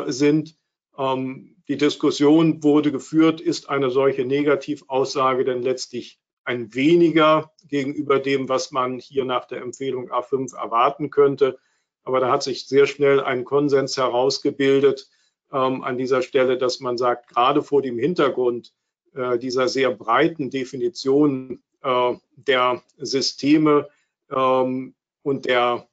sind. 0.08 0.56
Ähm, 0.97 1.56
die 1.70 1.78
Diskussion 1.78 2.64
wurde 2.64 2.91
geführt, 2.91 3.39
ist 3.39 3.70
eine 3.70 3.89
solche 3.89 4.26
Negativaussage 4.26 5.45
denn 5.45 5.62
letztlich 5.62 6.20
ein 6.43 6.74
weniger 6.74 7.52
gegenüber 7.68 8.20
dem, 8.20 8.50
was 8.50 8.72
man 8.72 9.00
hier 9.00 9.24
nach 9.24 9.45
der 9.45 9.62
Empfehlung 9.62 10.10
A5 10.12 10.56
erwarten 10.56 11.10
könnte. 11.12 11.60
Aber 12.04 12.20
da 12.20 12.32
hat 12.32 12.43
sich 12.43 12.68
sehr 12.68 12.88
schnell 12.88 13.22
ein 13.22 13.45
Konsens 13.45 13.95
herausgebildet 13.95 15.10
ähm, 15.52 15.84
an 15.84 15.97
dieser 15.97 16.22
Stelle, 16.22 16.58
dass 16.58 16.80
man 16.80 16.97
sagt, 16.97 17.30
gerade 17.30 17.62
vor 17.62 17.82
dem 17.82 17.97
Hintergrund 17.97 18.74
äh, 19.14 19.38
dieser 19.38 19.68
sehr 19.68 19.91
breiten 19.91 20.50
Definition 20.50 21.62
äh, 21.82 22.14
der 22.36 22.84
Systeme 22.97 23.89
ähm, 24.32 24.95
und 25.24 25.45
der 25.45 25.88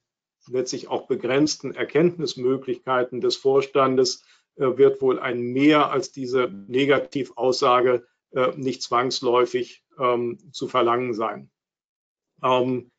letztlich 0.49 0.89
auch 0.89 1.07
begrenzten 1.07 1.75
Erkenntnismöglichkeiten 1.75 3.21
des 3.21 3.37
Vorstandes 3.37 4.25
äh, 4.57 4.77
wird 4.77 5.01
wohl 5.03 5.19
ein 5.19 5.41
Mehr 5.41 5.91
als 5.91 6.13
diese 6.13 6.49
Negativaussage 6.69 8.07
äh, 8.33 8.53
nicht 8.57 8.83
zwangsläufig 8.83 9.85
ähm, 9.99 10.39
zu 10.53 10.69
verlangen 10.69 11.15
sein. 11.15 11.51
Ähm, 12.43 12.91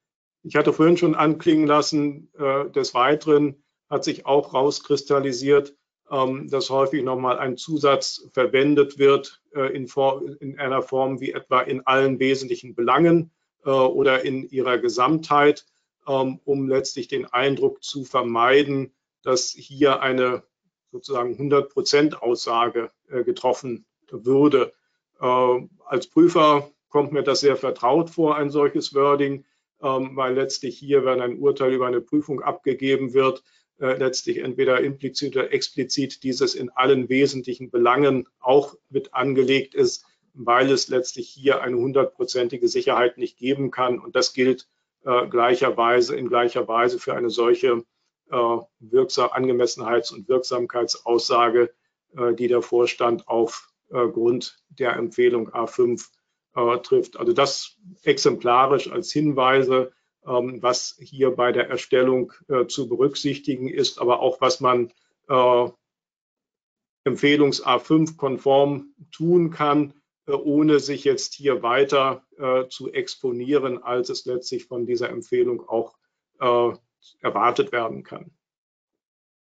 ich 0.44 0.56
hatte 0.56 0.74
vorhin 0.74 0.98
schon 0.98 1.16
anklingen 1.16 1.68
lassen, 1.68 2.32
äh, 2.38 2.70
des 2.70 2.94
Weiteren 2.94 3.64
hat 3.90 4.04
sich 4.04 4.26
auch 4.26 4.54
rauskristallisiert, 4.54 5.76
ähm, 6.12 6.50
dass 6.50 6.70
häufig 6.70 7.04
nochmal 7.04 7.38
ein 7.38 7.58
Zusatz 7.58 8.30
verwendet 8.34 8.98
wird 8.98 9.42
äh, 9.54 9.76
in, 9.76 9.88
in, 10.40 10.60
einer 10.60 10.82
Form 10.82 11.20
wie 11.20 11.34
etwa 11.34 11.62
in 11.62 11.86
allen 11.86 12.20
wesentlichen 12.20 12.76
Belangen 12.76 13.32
äh, 13.66 13.70
oder 13.70 14.24
in 14.24 14.48
ihrer 14.50 14.78
Gesamtheit, 14.78 15.66
ähm, 16.08 16.40
um 16.46 16.68
letztlich 16.70 17.08
den 17.08 17.26
Eindruck 17.26 17.84
zu 17.84 18.04
vermeiden, 18.04 18.94
dass 19.24 19.50
hier 19.52 20.02
eine 20.02 20.44
sozusagen 20.92 21.34
100 21.34 21.70
Prozent 21.70 22.22
Aussage 22.22 22.92
äh, 23.10 23.24
getroffen 23.24 23.86
würde. 24.10 24.72
Äh, 25.20 25.68
als 25.86 26.08
Prüfer 26.08 26.72
kommt 26.90 27.12
mir 27.12 27.24
das 27.24 27.42
sehr 27.42 27.58
vertraut 27.58 28.10
vor, 28.10 28.38
ein 28.38 28.50
solches 28.50 28.94
Wording, 28.96 29.46
ähm, 29.82 30.16
weil 30.16 30.34
letztlich 30.34 30.78
hier, 30.80 31.06
wenn 31.06 31.22
ein 31.22 31.40
Urteil 31.40 31.74
über 31.74 31.88
eine 31.88 32.02
Prüfung 32.02 32.42
abgegeben 32.42 33.14
wird, 33.14 33.44
äh, 33.80 33.94
letztlich 33.98 34.40
entweder 34.40 34.82
implizit 34.82 35.36
oder 35.36 35.54
explizit 35.54 36.24
dieses 36.24 36.56
in 36.56 36.70
allen 36.70 37.10
wesentlichen 37.10 37.70
Belangen 37.70 38.28
auch 38.40 38.76
mit 38.90 39.14
angelegt 39.14 39.76
ist, 39.76 40.06
weil 40.34 40.72
es 40.72 40.88
letztlich 40.88 41.30
hier 41.30 41.62
eine 41.62 41.78
hundertprozentige 41.78 42.68
Sicherheit 42.68 43.18
nicht 43.18 43.38
geben 43.38 43.72
kann. 43.72 44.00
Und 44.00 44.16
das 44.16 44.34
gilt 44.34 44.68
äh, 45.04 45.28
gleicherweise 45.28 46.16
in 46.16 46.28
gleicher 46.28 46.68
Weise 46.68 47.00
für 47.00 47.14
eine 47.14 47.30
solche 47.30 47.84
äh, 48.32 48.58
Wirksam 48.80 49.30
Angemessenheits- 49.30 50.14
und 50.14 50.28
Wirksamkeitsaussage, 50.28 51.74
äh, 52.16 52.34
die 52.34 52.48
der 52.48 52.62
Vorstand 52.62 53.28
aufgrund 53.28 54.58
äh, 54.60 54.76
der 54.76 54.96
Empfehlung 54.96 55.50
A5 55.50 56.04
äh, 56.56 56.78
trifft. 56.80 57.18
Also 57.18 57.34
das 57.34 57.78
exemplarisch 58.04 58.92
als 58.92 59.12
Hinweise, 59.12 59.92
was 60.28 60.98
hier 61.00 61.32
bei 61.32 61.52
der 61.52 61.70
Erstellung 61.70 62.34
äh, 62.50 62.68
zu 62.68 62.90
berücksichtigen 62.90 63.70
ist, 63.70 64.00
aber 64.00 64.20
auch 64.20 64.42
was 64.42 64.60
man 64.60 64.92
äh, 65.30 65.70
Empfehlungs 67.06 67.66
A5 67.66 68.18
konform 68.18 68.94
tun 69.12 69.52
kann, 69.52 69.94
äh, 70.28 70.34
ohne 70.34 70.80
sich 70.80 71.04
jetzt 71.04 71.34
hier 71.34 71.64
weiter 71.64 72.24
zu 72.70 72.94
exponieren, 72.94 73.82
als 73.82 74.10
es 74.10 74.26
letztlich 74.26 74.66
von 74.66 74.86
dieser 74.86 75.10
Empfehlung 75.10 75.68
auch 75.68 75.98
erwartet 77.20 77.72
werden 77.72 78.04
kann. 78.04 78.30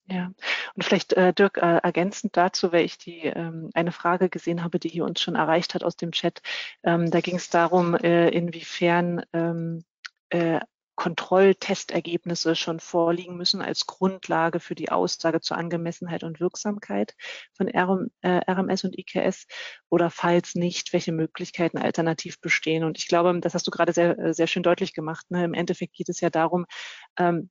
Ja, 0.07 0.33
und 0.75 0.85
vielleicht, 0.85 1.13
äh, 1.15 1.33
Dirk, 1.33 1.59
äh, 1.59 1.79
ergänzend 1.79 2.37
dazu, 2.37 2.73
weil 2.73 2.85
ich 2.85 2.99
die 2.99 3.21
ähm, 3.21 3.71
eine 3.73 3.93
Frage 3.93 4.29
gesehen 4.29 4.63
habe, 4.63 4.79
die 4.79 4.89
hier 4.89 5.05
uns 5.05 5.21
schon 5.21 5.37
erreicht 5.37 5.75
hat 5.75 5.85
aus 5.85 5.97
dem 5.97 6.13
Chat. 6.13 6.43
Ähm, 6.83 7.11
da 7.11 7.21
ging 7.21 7.37
es 7.37 7.51
darum, 7.51 7.95
äh, 7.95 8.29
inwiefern 8.29 9.25
ähm, 9.33 9.85
äh, 10.31 10.61
Kontrolltestergebnisse 10.95 12.55
schon 12.55 12.81
vorliegen 12.81 13.37
müssen 13.37 13.63
als 13.63 13.87
Grundlage 13.87 14.61
für 14.61 14.75
die 14.75 14.91
Aussage 14.91 15.41
zur 15.41 15.57
Angemessenheit 15.57 16.23
und 16.23 16.41
Wirksamkeit 16.41 17.15
von 17.55 17.69
RM, 17.69 18.11
äh, 18.21 18.41
RMS 18.51 18.85
und 18.85 18.99
IKS 18.99 19.47
oder 19.89 20.11
falls 20.11 20.55
nicht, 20.55 20.93
welche 20.93 21.13
Möglichkeiten 21.13 21.79
alternativ 21.79 22.41
bestehen. 22.41 22.85
Und 22.85 22.99
ich 22.99 23.09
glaube, 23.09 23.39
das 23.41 23.55
hast 23.55 23.67
du 23.67 23.71
gerade 23.71 23.93
sehr, 23.93 24.35
sehr 24.35 24.47
schön 24.47 24.63
deutlich 24.63 24.95
gemacht. 24.95 25.31
Ne? 25.31 25.45
Im 25.45 25.55
Endeffekt 25.55 25.95
geht 25.95 26.09
es 26.09 26.21
ja 26.21 26.31
darum, 26.31 26.67
ähm, 27.19 27.51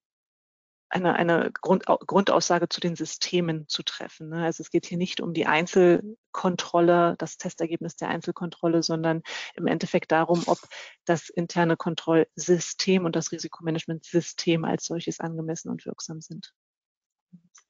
eine, 0.92 1.16
eine 1.16 1.52
Grund, 1.62 1.86
Grundaussage 1.86 2.70
zu 2.70 2.82
den 2.82 2.96
Systemen 2.96 3.68
zu 3.68 3.84
treffen. 3.84 4.30
Ne? 4.30 4.44
Also 4.44 4.62
es 4.62 4.70
geht 4.70 4.86
hier 4.86 4.98
nicht 4.98 5.22
um 5.22 5.34
die 5.34 5.46
Einzelkontrolle, 5.46 7.16
das 7.18 7.38
Testergebnis 7.38 7.96
der 7.96 8.10
Einzelkontrolle, 8.10 8.84
sondern 8.84 9.24
im 9.56 9.68
Endeffekt 9.68 10.12
darum, 10.12 10.44
ob 10.48 10.60
das 11.06 11.30
interne 11.30 11.78
Kontrollsystem 11.78 13.06
und 13.06 13.16
das 13.16 13.32
Risikomanagementsystem 13.32 14.66
als 14.66 14.86
solches 14.86 15.20
angemessen 15.20 15.70
und 15.70 15.86
wirksam 15.86 16.22
sind. 16.22 16.54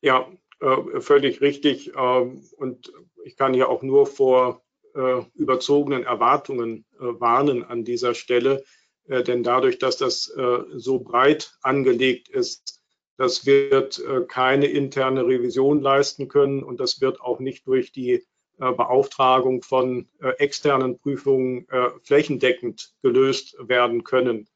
Ja, 0.01 0.27
äh, 0.59 0.99
völlig 0.99 1.41
richtig. 1.41 1.91
Ähm, 1.95 2.43
und 2.57 2.91
ich 3.23 3.35
kann 3.35 3.53
hier 3.53 3.69
auch 3.69 3.83
nur 3.83 4.07
vor 4.07 4.63
äh, 4.95 5.21
überzogenen 5.35 6.03
Erwartungen 6.03 6.85
äh, 6.99 7.03
warnen 7.03 7.63
an 7.63 7.83
dieser 7.83 8.13
Stelle. 8.13 8.63
Denn 9.07 9.41
dadurch, 9.41 9.79
dass 9.79 9.97
das 9.97 10.31
so 10.75 10.99
breit 10.99 11.57
angelegt 11.63 12.29
ist, 12.29 12.80
das 13.21 13.45
wird 13.45 13.99
äh, 13.99 14.21
keine 14.27 14.65
interne 14.65 15.27
Revision 15.27 15.79
leisten 15.79 16.27
können 16.27 16.63
und 16.63 16.79
das 16.79 17.01
wird 17.01 17.21
auch 17.21 17.39
nicht 17.39 17.67
durch 17.67 17.91
die 17.91 18.13
äh, 18.13 18.23
Beauftragung 18.57 19.61
von 19.61 20.07
äh, 20.23 20.29
externen 20.39 20.97
Prüfungen 20.97 21.67
flächendeckend 22.01 22.95
gelöst 23.03 23.55
werden 23.59 24.03
können. 24.03 24.47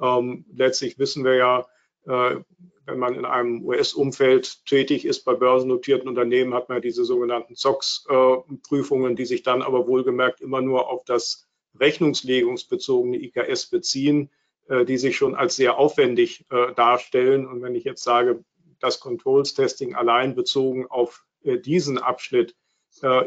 Ähm, 0.00 0.46
letztlich 0.54 0.98
wissen 0.98 1.22
wir 1.24 1.34
ja, 1.34 1.66
wenn 2.06 2.98
man 2.98 3.14
in 3.14 3.24
einem 3.24 3.64
US-Umfeld 3.64 4.66
tätig 4.66 5.06
ist 5.06 5.24
bei 5.24 5.32
börsennotierten 5.32 6.06
Unternehmen, 6.06 6.52
hat 6.52 6.68
man 6.68 6.82
diese 6.82 7.02
sogenannten 7.02 7.54
SOX-Prüfungen, 7.54 9.16
die 9.16 9.24
sich 9.24 9.42
dann 9.42 9.62
aber 9.62 9.86
wohlgemerkt 9.86 10.42
immer 10.42 10.60
nur 10.60 10.90
auf 10.90 11.02
das 11.04 11.48
rechnungslegungsbezogene 11.80 13.16
IKS 13.16 13.70
beziehen. 13.70 14.28
Äh, 14.66 14.86
die 14.86 14.96
sich 14.96 15.16
schon 15.16 15.34
als 15.34 15.56
sehr 15.56 15.76
aufwendig 15.76 16.46
äh, 16.50 16.72
darstellen. 16.72 17.46
Und 17.46 17.60
wenn 17.60 17.74
ich 17.74 17.84
jetzt 17.84 18.02
sage, 18.02 18.42
das 18.80 18.98
Controls 18.98 19.52
Testing 19.52 19.94
allein 19.94 20.34
bezogen 20.34 20.86
auf 20.88 21.26
äh, 21.42 21.58
diesen 21.58 21.98
Abschnitt 21.98 22.54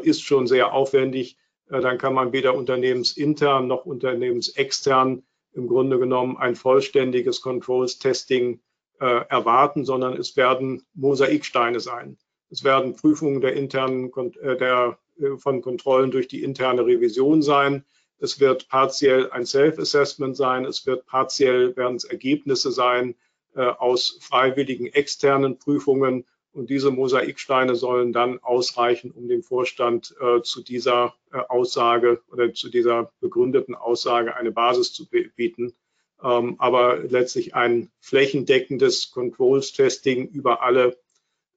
ist 0.00 0.22
schon 0.22 0.46
sehr 0.46 0.72
aufwendig, 0.72 1.36
dann 1.68 1.98
kann 1.98 2.14
man 2.14 2.32
weder 2.32 2.54
unternehmensintern 2.54 3.66
noch 3.66 3.84
unternehmensextern 3.84 5.24
im 5.52 5.68
Grunde 5.68 5.98
genommen 5.98 6.38
ein 6.38 6.56
vollständiges 6.56 7.42
Controls 7.42 7.98
Testing 7.98 8.62
erwarten, 8.98 9.84
sondern 9.84 10.16
es 10.16 10.38
werden 10.38 10.86
Mosaiksteine 10.94 11.80
sein. 11.80 12.16
Es 12.48 12.64
werden 12.64 12.96
Prüfungen 12.96 13.42
der 13.42 13.52
internen, 13.52 14.10
der, 14.40 14.98
von 15.36 15.60
Kontrollen 15.60 16.10
durch 16.10 16.28
die 16.28 16.42
interne 16.42 16.86
Revision 16.86 17.42
sein. 17.42 17.84
Es 18.18 18.40
wird 18.40 18.68
partiell 18.68 19.30
ein 19.30 19.46
Self-Assessment 19.46 20.36
sein. 20.36 20.64
Es 20.64 20.86
wird 20.86 21.06
partiell 21.06 21.76
werden 21.76 21.96
es 21.96 22.04
Ergebnisse 22.04 22.72
sein 22.72 23.14
äh, 23.54 23.62
aus 23.62 24.18
freiwilligen 24.20 24.86
externen 24.86 25.58
Prüfungen. 25.58 26.24
Und 26.52 26.70
diese 26.70 26.90
Mosaiksteine 26.90 27.76
sollen 27.76 28.12
dann 28.12 28.38
ausreichen, 28.40 29.12
um 29.12 29.28
dem 29.28 29.42
Vorstand 29.42 30.14
äh, 30.20 30.42
zu 30.42 30.62
dieser 30.62 31.14
äh, 31.32 31.38
Aussage 31.38 32.20
oder 32.32 32.52
zu 32.52 32.68
dieser 32.68 33.12
begründeten 33.20 33.74
Aussage 33.74 34.34
eine 34.34 34.50
Basis 34.50 34.92
zu 34.92 35.08
bieten. 35.08 35.74
Ähm, 36.22 36.56
aber 36.58 36.98
letztlich 36.98 37.54
ein 37.54 37.92
flächendeckendes 38.00 39.12
Controls-Testing 39.12 40.26
über 40.28 40.62
alle 40.62 40.98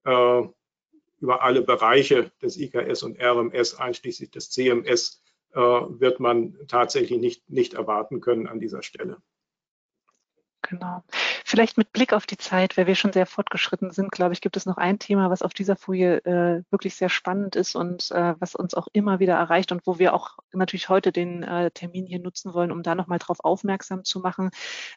äh, 0.04 0.44
über 1.20 1.44
alle 1.44 1.62
Bereiche 1.62 2.32
des 2.42 2.58
IKS 2.58 3.04
und 3.04 3.22
RMS, 3.22 3.76
einschließlich 3.76 4.32
des 4.32 4.50
CMS, 4.50 5.22
wird 5.54 6.20
man 6.20 6.58
tatsächlich 6.68 7.20
nicht, 7.20 7.50
nicht 7.50 7.74
erwarten 7.74 8.22
können 8.22 8.48
an 8.48 8.60
dieser 8.60 8.82
Stelle. 8.84 9.18
Genau. 10.62 11.04
Vielleicht 11.52 11.78
mit 11.78 11.92
Blick 11.92 12.14
auf 12.14 12.26
die 12.26 12.38
Zeit, 12.38 12.78
weil 12.78 12.88
wir 12.88 12.96
schon 12.96 13.12
sehr 13.12 13.26
fortgeschritten 13.26 13.92
sind, 13.92 14.10
glaube 14.10 14.32
ich, 14.32 14.40
gibt 14.40 14.56
es 14.56 14.66
noch 14.66 14.78
ein 14.78 15.00
Thema, 15.00 15.30
was 15.30 15.42
auf 15.42 15.54
dieser 15.54 15.76
Folie 15.76 16.20
äh, 16.20 16.64
wirklich 16.72 16.96
sehr 16.96 17.10
spannend 17.10 17.58
ist 17.58 17.76
und 17.76 18.10
äh, 18.12 18.36
was 18.40 18.56
uns 18.56 18.74
auch 18.74 18.88
immer 18.94 19.20
wieder 19.20 19.34
erreicht 19.34 19.74
und 19.74 19.86
wo 19.86 20.00
wir 20.00 20.14
auch 20.14 20.38
natürlich 20.54 20.88
heute 20.88 21.12
den 21.12 21.44
äh, 21.44 21.70
Termin 21.72 22.06
hier 22.06 22.20
nutzen 22.20 22.54
wollen, 22.54 22.72
um 22.72 22.84
da 22.84 22.96
nochmal 22.96 23.20
drauf 23.20 23.42
aufmerksam 23.42 24.06
zu 24.06 24.22
machen. 24.22 24.52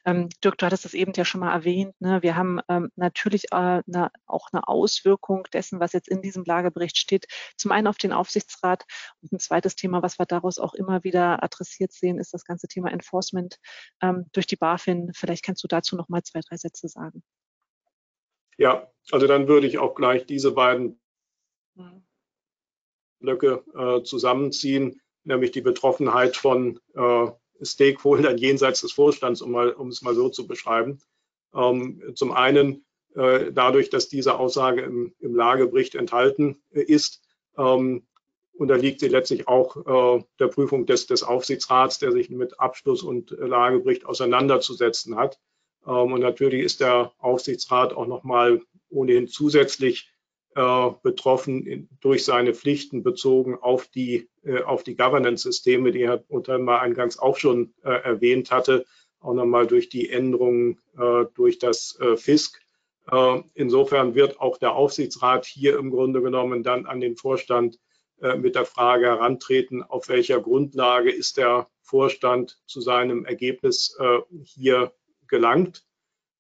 Ähm, 0.05 0.29
Dirk, 0.45 0.57
du 0.59 0.67
hattest 0.67 0.85
es 0.85 0.95
eben 0.95 1.13
ja 1.17 1.25
schon 1.25 1.41
mal 1.41 1.53
erwähnt. 1.53 2.01
Ne? 2.01 2.23
Wir 2.23 2.37
haben 2.37 2.61
ähm, 2.69 2.93
natürlich 2.95 3.47
äh, 3.51 3.57
eine, 3.57 4.13
auch 4.25 4.51
eine 4.53 4.69
Auswirkung 4.69 5.49
dessen, 5.53 5.81
was 5.81 5.93
jetzt 5.93 6.07
in 6.07 6.23
diesem 6.23 6.45
Lagebericht 6.45 6.99
steht. 6.99 7.27
Zum 7.57 7.73
einen 7.73 7.89
auf 7.89 7.97
den 7.97 8.13
Aufsichtsrat 8.13 8.85
und 9.23 9.33
ein 9.33 9.41
zweites 9.41 9.75
Thema, 9.75 10.05
was 10.05 10.21
wir 10.21 10.27
daraus 10.27 10.61
auch 10.61 10.75
immer 10.75 11.03
wieder 11.03 11.43
adressiert 11.43 11.91
sehen, 11.91 12.21
ist 12.21 12.33
das 12.33 12.45
ganze 12.45 12.69
Thema 12.69 12.93
Enforcement 12.93 13.59
ähm, 14.01 14.27
durch 14.33 14.47
die 14.47 14.55
BaFin. 14.55 15.11
Vielleicht 15.17 15.43
kannst 15.45 15.65
du 15.65 15.67
dazu 15.67 15.97
noch 15.97 16.09
mal 16.09 16.23
zwei, 16.23 16.44
drei 16.49 16.57
Sätze 16.57 16.89
sagen? 16.89 17.23
Ja, 18.57 18.91
also 19.11 19.27
dann 19.27 19.49
würde 19.49 19.67
ich 19.67 19.79
auch 19.79 19.95
gleich 19.95 20.27
diese 20.27 20.53
beiden. 20.53 21.01
Blöcke 23.21 23.65
äh, 23.75 24.03
zusammenziehen, 24.03 25.01
nämlich 25.25 25.51
die 25.51 25.63
Betroffenheit 25.63 26.37
von 26.37 26.79
äh, 26.95 27.27
Stakeholdern 27.63 28.37
jenseits 28.39 28.83
des 28.83 28.93
Vorstands, 28.93 29.41
um, 29.41 29.51
mal, 29.51 29.73
um 29.73 29.89
es 29.89 30.03
mal 30.03 30.15
so 30.15 30.29
zu 30.29 30.47
beschreiben. 30.47 31.01
Ähm, 31.55 32.03
zum 32.15 32.33
einen 32.33 32.85
äh, 33.15 33.53
dadurch, 33.53 33.91
dass 33.91 34.09
diese 34.09 34.39
Aussage 34.39 34.83
im, 34.83 35.15
im 35.21 35.35
Lagebericht 35.35 35.95
enthalten 35.95 36.63
äh, 36.73 36.83
ist, 36.83 37.23
ähm, 37.57 38.07
unterliegt 38.53 39.01
sie 39.01 39.09
letztlich 39.09 39.49
auch 39.49 39.77
äh, 40.19 40.25
der 40.39 40.49
Prüfung 40.49 40.87
des, 40.87 41.07
des 41.07 41.23
Aufsichtsrats, 41.23 41.99
der 41.99 42.13
sich 42.13 42.31
mit 42.31 42.61
Abschluss 42.61 43.03
und 43.03 43.31
Lagebericht 43.31 44.05
auseinanderzusetzen 44.05 45.17
hat. 45.17 45.41
Ähm, 45.87 46.13
und 46.13 46.21
natürlich 46.21 46.63
ist 46.63 46.81
der 46.81 47.13
Aufsichtsrat 47.19 47.93
auch 47.93 48.07
nochmal 48.07 48.63
ohnehin 48.91 49.29
zusätzlich 49.29 50.11
äh, 50.57 50.91
betroffen 51.03 51.89
durch 52.01 52.25
seine 52.25 52.55
Pflichten 52.55 53.03
bezogen 53.03 53.57
auf 53.61 53.89
die, 53.89 54.29
äh, 54.45 54.63
auf 54.63 54.85
die 54.85 54.95
Governance-Systeme, 54.95 55.91
die 55.91 56.07
Herr 56.07 56.23
Untermer 56.29 56.81
eingangs 56.81 57.19
auch 57.19 57.37
schon 57.37 57.75
äh, 57.83 57.91
erwähnt 57.91 58.53
hatte, 58.53 58.85
auch 59.19 59.35
nochmal 59.35 59.67
durch 59.67 59.89
die 59.89 60.11
Änderungen 60.11 60.79
durch 61.35 61.59
das 61.59 61.99
FISK. 62.17 62.61
Insofern 63.55 64.15
wird 64.15 64.39
auch 64.39 64.59
der 64.59 64.75
Aufsichtsrat 64.75 65.47
hier 65.47 65.79
im 65.79 65.91
Grunde 65.91 66.21
genommen 66.21 66.63
dann 66.63 66.85
an 66.85 67.01
den 67.01 67.17
Vorstand 67.17 67.79
mit 68.37 68.55
der 68.55 68.67
Frage 68.67 69.07
herantreten, 69.07 69.83
auf 69.83 70.11
welcher 70.11 70.43
Grundlage 70.43 71.11
ist 71.11 71.39
der 71.39 71.69
Vorstand 71.81 72.61
zu 72.67 72.83
seinem 72.83 73.25
Ergebnis 73.25 73.97
hier 74.43 74.93
gelangt. 75.35 75.85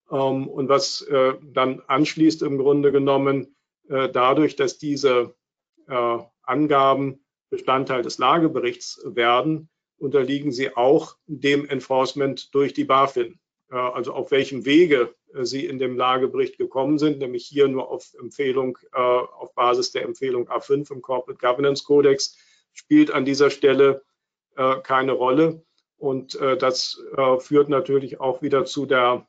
Ähm, 0.08 0.46
und 0.48 0.68
was 0.68 1.02
äh, 1.02 1.34
dann 1.42 1.82
anschließt 1.88 2.42
im 2.42 2.58
Grunde 2.58 2.92
genommen 2.92 3.56
äh, 3.88 4.08
dadurch, 4.08 4.54
dass 4.54 4.78
diese 4.78 5.34
äh, 5.88 6.18
Angaben 6.42 7.24
Bestandteil 7.50 8.02
des 8.02 8.18
Lageberichts 8.18 9.02
werden, 9.04 9.68
unterliegen 9.98 10.52
sie 10.52 10.76
auch 10.76 11.16
dem 11.26 11.66
Enforcement 11.68 12.54
durch 12.54 12.72
die 12.74 12.84
BaFin. 12.84 13.38
Also 13.68 14.12
auf 14.12 14.30
welchem 14.30 14.64
Wege 14.64 15.14
sie 15.42 15.64
in 15.64 15.78
dem 15.78 15.96
Lagebericht 15.96 16.58
gekommen 16.58 16.98
sind, 16.98 17.18
nämlich 17.18 17.46
hier 17.46 17.66
nur 17.68 17.90
auf 17.90 18.12
Empfehlung, 18.20 18.76
auf 18.92 19.54
Basis 19.54 19.92
der 19.92 20.02
Empfehlung 20.02 20.48
A5 20.48 20.92
im 20.92 21.00
Corporate 21.00 21.38
Governance 21.38 21.84
Codex, 21.84 22.36
spielt 22.72 23.10
an 23.10 23.24
dieser 23.24 23.50
Stelle 23.50 24.02
keine 24.82 25.12
Rolle. 25.12 25.64
Und 26.04 26.34
äh, 26.34 26.58
das 26.58 27.02
äh, 27.16 27.38
führt 27.38 27.70
natürlich 27.70 28.20
auch 28.20 28.42
wieder 28.42 28.66
zu 28.66 28.84
der 28.84 29.26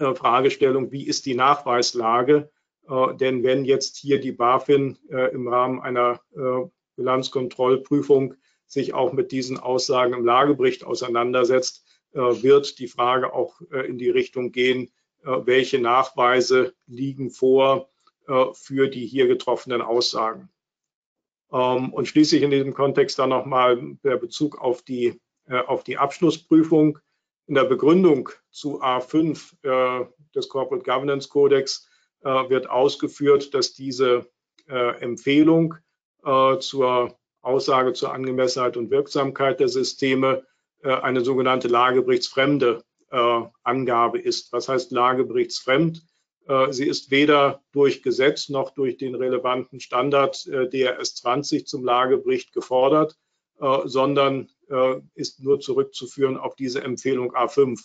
äh, 0.00 0.12
Fragestellung, 0.12 0.90
wie 0.90 1.06
ist 1.06 1.24
die 1.24 1.36
Nachweislage? 1.36 2.50
Äh, 2.88 3.14
denn 3.14 3.44
wenn 3.44 3.64
jetzt 3.64 3.96
hier 3.98 4.20
die 4.20 4.32
BaFin 4.32 4.98
äh, 5.08 5.32
im 5.32 5.46
Rahmen 5.46 5.80
einer 5.80 6.20
äh, 6.34 6.68
Bilanzkontrollprüfung 6.96 8.34
sich 8.66 8.92
auch 8.92 9.12
mit 9.12 9.30
diesen 9.30 9.60
Aussagen 9.60 10.14
im 10.14 10.24
Lagebericht 10.24 10.84
auseinandersetzt, 10.84 11.84
wird 12.12 12.78
die 12.78 12.86
Frage 12.86 13.32
auch 13.32 13.60
in 13.60 13.98
die 13.98 14.08
Richtung 14.08 14.52
gehen, 14.52 14.92
welche 15.22 15.80
Nachweise 15.80 16.74
liegen 16.86 17.30
vor 17.30 17.90
für 18.52 18.88
die 18.88 19.04
hier 19.06 19.26
getroffenen 19.26 19.82
Aussagen. 19.82 20.48
Ähm, 21.52 21.92
und 21.92 22.06
schließlich 22.06 22.42
in 22.42 22.50
diesem 22.50 22.72
Kontext 22.72 23.18
dann 23.18 23.30
nochmal 23.30 23.96
der 24.02 24.16
Bezug 24.16 24.60
auf 24.60 24.82
die 24.82 25.08
äh, 25.08 25.18
auf 25.48 25.84
die 25.84 25.98
Abschlussprüfung. 25.98 26.98
In 27.46 27.54
der 27.54 27.64
Begründung 27.64 28.30
zu 28.50 28.80
A5 28.82 29.52
äh, 29.62 30.06
des 30.34 30.48
Corporate 30.48 30.84
Governance 30.84 31.28
Codex 31.28 31.88
äh, 32.22 32.28
wird 32.28 32.70
ausgeführt, 32.70 33.52
dass 33.54 33.74
diese 33.74 34.26
Empfehlung 34.66 35.74
zur 36.22 37.18
Aussage 37.42 37.92
zur 37.92 38.14
Angemessenheit 38.14 38.78
und 38.78 38.90
Wirksamkeit 38.90 39.60
der 39.60 39.68
Systeme 39.68 40.46
eine 40.82 41.20
sogenannte 41.20 41.68
lageberichtsfremde 41.68 42.82
Angabe 43.10 44.18
ist. 44.18 44.54
Was 44.54 44.70
heißt 44.70 44.90
lageberichtsfremd? 44.90 46.02
Sie 46.70 46.86
ist 46.86 47.10
weder 47.10 47.62
durch 47.72 48.02
Gesetz 48.02 48.48
noch 48.48 48.70
durch 48.70 48.96
den 48.96 49.14
relevanten 49.14 49.80
Standard 49.80 50.46
DRS 50.46 51.16
20 51.16 51.66
zum 51.66 51.84
Lagebericht 51.84 52.54
gefordert, 52.54 53.18
sondern 53.84 54.48
äh, 54.68 55.00
ist 55.14 55.40
nur 55.40 55.60
zurückzuführen 55.60 56.36
auf 56.36 56.54
diese 56.56 56.82
Empfehlung 56.82 57.34
A5. 57.34 57.80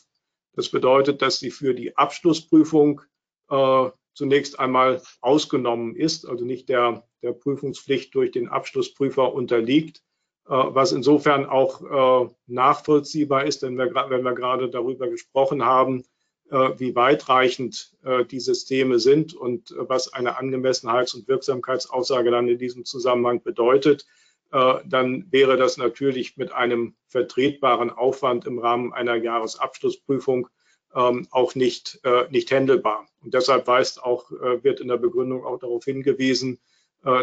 Das 0.54 0.70
bedeutet, 0.70 1.22
dass 1.22 1.40
sie 1.40 1.52
für 1.52 1.74
die 1.74 1.96
Abschlussprüfung 1.98 3.02
äh, 3.50 3.90
zunächst 4.14 4.60
einmal 4.60 5.02
ausgenommen 5.22 5.96
ist, 5.96 6.28
also 6.28 6.44
nicht 6.46 6.70
der, 6.70 7.08
der 7.22 7.32
Prüfungspflicht 7.32 8.14
durch 8.16 8.32
den 8.32 8.50
Abschlussprüfer 8.50 9.34
unterliegt, 9.34 10.04
äh, 10.48 10.52
was 10.52 10.92
insofern 10.92 11.46
auch 11.46 12.26
äh, 12.26 12.34
nachvollziehbar 12.48 13.46
ist, 13.46 13.64
denn 13.64 13.78
wir, 13.78 13.94
wenn 14.10 14.24
wir 14.24 14.34
gerade 14.34 14.70
darüber 14.70 15.08
gesprochen 15.08 15.64
haben, 15.64 16.04
äh, 16.50 16.72
wie 16.78 16.96
weitreichend 16.96 17.96
äh, 18.04 18.26
die 18.26 18.40
Systeme 18.40 19.00
sind 19.00 19.34
und 19.34 19.74
was 19.78 20.12
eine 20.12 20.40
Angemessenheits- 20.40 21.16
und 21.16 21.28
Wirksamkeitsaussage 21.28 22.32
dann 22.32 22.48
in 22.48 22.58
diesem 22.58 22.86
Zusammenhang 22.86 23.44
bedeutet, 23.44 24.06
dann 24.52 25.32
wäre 25.32 25.58
das 25.58 25.78
natürlich 25.78 26.36
mit 26.36 26.52
einem 26.52 26.95
vertretbaren 27.08 27.91
Aufwand 27.91 28.45
im 28.45 28.58
Rahmen 28.58 28.93
einer 28.93 29.16
Jahresabschlussprüfung 29.16 30.47
ähm, 30.95 31.28
auch 31.30 31.54
nicht, 31.56 32.00
äh, 32.04 32.28
nicht 32.32 32.50
händelbar. 32.52 33.08
Und 33.22 33.34
deshalb 33.34 33.68
weist 33.68 34.02
auch, 34.02 34.32
äh, 34.32 34.64
wird 34.64 34.80
in 34.80 34.88
der 34.88 34.97
Begründung 34.97 35.45
auch 35.45 35.60
darauf 35.60 35.86
hingewiesen, 35.86 36.60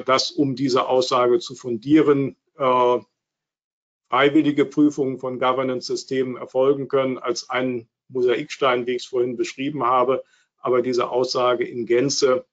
dass 0.07 0.31
um 0.31 0.57
diese 0.57 0.89
Aussage 0.89 1.39
zu 1.39 1.55
fundieren, 1.55 2.35
freiwillige 4.09 4.65
Prüfungen 4.65 5.19
von 5.19 5.39
Governance-Systemen 5.39 6.39
erfolgen 6.39 6.89
können 6.89 7.19
als 7.19 7.51
ein 7.51 7.87
Mosaikstein, 8.09 8.87
wie 8.87 8.93
ich 8.93 9.03
es 9.03 9.09
vorhin 9.09 9.37
beschrieben 9.37 9.85
habe. 9.85 10.25
Aber 10.57 10.81
diese 10.81 11.11
Aussage 11.11 11.67
in 11.69 11.85
Gänze 11.85 12.47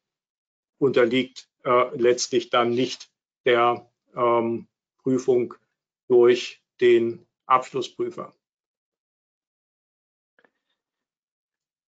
unterliegt 0.79 1.47
letztlich 1.93 2.49
dann 2.49 2.71
nicht 2.71 3.09
der 3.45 3.89
ähm, 4.15 4.67
Prüfung 5.01 5.53
durch 6.07 6.61
den 6.79 7.25
Abschlussprüfer. 7.45 8.33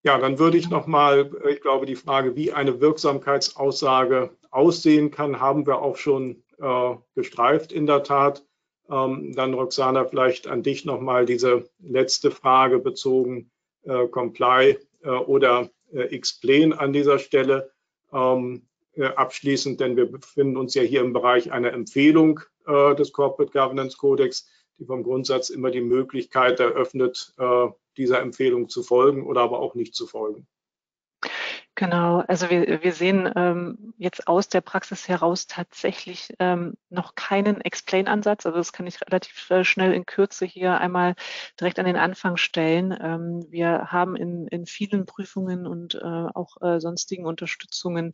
Ja, 0.03 0.19
dann 0.19 0.37
würde 0.37 0.57
ich 0.57 0.69
noch 0.69 0.85
mal, 0.85 1.31
ich 1.49 1.61
glaube, 1.61 1.87
die 1.87 1.95
Frage, 1.95 2.35
wie 2.35 2.53
eine 2.53 2.79
Wirksamkeitsaussage 2.79 4.37
aussehen 4.51 5.09
kann, 5.09 5.39
haben 5.39 5.65
wir 5.65 5.79
auch 5.79 5.97
schon 5.97 6.43
äh, 6.59 6.95
gestreift 7.15 7.71
in 7.71 7.87
der 7.87 8.03
Tat. 8.03 8.45
Ähm, 8.87 9.33
dann 9.35 9.55
Roxana, 9.55 10.05
vielleicht 10.05 10.45
an 10.45 10.61
dich 10.61 10.85
noch 10.85 11.01
mal 11.01 11.25
diese 11.25 11.67
letzte 11.79 12.29
Frage 12.29 12.77
bezogen, 12.77 13.49
äh, 13.81 14.07
Comply 14.07 14.77
äh, 15.01 15.09
oder 15.09 15.71
äh, 15.91 16.01
Explain 16.01 16.73
an 16.73 16.93
dieser 16.93 17.17
Stelle. 17.17 17.71
Ähm, 18.13 18.57
äh, 18.57 18.74
abschließend, 19.03 19.79
denn 19.79 19.97
wir 19.97 20.11
befinden 20.11 20.57
uns 20.57 20.73
ja 20.73 20.81
hier 20.81 21.01
im 21.01 21.13
Bereich 21.13 21.51
einer 21.51 21.73
Empfehlung 21.73 22.39
äh, 22.65 22.95
des 22.95 23.11
Corporate 23.11 23.51
Governance 23.51 23.97
Codex, 23.97 24.47
die 24.77 24.85
vom 24.85 25.03
Grundsatz 25.03 25.49
immer 25.49 25.71
die 25.71 25.81
Möglichkeit 25.81 26.59
eröffnet, 26.59 27.33
äh, 27.37 27.67
dieser 27.97 28.21
Empfehlung 28.21 28.69
zu 28.69 28.83
folgen 28.83 29.25
oder 29.25 29.41
aber 29.41 29.59
auch 29.59 29.75
nicht 29.75 29.95
zu 29.95 30.07
folgen. 30.07 30.47
Genau, 31.77 32.23
also 32.29 32.49
wir, 32.49 32.81
wir 32.83 32.93
sehen 32.93 33.29
ähm, 33.35 33.93
jetzt 33.97 34.29
aus 34.29 34.47
der 34.47 34.61
Praxis 34.61 35.09
heraus 35.09 35.45
tatsächlich 35.45 36.33
ähm, 36.39 36.75
noch 36.89 37.15
keinen 37.15 37.59
Explain-Ansatz. 37.59 38.45
Also 38.45 38.59
das 38.59 38.71
kann 38.71 38.87
ich 38.87 39.01
relativ 39.01 39.51
äh, 39.51 39.65
schnell 39.65 39.91
in 39.91 40.05
Kürze 40.05 40.45
hier 40.45 40.79
einmal 40.79 41.15
direkt 41.59 41.77
an 41.77 41.85
den 41.85 41.97
Anfang 41.97 42.37
stellen. 42.37 42.97
Ähm, 42.97 43.45
wir 43.49 43.91
haben 43.91 44.15
in, 44.15 44.47
in 44.47 44.65
vielen 44.65 45.05
Prüfungen 45.05 45.67
und 45.67 45.95
äh, 45.95 45.99
auch 45.99 46.61
äh, 46.61 46.79
sonstigen 46.79 47.25
Unterstützungen 47.25 48.13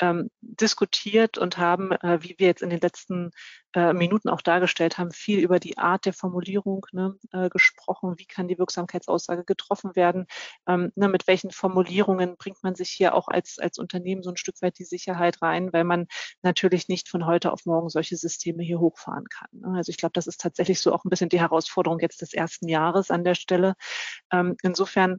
ähm, 0.00 0.30
diskutiert 0.40 1.38
und 1.38 1.58
haben, 1.58 1.92
äh, 1.92 2.22
wie 2.22 2.34
wir 2.38 2.46
jetzt 2.46 2.62
in 2.62 2.70
den 2.70 2.80
letzten 2.80 3.30
äh, 3.74 3.92
Minuten 3.92 4.28
auch 4.28 4.40
dargestellt 4.40 4.98
haben, 4.98 5.10
viel 5.10 5.38
über 5.38 5.60
die 5.60 5.78
Art 5.78 6.06
der 6.06 6.12
Formulierung 6.12 6.86
ne, 6.92 7.18
äh, 7.32 7.48
gesprochen. 7.48 8.14
Wie 8.16 8.26
kann 8.26 8.48
die 8.48 8.58
Wirksamkeitsaussage 8.58 9.44
getroffen 9.44 9.96
werden? 9.96 10.26
Ähm, 10.66 10.92
ne, 10.96 11.08
mit 11.08 11.26
welchen 11.26 11.50
Formulierungen 11.50 12.36
bringt 12.36 12.62
man 12.62 12.74
sich 12.74 12.90
hier 12.90 13.14
auch 13.14 13.28
als, 13.28 13.58
als 13.58 13.78
Unternehmen 13.78 14.22
so 14.22 14.30
ein 14.30 14.36
Stück 14.36 14.60
weit 14.62 14.78
die 14.78 14.84
Sicherheit 14.84 15.42
rein, 15.42 15.72
weil 15.72 15.84
man 15.84 16.06
natürlich 16.42 16.88
nicht 16.88 17.08
von 17.08 17.26
heute 17.26 17.52
auf 17.52 17.66
morgen 17.66 17.88
solche 17.88 18.16
Systeme 18.16 18.62
hier 18.62 18.80
hochfahren 18.80 19.26
kann. 19.28 19.48
Ne? 19.52 19.76
Also 19.76 19.90
ich 19.90 19.98
glaube, 19.98 20.12
das 20.14 20.26
ist 20.26 20.40
tatsächlich 20.40 20.80
so 20.80 20.92
auch 20.92 21.04
ein 21.04 21.10
bisschen 21.10 21.28
die 21.28 21.40
Herausforderung 21.40 22.00
jetzt 22.00 22.22
des 22.22 22.32
ersten 22.32 22.68
Jahres 22.68 23.10
an 23.10 23.24
der 23.24 23.34
Stelle. 23.34 23.74
Ähm, 24.32 24.56
insofern 24.62 25.18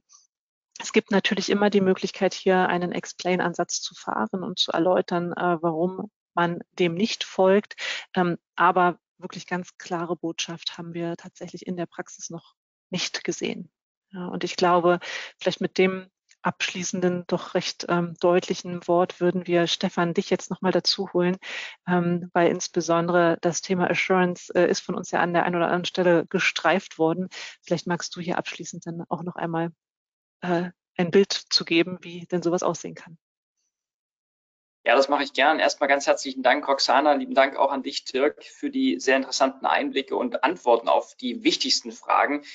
es 0.79 0.93
gibt 0.93 1.11
natürlich 1.11 1.49
immer 1.49 1.69
die 1.69 1.81
Möglichkeit, 1.81 2.33
hier 2.33 2.67
einen 2.69 2.91
Explain-Ansatz 2.91 3.81
zu 3.81 3.95
fahren 3.95 4.43
und 4.43 4.59
zu 4.59 4.71
erläutern, 4.71 5.33
äh, 5.33 5.57
warum 5.61 6.11
man 6.33 6.59
dem 6.73 6.93
nicht 6.93 7.23
folgt. 7.23 7.75
Ähm, 8.15 8.37
aber 8.55 8.99
wirklich 9.17 9.47
ganz 9.47 9.77
klare 9.77 10.15
Botschaft 10.15 10.77
haben 10.77 10.93
wir 10.93 11.15
tatsächlich 11.17 11.65
in 11.65 11.77
der 11.77 11.87
Praxis 11.87 12.29
noch 12.29 12.53
nicht 12.89 13.23
gesehen. 13.23 13.71
Ja, 14.11 14.27
und 14.27 14.43
ich 14.43 14.55
glaube, 14.55 14.99
vielleicht 15.39 15.61
mit 15.61 15.77
dem 15.77 16.07
abschließenden, 16.43 17.25
doch 17.27 17.55
recht 17.55 17.87
ähm, 17.89 18.15
deutlichen 18.21 18.87
Wort 18.87 19.19
würden 19.19 19.47
wir 19.47 19.67
Stefan 19.67 20.13
dich 20.13 20.29
jetzt 20.29 20.49
nochmal 20.49 20.71
dazu 20.71 21.11
holen, 21.11 21.37
ähm, 21.87 22.29
weil 22.33 22.49
insbesondere 22.49 23.37
das 23.41 23.61
Thema 23.61 23.89
Assurance 23.89 24.53
äh, 24.55 24.69
ist 24.69 24.81
von 24.81 24.95
uns 24.95 25.11
ja 25.11 25.19
an 25.19 25.33
der 25.33 25.43
einen 25.43 25.55
oder 25.55 25.65
anderen 25.65 25.85
Stelle 25.85 26.25
gestreift 26.27 26.99
worden. 26.99 27.27
Vielleicht 27.63 27.87
magst 27.87 28.15
du 28.15 28.21
hier 28.21 28.37
abschließend 28.37 28.85
dann 28.85 29.03
auch 29.09 29.23
noch 29.23 29.35
einmal 29.35 29.71
äh, 30.41 30.69
ein 30.97 31.11
Bild 31.11 31.31
zu 31.31 31.65
geben, 31.65 31.99
wie 32.01 32.25
denn 32.25 32.41
sowas 32.41 32.63
aussehen 32.63 32.95
kann. 32.95 33.17
Ja, 34.87 34.95
das 34.95 35.09
mache 35.09 35.23
ich 35.23 35.33
gern. 35.33 35.59
Erstmal 35.59 35.89
ganz 35.89 36.07
herzlichen 36.07 36.43
Dank, 36.43 36.65
Roxana. 36.65 37.11
Lieben 37.13 37.33
Dank 37.33 37.57
auch 37.57 37.73
an 37.73 37.83
dich, 37.83 38.05
Dirk, 38.05 38.43
für 38.45 38.69
die 38.69 39.01
sehr 39.01 39.17
interessanten 39.17 39.65
Einblicke 39.65 40.15
und 40.15 40.45
Antworten 40.45 40.87
auf 40.87 41.13
die 41.15 41.43
wichtigsten 41.43 41.91
Fragen. 41.91 42.45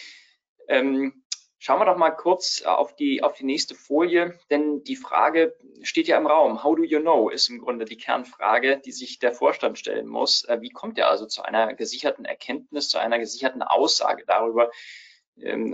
Ähm, 0.66 1.24
schauen 1.59 1.78
wir 1.78 1.85
doch 1.85 1.99
mal 1.99 2.11
kurz 2.11 2.62
auf 2.62 2.97
die, 2.97 3.22
auf 3.22 3.35
die 3.35 3.45
nächste 3.45 3.74
Folie, 3.74 4.39
denn 4.49 4.83
die 4.83 4.97
Frage 4.97 5.55
steht 5.83 6.09
ja 6.09 6.16
im 6.16 6.26
Raum. 6.26 6.64
How 6.64 6.74
do 6.74 6.85
you 6.85 7.01
know 7.01 7.28
ist 7.28 7.51
im 7.51 7.59
Grunde 7.59 7.85
die 7.85 7.99
Kernfrage, 7.99 8.78
die 8.78 8.93
sich 8.93 9.18
der 9.18 9.33
Vorstand 9.33 9.78
stellen 9.78 10.07
muss. 10.07 10.45
Äh, 10.45 10.62
wie 10.62 10.70
kommt 10.70 10.97
er 10.97 11.09
also 11.09 11.26
zu 11.26 11.43
einer 11.43 11.74
gesicherten 11.74 12.24
Erkenntnis, 12.24 12.89
zu 12.89 12.97
einer 12.97 13.18
gesicherten 13.18 13.62
Aussage 13.62 14.24
darüber, 14.26 14.70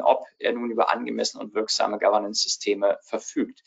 ob 0.02 0.26
er 0.38 0.52
nun 0.52 0.70
über 0.70 0.90
angemessene 0.90 1.42
und 1.42 1.54
wirksame 1.54 1.98
Governance-Systeme 1.98 2.98
verfügt. 3.02 3.62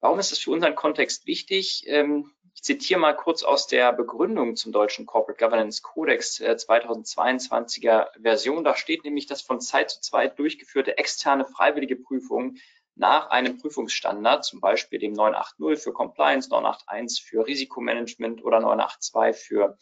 Warum 0.00 0.18
ist 0.18 0.30
das 0.30 0.38
für 0.38 0.52
unseren 0.52 0.76
Kontext 0.76 1.26
wichtig? 1.26 1.84
Ähm, 1.86 2.32
ich 2.54 2.62
zitiere 2.62 3.00
mal 3.00 3.14
kurz 3.14 3.42
aus 3.42 3.66
der 3.66 3.92
Begründung 3.92 4.56
zum 4.56 4.72
deutschen 4.72 5.06
Corporate 5.06 5.44
Governance 5.44 5.82
Codex 5.82 6.40
2022er 6.40 8.06
äh, 8.14 8.20
Version. 8.20 8.64
Da 8.64 8.76
steht 8.76 9.04
nämlich, 9.04 9.26
dass 9.26 9.42
von 9.42 9.60
Zeit 9.60 9.90
zu 9.90 10.00
Zeit 10.00 10.38
durchgeführte 10.38 10.98
externe 10.98 11.46
freiwillige 11.46 11.96
Prüfungen 11.96 12.58
nach 12.94 13.30
einem 13.30 13.58
Prüfungsstandard, 13.58 14.44
zum 14.44 14.60
Beispiel 14.60 14.98
dem 14.98 15.12
980 15.12 15.82
für 15.82 15.92
Compliance, 15.92 16.50
981 16.50 17.24
für 17.24 17.46
Risikomanagement 17.46 18.42
oder 18.44 18.60
982 18.60 19.40
für 19.40 19.78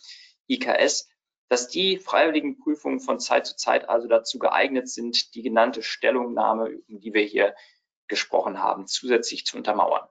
IKS, 0.48 1.08
dass 1.48 1.68
die 1.68 1.98
freiwilligen 1.98 2.58
Prüfungen 2.58 3.00
von 3.00 3.20
Zeit 3.20 3.46
zu 3.46 3.56
Zeit 3.56 3.88
also 3.88 4.08
dazu 4.08 4.38
geeignet 4.38 4.88
sind, 4.88 5.34
die 5.34 5.42
genannte 5.42 5.82
Stellungnahme, 5.82 6.78
um 6.88 7.00
die 7.00 7.14
wir 7.14 7.22
hier 7.22 7.54
gesprochen 8.08 8.62
haben, 8.62 8.86
zusätzlich 8.86 9.46
zu 9.46 9.56
untermauern. 9.56 10.06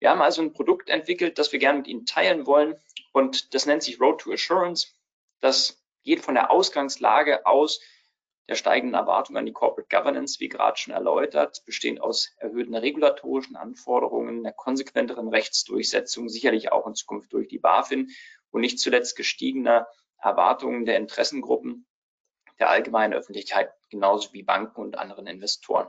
Wir 0.00 0.10
haben 0.10 0.22
also 0.22 0.42
ein 0.42 0.52
Produkt 0.52 0.90
entwickelt, 0.90 1.38
das 1.38 1.52
wir 1.52 1.58
gerne 1.58 1.78
mit 1.78 1.86
Ihnen 1.86 2.04
teilen 2.04 2.46
wollen 2.46 2.76
und 3.12 3.54
das 3.54 3.66
nennt 3.66 3.82
sich 3.82 4.00
Road 4.00 4.20
to 4.20 4.32
Assurance. 4.32 4.88
Das 5.40 5.82
geht 6.02 6.20
von 6.20 6.34
der 6.34 6.50
Ausgangslage 6.50 7.46
aus 7.46 7.80
der 8.48 8.56
steigenden 8.56 8.94
Erwartung 8.94 9.38
an 9.38 9.46
die 9.46 9.52
Corporate 9.52 9.88
Governance, 9.88 10.38
wie 10.40 10.50
gerade 10.50 10.76
schon 10.76 10.92
erläutert, 10.92 11.62
bestehend 11.64 12.02
aus 12.02 12.30
erhöhten 12.36 12.74
regulatorischen 12.74 13.56
Anforderungen, 13.56 14.42
der 14.42 14.52
konsequenteren 14.52 15.28
Rechtsdurchsetzung, 15.28 16.28
sicherlich 16.28 16.70
auch 16.70 16.86
in 16.86 16.94
Zukunft 16.94 17.32
durch 17.32 17.48
die 17.48 17.58
BaFin 17.58 18.10
und 18.50 18.60
nicht 18.60 18.78
zuletzt 18.78 19.16
gestiegener 19.16 19.86
Erwartungen 20.18 20.84
der 20.84 20.96
Interessengruppen 20.96 21.86
der 22.58 22.70
allgemeinen 22.70 23.14
Öffentlichkeit 23.14 23.72
genauso 23.90 24.32
wie 24.32 24.42
Banken 24.42 24.80
und 24.80 24.98
anderen 24.98 25.26
Investoren. 25.26 25.88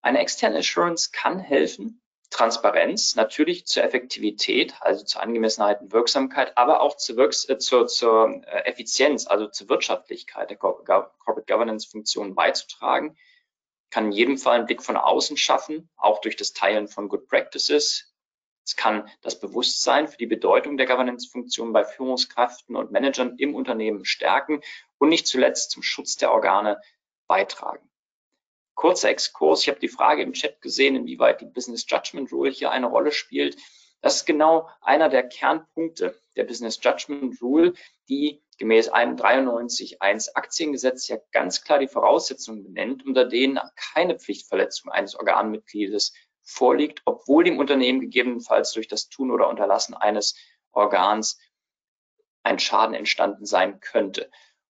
Eine 0.00 0.20
externe 0.20 0.58
Assurance 0.58 1.10
kann 1.12 1.38
helfen, 1.38 2.02
Transparenz 2.32 3.14
natürlich 3.14 3.66
zur 3.66 3.84
Effektivität, 3.84 4.74
also 4.80 5.04
zur 5.04 5.22
Angemessenheit 5.22 5.82
und 5.82 5.92
Wirksamkeit, 5.92 6.56
aber 6.56 6.80
auch 6.80 6.96
zur, 6.96 7.16
Wirks 7.16 7.48
äh, 7.48 7.58
zur, 7.58 7.86
zur 7.86 8.42
äh, 8.46 8.64
Effizienz, 8.64 9.26
also 9.26 9.46
zur 9.48 9.68
Wirtschaftlichkeit 9.68 10.48
der 10.50 10.56
Corporate 10.56 11.44
Governance 11.46 11.86
Funktionen 11.86 12.34
beizutragen, 12.34 13.16
kann 13.90 14.06
in 14.06 14.12
jedem 14.12 14.38
Fall 14.38 14.56
einen 14.56 14.66
Blick 14.66 14.82
von 14.82 14.96
außen 14.96 15.36
schaffen, 15.36 15.90
auch 15.96 16.22
durch 16.22 16.36
das 16.36 16.54
Teilen 16.54 16.88
von 16.88 17.08
Good 17.08 17.28
Practices, 17.28 18.11
es 18.64 18.76
kann 18.76 19.08
das 19.22 19.40
Bewusstsein 19.40 20.08
für 20.08 20.16
die 20.16 20.26
Bedeutung 20.26 20.76
der 20.76 20.86
Governance-Funktion 20.86 21.72
bei 21.72 21.84
Führungskräften 21.84 22.76
und 22.76 22.92
Managern 22.92 23.36
im 23.38 23.54
Unternehmen 23.54 24.04
stärken 24.04 24.62
und 24.98 25.08
nicht 25.08 25.26
zuletzt 25.26 25.72
zum 25.72 25.82
Schutz 25.82 26.16
der 26.16 26.32
Organe 26.32 26.80
beitragen. 27.26 27.88
Kurzer 28.74 29.10
Exkurs, 29.10 29.62
ich 29.62 29.68
habe 29.68 29.80
die 29.80 29.88
Frage 29.88 30.22
im 30.22 30.32
Chat 30.32 30.60
gesehen, 30.60 30.96
inwieweit 30.96 31.40
die 31.40 31.46
Business 31.46 31.84
Judgment 31.88 32.32
Rule 32.32 32.50
hier 32.50 32.70
eine 32.70 32.86
Rolle 32.86 33.12
spielt. 33.12 33.56
Das 34.00 34.16
ist 34.16 34.26
genau 34.26 34.68
einer 34.80 35.08
der 35.08 35.28
Kernpunkte 35.28 36.18
der 36.36 36.44
Business 36.44 36.78
Judgment 36.82 37.40
Rule, 37.42 37.74
die 38.08 38.42
gemäß 38.58 38.92
93.1 38.92 40.34
Aktiengesetz 40.34 41.08
ja 41.08 41.18
ganz 41.32 41.62
klar 41.62 41.78
die 41.78 41.88
Voraussetzungen 41.88 42.64
benennt, 42.64 43.04
unter 43.04 43.24
denen 43.24 43.60
keine 43.92 44.18
Pflichtverletzung 44.18 44.90
eines 44.90 45.14
Organmitgliedes 45.14 46.12
vorliegt, 46.52 47.02
obwohl 47.04 47.44
dem 47.44 47.58
Unternehmen 47.58 48.00
gegebenenfalls 48.00 48.72
durch 48.72 48.88
das 48.88 49.08
Tun 49.08 49.30
oder 49.30 49.48
Unterlassen 49.48 49.94
eines 49.94 50.36
Organs 50.72 51.38
ein 52.42 52.58
Schaden 52.58 52.94
entstanden 52.94 53.46
sein 53.46 53.80
könnte. 53.80 54.30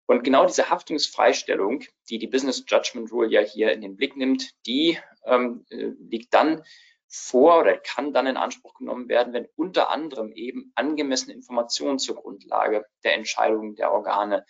Und 0.06 0.24
genau 0.24 0.46
diese 0.46 0.70
Haftungsfreistellung, 0.70 1.84
die 2.08 2.18
die 2.18 2.26
Business 2.26 2.64
Judgment 2.66 3.12
Rule 3.12 3.28
ja 3.28 3.40
hier 3.40 3.72
in 3.72 3.82
den 3.82 3.96
Blick 3.96 4.16
nimmt, 4.16 4.54
die 4.66 4.98
ähm, 5.24 5.66
äh, 5.68 5.92
liegt 5.98 6.32
dann 6.32 6.64
vor 7.08 7.60
oder 7.60 7.76
kann 7.76 8.12
dann 8.12 8.26
in 8.26 8.36
Anspruch 8.36 8.74
genommen 8.74 9.08
werden, 9.08 9.32
wenn 9.32 9.48
unter 9.56 9.90
anderem 9.90 10.32
eben 10.32 10.72
angemessene 10.74 11.34
Informationen 11.34 11.98
zur 11.98 12.16
Grundlage 12.16 12.86
der 13.04 13.14
Entscheidungen 13.14 13.76
der 13.76 13.92
Organe 13.92 14.44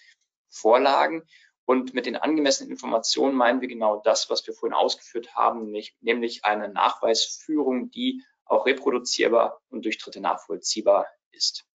vorlagen. 0.49 1.23
Und 1.69 1.93
mit 1.93 2.07
den 2.07 2.17
angemessenen 2.17 2.73
Informationen 2.73 3.37
meinen 3.37 3.61
wir 3.61 3.69
genau 3.69 4.01
das, 4.01 4.31
was 4.31 4.47
wir 4.47 4.55
vorhin 4.55 4.73
ausgeführt 4.73 5.35
haben, 5.35 5.71
nämlich 6.01 6.43
eine 6.47 6.71
Nachweisführung, 6.71 7.91
die 7.91 8.25
auch 8.47 8.65
reproduzierbar 8.65 9.61
und 9.69 9.85
durch 9.85 9.99
Dritte 9.99 10.23
nachvollziehbar 10.23 11.07
ist. 11.31 11.67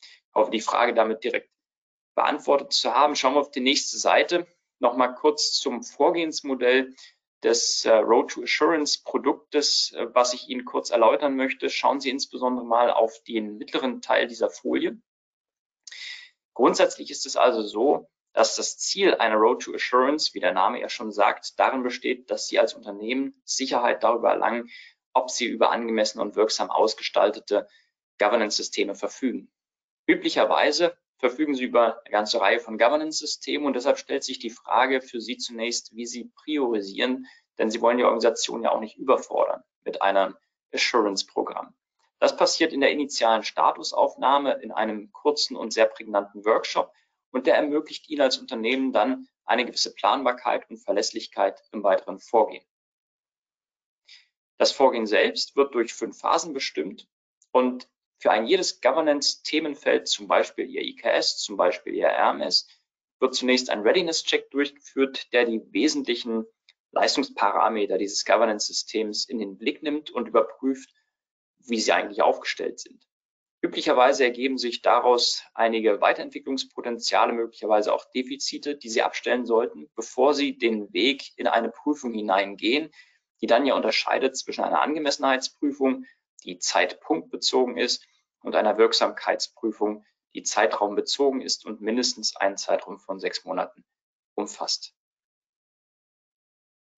Ich 0.00 0.34
hoffe, 0.36 0.52
die 0.52 0.60
Frage 0.60 0.94
damit 0.94 1.24
direkt 1.24 1.50
beantwortet 2.14 2.72
zu 2.72 2.94
haben. 2.94 3.16
Schauen 3.16 3.34
wir 3.34 3.40
auf 3.40 3.50
die 3.50 3.58
nächste 3.58 3.98
Seite. 3.98 4.46
Nochmal 4.78 5.16
kurz 5.16 5.54
zum 5.54 5.82
Vorgehensmodell 5.82 6.94
des 7.42 7.84
äh, 7.86 7.90
Road 7.90 8.30
to 8.30 8.44
Assurance 8.44 9.02
Produktes, 9.02 9.90
äh, 9.96 10.14
was 10.14 10.32
ich 10.32 10.48
Ihnen 10.48 10.64
kurz 10.64 10.90
erläutern 10.90 11.34
möchte. 11.34 11.70
Schauen 11.70 11.98
Sie 11.98 12.10
insbesondere 12.10 12.64
mal 12.64 12.92
auf 12.92 13.20
den 13.24 13.58
mittleren 13.58 14.00
Teil 14.00 14.28
dieser 14.28 14.48
Folie. 14.48 14.96
Grundsätzlich 16.54 17.10
ist 17.10 17.26
es 17.26 17.36
also 17.36 17.62
so, 17.62 18.08
dass 18.34 18.56
das 18.56 18.76
Ziel 18.76 19.14
einer 19.14 19.36
Road 19.36 19.62
to 19.62 19.74
Assurance, 19.74 20.34
wie 20.34 20.40
der 20.40 20.52
Name 20.52 20.80
ja 20.80 20.88
schon 20.88 21.12
sagt, 21.12 21.58
darin 21.58 21.82
besteht, 21.82 22.30
dass 22.30 22.48
Sie 22.48 22.58
als 22.58 22.74
Unternehmen 22.74 23.40
Sicherheit 23.44 24.02
darüber 24.02 24.30
erlangen, 24.30 24.68
ob 25.14 25.30
Sie 25.30 25.46
über 25.46 25.70
angemessen 25.70 26.20
und 26.20 26.34
wirksam 26.34 26.70
ausgestaltete 26.70 27.68
Governance-Systeme 28.18 28.96
verfügen. 28.96 29.50
Üblicherweise 30.06 30.96
verfügen 31.18 31.54
Sie 31.54 31.64
über 31.64 32.00
eine 32.04 32.10
ganze 32.10 32.40
Reihe 32.40 32.58
von 32.58 32.76
Governance-Systemen 32.76 33.66
und 33.66 33.76
deshalb 33.76 33.98
stellt 33.98 34.24
sich 34.24 34.40
die 34.40 34.50
Frage 34.50 35.00
für 35.00 35.20
Sie 35.20 35.38
zunächst, 35.38 35.94
wie 35.94 36.04
Sie 36.04 36.30
priorisieren, 36.34 37.26
denn 37.58 37.70
Sie 37.70 37.80
wollen 37.80 37.98
die 37.98 38.04
Organisation 38.04 38.64
ja 38.64 38.72
auch 38.72 38.80
nicht 38.80 38.98
überfordern 38.98 39.62
mit 39.84 40.02
einem 40.02 40.36
Assurance-Programm. 40.72 41.72
Das 42.18 42.36
passiert 42.36 42.72
in 42.72 42.80
der 42.80 42.90
initialen 42.90 43.44
Statusaufnahme 43.44 44.54
in 44.54 44.72
einem 44.72 45.12
kurzen 45.12 45.56
und 45.56 45.72
sehr 45.72 45.86
prägnanten 45.86 46.44
Workshop, 46.44 46.92
und 47.34 47.48
der 47.48 47.56
ermöglicht 47.56 48.08
Ihnen 48.08 48.20
als 48.22 48.38
Unternehmen 48.38 48.92
dann 48.92 49.28
eine 49.44 49.66
gewisse 49.66 49.92
Planbarkeit 49.92 50.70
und 50.70 50.78
Verlässlichkeit 50.78 51.60
im 51.72 51.82
weiteren 51.82 52.20
Vorgehen. 52.20 52.64
Das 54.56 54.70
Vorgehen 54.70 55.06
selbst 55.06 55.56
wird 55.56 55.74
durch 55.74 55.92
fünf 55.92 56.16
Phasen 56.16 56.54
bestimmt 56.54 57.08
und 57.50 57.88
für 58.18 58.30
ein 58.30 58.46
jedes 58.46 58.80
Governance-Themenfeld, 58.80 60.06
zum 60.06 60.28
Beispiel 60.28 60.66
Ihr 60.66 60.82
IKS, 60.82 61.38
zum 61.38 61.56
Beispiel 61.56 61.94
Ihr 61.94 62.06
RMS, 62.08 62.68
wird 63.18 63.34
zunächst 63.34 63.68
ein 63.68 63.80
Readiness-Check 63.80 64.52
durchgeführt, 64.52 65.32
der 65.32 65.44
die 65.44 65.60
wesentlichen 65.72 66.46
Leistungsparameter 66.92 67.98
dieses 67.98 68.24
Governance-Systems 68.24 69.28
in 69.28 69.40
den 69.40 69.58
Blick 69.58 69.82
nimmt 69.82 70.10
und 70.12 70.28
überprüft, 70.28 70.88
wie 71.58 71.80
sie 71.80 71.92
eigentlich 71.92 72.22
aufgestellt 72.22 72.78
sind. 72.78 73.04
Üblicherweise 73.64 74.24
ergeben 74.24 74.58
sich 74.58 74.82
daraus 74.82 75.42
einige 75.54 76.02
Weiterentwicklungspotenziale, 76.02 77.32
möglicherweise 77.32 77.94
auch 77.94 78.04
Defizite, 78.10 78.76
die 78.76 78.90
Sie 78.90 79.00
abstellen 79.00 79.46
sollten, 79.46 79.88
bevor 79.94 80.34
Sie 80.34 80.58
den 80.58 80.92
Weg 80.92 81.32
in 81.38 81.46
eine 81.46 81.70
Prüfung 81.70 82.12
hineingehen, 82.12 82.92
die 83.40 83.46
dann 83.46 83.64
ja 83.64 83.74
unterscheidet 83.74 84.36
zwischen 84.36 84.64
einer 84.64 84.82
Angemessenheitsprüfung, 84.82 86.04
die 86.44 86.58
zeitpunktbezogen 86.58 87.78
ist, 87.78 88.06
und 88.40 88.54
einer 88.54 88.76
Wirksamkeitsprüfung, 88.76 90.04
die 90.34 90.42
zeitraumbezogen 90.42 91.40
ist 91.40 91.64
und 91.64 91.80
mindestens 91.80 92.36
einen 92.36 92.58
Zeitraum 92.58 92.98
von 92.98 93.18
sechs 93.18 93.46
Monaten 93.46 93.82
umfasst. 94.34 94.94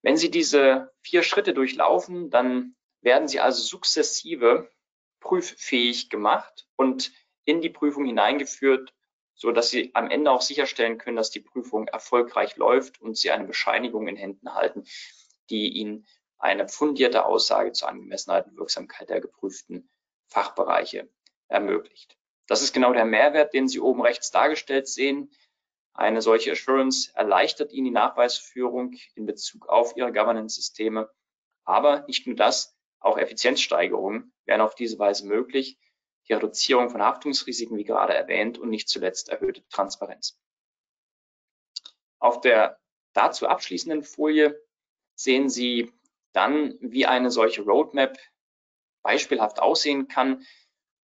Wenn 0.02 0.16
Sie 0.16 0.32
diese 0.32 0.92
vier 1.00 1.22
Schritte 1.22 1.54
durchlaufen, 1.54 2.28
dann 2.28 2.74
werden 3.02 3.28
Sie 3.28 3.38
also 3.38 3.62
sukzessive 3.62 4.68
prüffähig 5.26 6.08
gemacht 6.08 6.68
und 6.76 7.12
in 7.44 7.60
die 7.60 7.70
Prüfung 7.70 8.04
hineingeführt, 8.04 8.94
so 9.34 9.50
dass 9.50 9.70
Sie 9.70 9.90
am 9.94 10.08
Ende 10.08 10.30
auch 10.30 10.40
sicherstellen 10.40 10.98
können, 10.98 11.16
dass 11.16 11.30
die 11.30 11.40
Prüfung 11.40 11.88
erfolgreich 11.88 12.56
läuft 12.56 13.00
und 13.00 13.16
Sie 13.16 13.32
eine 13.32 13.44
Bescheinigung 13.44 14.06
in 14.06 14.16
Händen 14.16 14.54
halten, 14.54 14.84
die 15.50 15.68
Ihnen 15.70 16.06
eine 16.38 16.68
fundierte 16.68 17.24
Aussage 17.24 17.72
zur 17.72 17.88
Angemessenheit 17.88 18.46
und 18.46 18.56
Wirksamkeit 18.56 19.08
der 19.08 19.20
geprüften 19.20 19.90
Fachbereiche 20.28 21.08
ermöglicht. 21.48 22.16
Das 22.46 22.62
ist 22.62 22.72
genau 22.72 22.92
der 22.92 23.04
Mehrwert, 23.04 23.52
den 23.52 23.66
Sie 23.66 23.80
oben 23.80 24.02
rechts 24.02 24.30
dargestellt 24.30 24.86
sehen. 24.86 25.32
Eine 25.92 26.22
solche 26.22 26.52
Assurance 26.52 27.10
erleichtert 27.16 27.72
Ihnen 27.72 27.86
die 27.86 27.90
Nachweisführung 27.90 28.94
in 29.16 29.26
Bezug 29.26 29.68
auf 29.68 29.96
Ihre 29.96 30.12
Governance-Systeme. 30.12 31.10
Aber 31.64 32.04
nicht 32.06 32.28
nur 32.28 32.36
das, 32.36 32.75
auch 33.00 33.18
Effizienzsteigerungen 33.18 34.32
wären 34.44 34.60
auf 34.60 34.74
diese 34.74 34.98
Weise 34.98 35.26
möglich, 35.26 35.78
die 36.28 36.32
Reduzierung 36.32 36.90
von 36.90 37.02
Haftungsrisiken, 37.02 37.76
wie 37.76 37.84
gerade 37.84 38.14
erwähnt, 38.14 38.58
und 38.58 38.70
nicht 38.70 38.88
zuletzt 38.88 39.28
erhöhte 39.28 39.66
Transparenz. 39.68 40.38
Auf 42.18 42.40
der 42.40 42.78
dazu 43.12 43.46
abschließenden 43.46 44.02
Folie 44.02 44.60
sehen 45.14 45.48
Sie 45.48 45.92
dann, 46.32 46.76
wie 46.80 47.06
eine 47.06 47.30
solche 47.30 47.62
Roadmap 47.62 48.18
beispielhaft 49.02 49.60
aussehen 49.60 50.08
kann. 50.08 50.44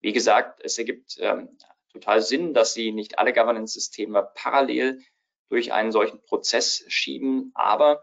Wie 0.00 0.12
gesagt, 0.12 0.60
es 0.64 0.78
ergibt 0.78 1.18
ähm, 1.20 1.58
total 1.92 2.22
Sinn, 2.22 2.54
dass 2.54 2.74
Sie 2.74 2.92
nicht 2.92 3.18
alle 3.18 3.32
Governance-Systeme 3.32 4.30
parallel 4.34 5.02
durch 5.50 5.72
einen 5.72 5.92
solchen 5.92 6.22
Prozess 6.22 6.84
schieben, 6.88 7.50
aber 7.54 8.02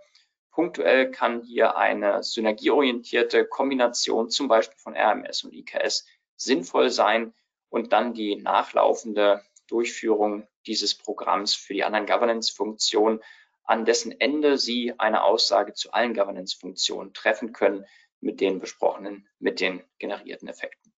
Punktuell 0.58 1.12
kann 1.12 1.44
hier 1.44 1.78
eine 1.78 2.24
synergieorientierte 2.24 3.46
Kombination 3.46 4.32
zum 4.32 4.48
Beispiel 4.48 4.80
von 4.80 4.96
RMS 4.96 5.44
und 5.44 5.54
IKS 5.54 6.08
sinnvoll 6.36 6.90
sein 6.90 7.36
und 7.70 7.94
dann 7.94 8.16
die 8.16 8.38
nachlaufende 8.38 9.44
Durchführung 9.68 10.48
dieses 10.66 10.96
Programms 10.96 11.54
für 11.54 11.76
die 11.76 11.84
anderen 11.84 12.08
Governance-Funktionen, 12.08 13.22
an 13.66 13.86
dessen 13.86 14.20
Ende 14.20 14.58
Sie 14.58 14.96
eine 14.98 15.24
Aussage 15.26 15.74
zu 15.74 15.92
allen 15.92 16.16
Governance-Funktionen 16.16 17.14
treffen 17.14 17.54
können 17.54 17.86
mit 18.20 18.42
den 18.42 18.60
besprochenen, 18.60 19.30
mit 19.38 19.60
den 19.60 19.84
generierten 20.00 20.48
Effekten. 20.48 20.92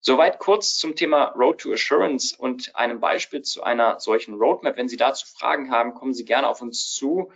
Soweit 0.00 0.38
kurz 0.38 0.76
zum 0.78 0.96
Thema 0.96 1.24
Road 1.36 1.60
to 1.60 1.74
Assurance 1.74 2.34
und 2.34 2.74
einem 2.74 3.00
Beispiel 3.00 3.42
zu 3.42 3.62
einer 3.62 4.00
solchen 4.00 4.36
Roadmap. 4.36 4.78
Wenn 4.78 4.88
Sie 4.88 4.96
dazu 4.96 5.26
Fragen 5.26 5.70
haben, 5.70 5.92
kommen 5.92 6.14
Sie 6.14 6.24
gerne 6.24 6.48
auf 6.48 6.62
uns 6.62 6.94
zu. 6.94 7.30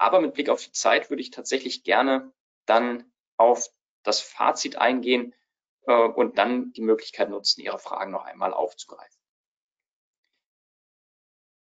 Aber 0.00 0.22
mit 0.22 0.32
Blick 0.32 0.48
auf 0.48 0.64
die 0.64 0.72
Zeit 0.72 1.10
würde 1.10 1.20
ich 1.20 1.30
tatsächlich 1.30 1.84
gerne 1.84 2.32
dann 2.64 3.12
auf 3.36 3.68
das 4.02 4.22
Fazit 4.22 4.76
eingehen 4.76 5.34
äh, 5.86 5.92
und 5.92 6.38
dann 6.38 6.72
die 6.72 6.80
Möglichkeit 6.80 7.28
nutzen, 7.28 7.60
Ihre 7.60 7.78
Fragen 7.78 8.10
noch 8.10 8.24
einmal 8.24 8.54
aufzugreifen. 8.54 9.20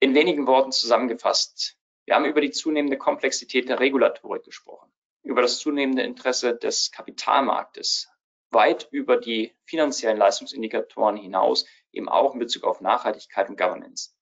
In 0.02 0.14
wenigen 0.14 0.48
Worten 0.48 0.74
zusammengefasst. 0.74 1.78
Wir 2.04 2.16
haben 2.16 2.26
über 2.26 2.42
die 2.42 2.52
zunehmende 2.52 2.98
Komplexität 2.98 3.70
der 3.70 3.80
Regulatorik 3.80 4.44
gesprochen, 4.44 4.92
über 5.24 5.42
das 5.42 5.60
zunehmende 5.60 6.04
Interesse 6.04 6.58
des 6.58 6.92
Kapitalmarktes, 6.92 8.10
weit 8.50 8.90
über 8.92 9.16
die 9.16 9.56
finanziellen 9.64 10.18
Leistungsindikatoren 10.18 11.16
hinaus, 11.16 11.66
eben 11.94 12.10
auch 12.10 12.34
in 12.34 12.40
Bezug 12.40 12.66
auf 12.66 12.82
Nachhaltigkeit 12.82 13.48
und 13.48 13.58
Governance. 13.58 14.15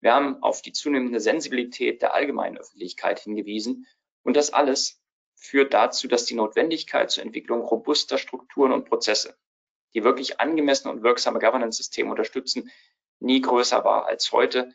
Wir 0.00 0.14
haben 0.14 0.42
auf 0.42 0.62
die 0.62 0.72
zunehmende 0.72 1.20
Sensibilität 1.20 2.02
der 2.02 2.14
allgemeinen 2.14 2.58
Öffentlichkeit 2.58 3.20
hingewiesen 3.20 3.86
und 4.22 4.36
das 4.36 4.52
alles 4.52 5.00
führt 5.34 5.74
dazu, 5.74 6.08
dass 6.08 6.24
die 6.24 6.34
Notwendigkeit 6.34 7.10
zur 7.10 7.24
Entwicklung 7.24 7.62
robuster 7.62 8.18
Strukturen 8.18 8.72
und 8.72 8.88
Prozesse, 8.88 9.36
die 9.94 10.04
wirklich 10.04 10.40
angemessene 10.40 10.92
und 10.92 11.02
wirksame 11.02 11.38
Governance-Systeme 11.38 12.10
unterstützen, 12.10 12.70
nie 13.20 13.40
größer 13.40 13.84
war 13.84 14.06
als 14.06 14.32
heute. 14.32 14.74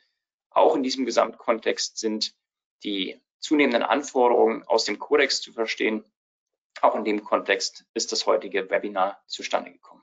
Auch 0.50 0.76
in 0.76 0.84
diesem 0.84 1.06
Gesamtkontext 1.06 1.98
sind 1.98 2.36
die 2.84 3.22
zunehmenden 3.40 3.84
Anforderungen 3.84 4.64
aus 4.64 4.86
dem 4.86 5.00
Kodex 5.00 5.42
zu 5.42 5.52
verstehen. 5.52 6.06
Auch 6.82 6.96
in 6.96 7.04
dem 7.06 7.24
Kontext 7.24 7.86
ist 7.94 8.12
das 8.12 8.26
heutige 8.26 8.70
Webinar 8.70 9.22
zustande 9.28 9.72
gekommen. 9.72 10.03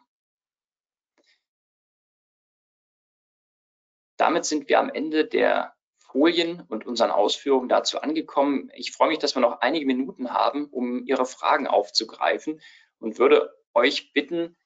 Damit 4.20 4.44
sind 4.44 4.68
wir 4.68 4.78
am 4.78 4.90
Ende 4.90 5.24
der 5.24 5.74
Folien 5.96 6.60
und 6.68 6.86
unseren 6.86 7.10
Ausführungen 7.10 7.70
dazu 7.70 8.02
angekommen. 8.02 8.70
Ich 8.74 8.92
freue 8.92 9.08
mich, 9.08 9.18
dass 9.18 9.34
wir 9.34 9.40
noch 9.40 9.62
einige 9.62 9.86
Minuten 9.86 10.30
haben, 10.30 10.66
um 10.66 11.06
Ihre 11.06 11.24
Fragen 11.24 11.66
aufzugreifen 11.66 12.60
und 12.98 13.18
würde 13.18 13.56
euch 13.72 14.12
bitten, 14.12 14.58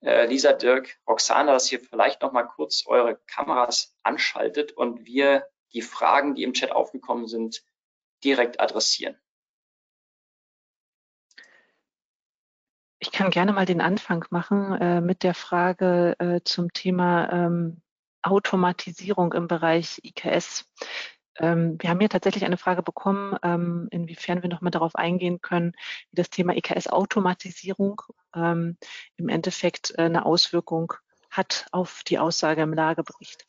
äh, 0.00 0.24
Lisa, 0.26 0.54
Dirk, 0.54 0.98
Roxana, 1.06 1.52
dass 1.52 1.70
ihr 1.70 1.78
vielleicht 1.78 2.22
noch 2.22 2.32
mal 2.32 2.44
kurz 2.44 2.84
eure 2.86 3.16
Kameras 3.26 3.94
anschaltet 4.02 4.72
und 4.72 5.04
wir 5.04 5.46
die 5.74 5.82
Fragen, 5.82 6.34
die 6.34 6.42
im 6.44 6.54
Chat 6.54 6.72
aufgekommen 6.72 7.26
sind, 7.26 7.62
direkt 8.24 8.60
adressieren. 8.60 9.20
Ich 12.98 13.12
kann 13.12 13.30
gerne 13.30 13.52
mal 13.52 13.66
den 13.66 13.82
Anfang 13.82 14.24
machen 14.30 14.72
äh, 14.80 15.00
mit 15.02 15.22
der 15.22 15.34
Frage 15.34 16.16
äh, 16.18 16.40
zum 16.44 16.72
Thema 16.72 17.30
ähm, 17.30 17.82
Automatisierung 18.22 19.32
im 19.32 19.48
Bereich 19.48 20.00
IKS. 20.04 20.66
Ähm, 21.38 21.76
wir 21.80 21.90
haben 21.90 22.00
hier 22.00 22.08
tatsächlich 22.08 22.44
eine 22.44 22.58
Frage 22.58 22.82
bekommen, 22.82 23.36
ähm, 23.42 23.88
inwiefern 23.90 24.42
wir 24.42 24.50
nochmal 24.50 24.70
darauf 24.70 24.94
eingehen 24.94 25.40
können, 25.40 25.72
wie 26.10 26.16
das 26.16 26.30
Thema 26.30 26.54
IKS-Automatisierung 26.54 28.02
ähm, 28.34 28.76
im 29.16 29.28
Endeffekt 29.28 29.92
äh, 29.96 30.02
eine 30.02 30.26
Auswirkung 30.26 30.92
hat 31.30 31.66
auf 31.72 32.02
die 32.04 32.18
Aussage 32.18 32.62
im 32.62 32.74
Lagebericht. 32.74 33.46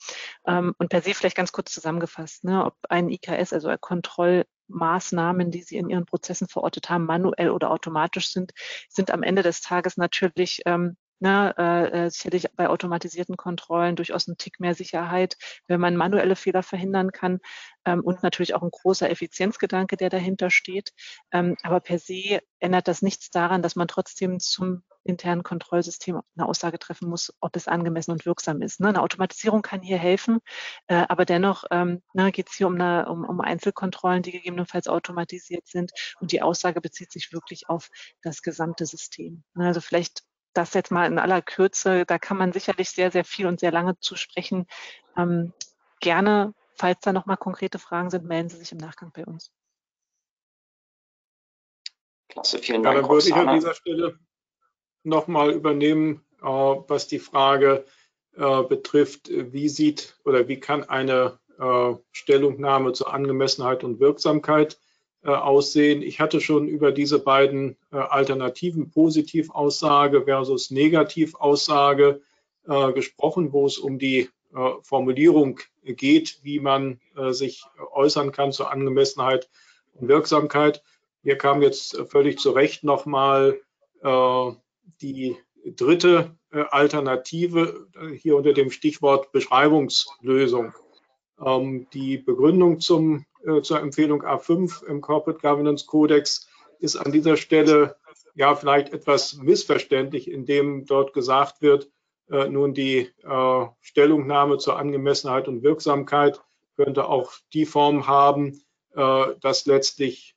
Ähm, 0.47 0.73
und 0.77 0.89
per 0.89 1.01
se 1.01 1.13
vielleicht 1.13 1.35
ganz 1.35 1.51
kurz 1.51 1.73
zusammengefasst, 1.73 2.45
ne, 2.45 2.65
ob 2.65 2.77
ein 2.89 3.09
IKS, 3.09 3.51
also 3.51 3.75
Kontrollmaßnahmen, 3.77 5.51
die 5.51 5.61
Sie 5.61 5.75
in 5.75 5.89
Ihren 5.89 6.05
Prozessen 6.05 6.47
verortet 6.47 6.89
haben, 6.89 7.05
manuell 7.05 7.49
oder 7.49 7.71
automatisch 7.71 8.31
sind, 8.31 8.53
sind 8.87 9.11
am 9.11 9.21
Ende 9.21 9.43
des 9.43 9.59
Tages 9.59 9.97
natürlich 9.97 10.61
ähm, 10.65 10.95
Ne, 11.23 11.55
äh, 11.57 12.07
äh, 12.07 12.09
sicherlich 12.09 12.51
bei 12.57 12.67
automatisierten 12.67 13.37
Kontrollen 13.37 13.95
durchaus 13.95 14.27
ein 14.27 14.35
Tick 14.37 14.59
mehr 14.59 14.75
Sicherheit, 14.75 15.37
wenn 15.67 15.79
man 15.79 15.95
manuelle 15.95 16.35
Fehler 16.35 16.63
verhindern 16.63 17.13
kann 17.13 17.39
ähm, 17.85 18.01
und 18.01 18.23
natürlich 18.23 18.55
auch 18.55 18.61
ein 18.61 18.69
großer 18.69 19.09
Effizienzgedanke, 19.09 19.95
der 19.95 20.09
dahinter 20.09 20.49
steht. 20.49 20.91
Ähm, 21.31 21.55
aber 21.63 21.79
per 21.79 21.97
se 21.97 22.41
ändert 22.59 22.89
das 22.89 23.01
nichts 23.01 23.29
daran, 23.29 23.61
dass 23.61 23.77
man 23.77 23.87
trotzdem 23.87 24.41
zum 24.41 24.83
internen 25.05 25.43
Kontrollsystem 25.43 26.19
eine 26.35 26.45
Aussage 26.45 26.77
treffen 26.77 27.07
muss, 27.07 27.33
ob 27.39 27.55
es 27.55 27.69
angemessen 27.69 28.11
und 28.11 28.25
wirksam 28.25 28.61
ist. 28.61 28.81
Ne? 28.81 28.89
Eine 28.89 29.01
Automatisierung 29.01 29.61
kann 29.61 29.81
hier 29.81 29.97
helfen, 29.97 30.39
äh, 30.87 31.05
aber 31.07 31.23
dennoch 31.23 31.63
ähm, 31.71 32.01
ne, 32.13 32.33
geht 32.33 32.49
es 32.49 32.55
hier 32.55 32.67
um, 32.67 32.75
eine, 32.75 33.07
um, 33.07 33.23
um 33.23 33.39
Einzelkontrollen, 33.39 34.23
die 34.23 34.33
gegebenenfalls 34.33 34.89
automatisiert 34.89 35.67
sind 35.67 35.93
und 36.19 36.33
die 36.33 36.41
Aussage 36.41 36.81
bezieht 36.81 37.13
sich 37.13 37.31
wirklich 37.31 37.69
auf 37.69 37.87
das 38.23 38.41
gesamte 38.41 38.85
System. 38.85 39.45
Ne? 39.53 39.67
Also 39.67 39.79
vielleicht 39.79 40.23
das 40.53 40.73
jetzt 40.73 40.91
mal 40.91 41.07
in 41.07 41.19
aller 41.19 41.41
Kürze, 41.41 42.05
da 42.05 42.17
kann 42.17 42.37
man 42.37 42.53
sicherlich 42.53 42.89
sehr, 42.89 43.11
sehr 43.11 43.25
viel 43.25 43.47
und 43.47 43.59
sehr 43.59 43.71
lange 43.71 43.99
zu 43.99 44.15
sprechen. 44.15 44.67
Ähm, 45.17 45.53
gerne, 45.99 46.53
falls 46.75 46.99
da 47.01 47.13
nochmal 47.13 47.37
konkrete 47.37 47.79
Fragen 47.79 48.09
sind, 48.09 48.25
melden 48.25 48.49
Sie 48.49 48.57
sich 48.57 48.71
im 48.71 48.77
Nachgang 48.77 49.11
bei 49.13 49.25
uns. 49.25 49.51
Klasse, 52.29 52.59
vielen 52.59 52.83
Dank. 52.83 52.95
Ja, 52.95 53.01
dann 53.01 53.11
würde 53.11 53.27
ich 53.27 53.35
an 53.35 53.55
dieser 53.55 53.73
Stelle 53.73 54.19
nochmal 55.03 55.51
übernehmen, 55.51 56.25
äh, 56.41 56.45
was 56.45 57.07
die 57.07 57.19
Frage 57.19 57.85
äh, 58.35 58.63
betrifft, 58.63 59.29
wie 59.29 59.69
sieht 59.69 60.17
oder 60.25 60.47
wie 60.47 60.59
kann 60.59 60.83
eine 60.83 61.39
äh, 61.59 61.93
Stellungnahme 62.11 62.93
zur 62.93 63.13
Angemessenheit 63.13 63.83
und 63.83 63.99
Wirksamkeit 63.99 64.73
äh, 64.73 64.77
aussehen. 65.29 66.01
Ich 66.01 66.19
hatte 66.19 66.41
schon 66.41 66.67
über 66.67 66.91
diese 66.91 67.19
beiden 67.19 67.77
äh, 67.91 67.97
Alternativen 67.97 68.91
Positivaussage 68.91 70.23
versus 70.23 70.71
Negativaussage 70.71 72.21
äh, 72.67 72.91
gesprochen, 72.93 73.53
wo 73.53 73.65
es 73.65 73.77
um 73.77 73.99
die 73.99 74.29
Formulierung 74.83 75.59
geht, 75.83 76.37
wie 76.43 76.59
man 76.59 76.99
sich 77.31 77.63
äußern 77.91 78.31
kann 78.31 78.51
zur 78.51 78.71
Angemessenheit 78.71 79.49
und 79.95 80.07
Wirksamkeit. 80.09 80.83
Hier 81.23 81.39
kam 81.39 81.63
jetzt 81.63 81.97
völlig 82.07 82.37
zu 82.37 82.51
Recht 82.51 82.83
nochmal 82.83 83.59
die 85.01 85.35
dritte 85.65 86.35
äh, 86.51 86.65
Alternative 86.69 87.87
äh, 87.95 88.15
hier 88.15 88.35
unter 88.35 88.53
dem 88.53 88.71
Stichwort 88.71 89.31
Beschreibungslösung. 89.31 90.73
Ähm, 91.45 91.87
die 91.93 92.17
Begründung 92.17 92.79
zum, 92.79 93.25
äh, 93.45 93.61
zur 93.61 93.79
Empfehlung 93.79 94.23
A5 94.23 94.85
im 94.85 95.01
Corporate 95.01 95.39
Governance 95.41 95.85
Codex 95.85 96.47
ist 96.79 96.95
an 96.95 97.11
dieser 97.11 97.37
Stelle 97.37 97.95
ja 98.35 98.55
vielleicht 98.55 98.93
etwas 98.93 99.35
missverständlich, 99.35 100.29
indem 100.29 100.85
dort 100.85 101.13
gesagt 101.13 101.61
wird, 101.61 101.89
äh, 102.29 102.47
nun 102.47 102.73
die 102.73 103.09
äh, 103.23 103.65
Stellungnahme 103.81 104.57
zur 104.57 104.77
Angemessenheit 104.77 105.47
und 105.47 105.63
Wirksamkeit 105.63 106.41
könnte 106.75 107.07
auch 107.07 107.33
die 107.53 107.65
Form 107.65 108.07
haben, 108.07 108.61
äh, 108.95 109.25
dass 109.41 109.65
letztlich 109.65 110.35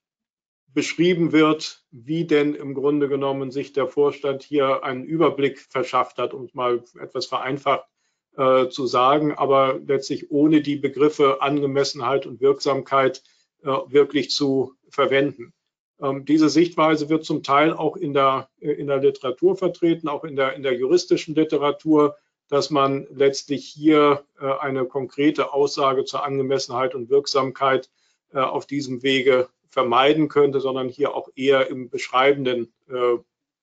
beschrieben 0.69 1.33
wird, 1.33 1.85
wie 1.91 2.27
denn 2.27 2.55
im 2.55 2.75
Grunde 2.75 3.09
genommen 3.09 3.51
sich 3.51 3.73
der 3.73 3.87
Vorstand 3.87 4.43
hier 4.43 4.85
einen 4.85 5.05
Überblick 5.05 5.59
verschafft 5.59 6.19
hat, 6.19 6.35
um 6.35 6.45
es 6.45 6.55
mal 6.55 6.85
etwas 7.01 7.27
vereinfacht 7.27 7.89
äh, 8.37 8.69
zu 8.69 8.87
sagen, 8.87 9.33
aber 9.33 9.81
letztlich 9.87 10.31
ohne 10.31 10.61
die 10.61 10.77
Begriffe 10.77 11.43
Angemessenheit 11.43 12.27
und 12.27 12.41
Wirksamkeit 12.41 13.23
äh, 13.63 13.69
wirklich 13.89 14.31
zu 14.31 14.75
verwenden. 14.91 15.53
Ähm, 16.01 16.25
diese 16.25 16.49
Sichtweise 16.49 17.09
wird 17.09 17.25
zum 17.25 17.43
Teil 17.43 17.73
auch 17.73 17.97
in 17.97 18.13
der, 18.13 18.49
äh, 18.61 18.73
in 18.73 18.87
der 18.87 18.99
Literatur 18.99 19.57
vertreten, 19.57 20.09
auch 20.09 20.25
in 20.25 20.37
der, 20.37 20.55
in 20.55 20.63
der 20.63 20.75
juristischen 20.75 21.35
Literatur, 21.35 22.17
dass 22.49 22.71
man 22.71 23.07
letztlich 23.11 23.67
hier 23.67 24.25
äh, 24.41 24.47
eine 24.61 24.85
konkrete 24.85 25.53
Aussage 25.53 26.05
zur 26.05 26.25
Angemessenheit 26.25 26.95
und 26.95 27.11
Wirksamkeit 27.11 27.91
äh, 28.33 28.39
auf 28.39 28.67
diesem 28.67 29.03
Wege 29.03 29.49
vermeiden 29.71 30.29
könnte, 30.29 30.61
sondern 30.61 30.89
hier 30.89 31.15
auch 31.15 31.29
eher 31.35 31.69
im 31.69 31.91
beschreibenden 31.91 32.73
äh, 32.89 33.19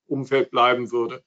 Umfeld 0.07 0.51
bleiben 0.51 0.91
würde. 0.91 1.24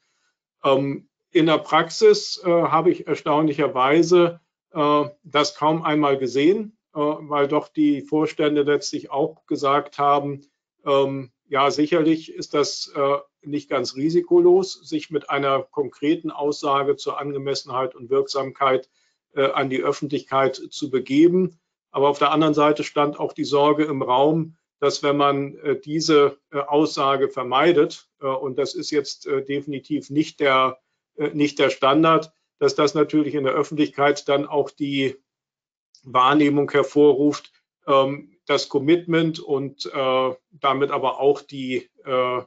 Ähm, 0.63 1.09
in 1.37 1.47
der 1.47 1.59
Praxis 1.59 2.41
äh, 2.43 2.49
habe 2.49 2.91
ich 2.91 3.07
erstaunlicherweise 3.07 4.41
äh, 4.73 5.05
das 5.23 5.55
kaum 5.55 5.83
einmal 5.83 6.17
gesehen, 6.17 6.79
äh, 6.95 6.99
weil 6.99 7.47
doch 7.47 7.69
die 7.69 8.01
Vorstände 8.01 8.63
letztlich 8.63 9.11
auch 9.11 9.45
gesagt 9.47 9.99
haben, 9.99 10.47
ähm, 10.87 11.31
ja, 11.47 11.71
sicherlich 11.71 12.33
ist 12.33 12.55
das 12.55 12.91
äh, 12.97 13.19
nicht 13.43 13.69
ganz 13.69 13.97
risikolos, 13.97 14.81
sich 14.89 15.11
mit 15.11 15.29
einer 15.29 15.63
konkreten 15.63 16.31
Aussage 16.31 16.97
zur 16.97 17.21
Angemessenheit 17.21 17.95
und 17.95 18.09
Wirksamkeit 18.09 18.89
äh, 19.35 19.51
an 19.51 19.69
die 19.69 19.83
Öffentlichkeit 19.83 20.57
zu 20.57 20.89
begeben. 20.89 21.61
Aber 21.91 22.09
auf 22.09 22.19
der 22.19 22.33
anderen 22.33 22.55
Seite 22.55 22.83
stand 22.83 23.21
auch 23.21 23.35
die 23.35 23.45
Sorge 23.45 23.85
im 23.85 24.01
Raum, 24.01 24.57
dass 24.81 25.03
wenn 25.03 25.19
man 25.19 25.55
äh, 25.59 25.79
diese 25.79 26.39
Aussage 26.51 27.29
vermeidet, 27.29 28.09
und 28.19 28.59
das 28.59 28.75
ist 28.75 28.91
jetzt 28.91 29.27
definitiv 29.27 30.09
nicht 30.09 30.41
der, 30.41 30.79
nicht 31.33 31.59
der 31.59 31.71
Standard, 31.71 32.33
dass 32.59 32.75
das 32.75 32.95
natürlich 32.95 33.35
in 33.35 33.45
der 33.45 33.53
Öffentlichkeit 33.53 34.29
dann 34.29 34.47
auch 34.47 34.71
die 34.71 35.17
Wahrnehmung 36.03 36.71
hervorruft, 36.71 37.53
ähm, 37.87 38.37
das 38.47 38.69
Commitment 38.69 39.41
und 39.41 39.91
damit 40.53 40.93
aber 40.93 41.19
auch 41.19 41.43
die, 41.43 41.91
ja, 42.07 42.47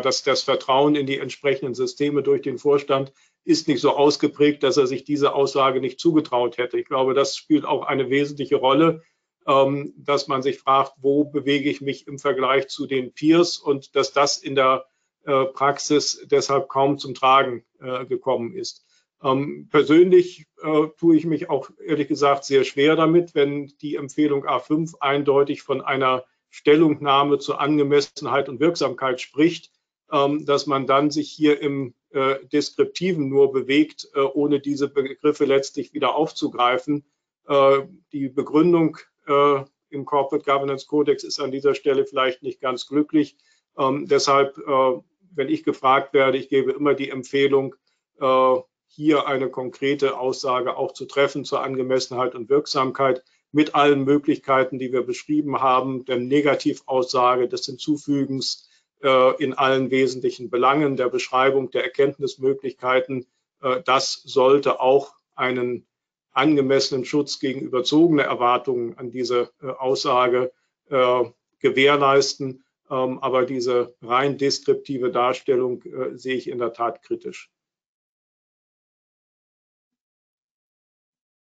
das, 0.00 0.22
das 0.22 0.42
Vertrauen 0.42 0.94
in 0.94 1.06
die 1.06 1.18
entsprechenden 1.18 1.74
Systeme 1.74 2.22
durch 2.22 2.42
den 2.42 2.56
Vorstand 2.56 3.12
ist 3.44 3.68
nicht 3.68 3.80
so 3.80 3.90
ausgeprägt, 3.90 4.62
dass 4.62 4.76
er 4.76 4.86
sich 4.86 5.04
diese 5.04 5.34
Aussage 5.34 5.80
nicht 5.80 5.98
zugetraut 5.98 6.58
hätte. 6.58 6.78
Ich 6.78 6.86
glaube, 6.86 7.14
das 7.14 7.36
spielt 7.36 7.64
auch 7.64 7.82
eine 7.82 8.08
wesentliche 8.08 8.56
Rolle, 8.56 9.02
ähm, 9.46 9.94
dass 9.96 10.28
man 10.28 10.42
sich 10.42 10.58
fragt, 10.58 10.92
wo 10.98 11.24
bewege 11.24 11.68
ich 11.68 11.80
mich 11.80 12.06
im 12.06 12.18
Vergleich 12.18 12.68
zu 12.68 12.86
den 12.86 13.12
Peers 13.12 13.58
und 13.58 13.96
dass 13.96 14.12
das 14.12 14.38
in 14.38 14.54
der 14.54 14.84
äh, 14.84 14.91
Praxis 15.24 16.26
deshalb 16.30 16.68
kaum 16.68 16.98
zum 16.98 17.14
Tragen 17.14 17.64
äh, 17.80 18.04
gekommen 18.06 18.54
ist. 18.54 18.84
Ähm, 19.22 19.68
persönlich 19.70 20.46
äh, 20.62 20.88
tue 20.98 21.16
ich 21.16 21.24
mich 21.26 21.48
auch 21.48 21.70
ehrlich 21.84 22.08
gesagt 22.08 22.44
sehr 22.44 22.64
schwer 22.64 22.96
damit, 22.96 23.34
wenn 23.34 23.72
die 23.80 23.96
Empfehlung 23.96 24.44
A5 24.44 24.94
eindeutig 25.00 25.62
von 25.62 25.80
einer 25.80 26.24
Stellungnahme 26.50 27.38
zur 27.38 27.60
Angemessenheit 27.60 28.48
und 28.48 28.60
Wirksamkeit 28.60 29.20
spricht, 29.20 29.70
ähm, 30.10 30.44
dass 30.44 30.66
man 30.66 30.86
dann 30.86 31.10
sich 31.10 31.30
hier 31.30 31.60
im 31.60 31.94
äh, 32.10 32.36
Deskriptiven 32.52 33.28
nur 33.28 33.52
bewegt, 33.52 34.08
äh, 34.14 34.20
ohne 34.20 34.60
diese 34.60 34.88
Begriffe 34.88 35.44
letztlich 35.44 35.94
wieder 35.94 36.14
aufzugreifen. 36.14 37.04
Äh, 37.46 37.82
die 38.12 38.28
Begründung 38.28 38.98
äh, 39.26 39.62
im 39.90 40.04
Corporate 40.04 40.44
Governance 40.44 40.86
Codex 40.86 41.24
ist 41.24 41.40
an 41.40 41.52
dieser 41.52 41.74
Stelle 41.74 42.04
vielleicht 42.04 42.42
nicht 42.42 42.60
ganz 42.60 42.86
glücklich. 42.86 43.36
Ähm, 43.78 44.06
deshalb, 44.06 44.58
äh, 44.58 45.00
wenn 45.34 45.48
ich 45.48 45.64
gefragt 45.64 46.14
werde, 46.14 46.38
ich 46.38 46.48
gebe 46.48 46.72
immer 46.72 46.94
die 46.94 47.10
Empfehlung, 47.10 47.74
äh, 48.20 48.56
hier 48.86 49.26
eine 49.26 49.48
konkrete 49.48 50.18
Aussage 50.18 50.76
auch 50.76 50.92
zu 50.92 51.06
treffen 51.06 51.44
zur 51.44 51.62
Angemessenheit 51.62 52.34
und 52.34 52.50
Wirksamkeit 52.50 53.24
mit 53.50 53.74
allen 53.74 54.04
Möglichkeiten, 54.04 54.78
die 54.78 54.92
wir 54.92 55.02
beschrieben 55.02 55.60
haben, 55.60 56.04
der 56.04 56.18
Negativaussage, 56.18 57.48
des 57.48 57.66
Hinzufügens 57.66 58.68
äh, 59.02 59.42
in 59.42 59.54
allen 59.54 59.90
wesentlichen 59.90 60.50
Belangen, 60.50 60.96
der 60.96 61.08
Beschreibung 61.08 61.70
der 61.70 61.84
Erkenntnismöglichkeiten. 61.84 63.26
Äh, 63.62 63.82
das 63.84 64.22
sollte 64.24 64.80
auch 64.80 65.14
einen 65.34 65.86
angemessenen 66.32 67.04
Schutz 67.04 67.38
gegen 67.38 67.60
überzogene 67.60 68.22
Erwartungen 68.22 68.96
an 68.96 69.10
diese 69.10 69.50
Aussage 69.60 70.50
äh, 70.88 71.24
gewährleisten. 71.60 72.64
Ähm, 72.92 73.20
aber 73.22 73.46
diese 73.46 73.94
rein 74.02 74.36
deskriptive 74.36 75.10
Darstellung 75.10 75.82
äh, 75.82 76.14
sehe 76.18 76.34
ich 76.34 76.48
in 76.48 76.58
der 76.58 76.74
Tat 76.74 77.02
kritisch. 77.02 77.50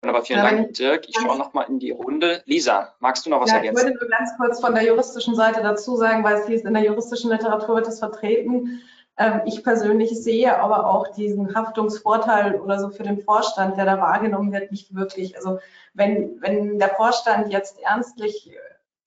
Aber 0.03 0.23
vielen 0.23 0.41
Dank, 0.41 0.73
Dirk. 0.73 1.07
Ich 1.07 1.15
schaue 1.15 1.37
noch 1.37 1.53
mal 1.53 1.63
in 1.63 1.79
die 1.79 1.91
Runde. 1.91 2.43
Lisa, 2.45 2.95
magst 2.99 3.25
du 3.25 3.29
noch 3.29 3.41
was 3.41 3.49
ja, 3.49 3.57
ergänzen? 3.57 3.87
Ich 3.87 3.93
würde 3.93 4.05
nur 4.05 4.17
ganz 4.17 4.31
kurz 4.37 4.59
von 4.59 4.75
der 4.75 4.83
juristischen 4.83 5.35
Seite 5.35 5.61
dazu 5.61 5.95
sagen, 5.95 6.23
weil 6.23 6.37
es 6.37 6.47
hieß, 6.47 6.61
in 6.61 6.73
der 6.73 6.83
juristischen 6.83 7.31
Literatur 7.31 7.75
wird 7.75 7.87
es 7.87 7.99
vertreten. 7.99 8.81
Ähm, 9.17 9.41
ich 9.45 9.63
persönlich 9.63 10.09
sehe 10.11 10.59
aber 10.59 10.87
auch 10.87 11.07
diesen 11.09 11.55
Haftungsvorteil 11.55 12.59
oder 12.59 12.79
so 12.79 12.89
für 12.89 13.03
den 13.03 13.21
Vorstand, 13.21 13.77
der 13.77 13.85
da 13.85 13.99
wahrgenommen 13.99 14.51
wird, 14.51 14.71
nicht 14.71 14.93
wirklich. 14.93 15.35
Also 15.37 15.59
wenn, 15.93 16.39
wenn 16.41 16.77
der 16.77 16.89
Vorstand 16.89 17.51
jetzt 17.51 17.79
ernstlich 17.79 18.51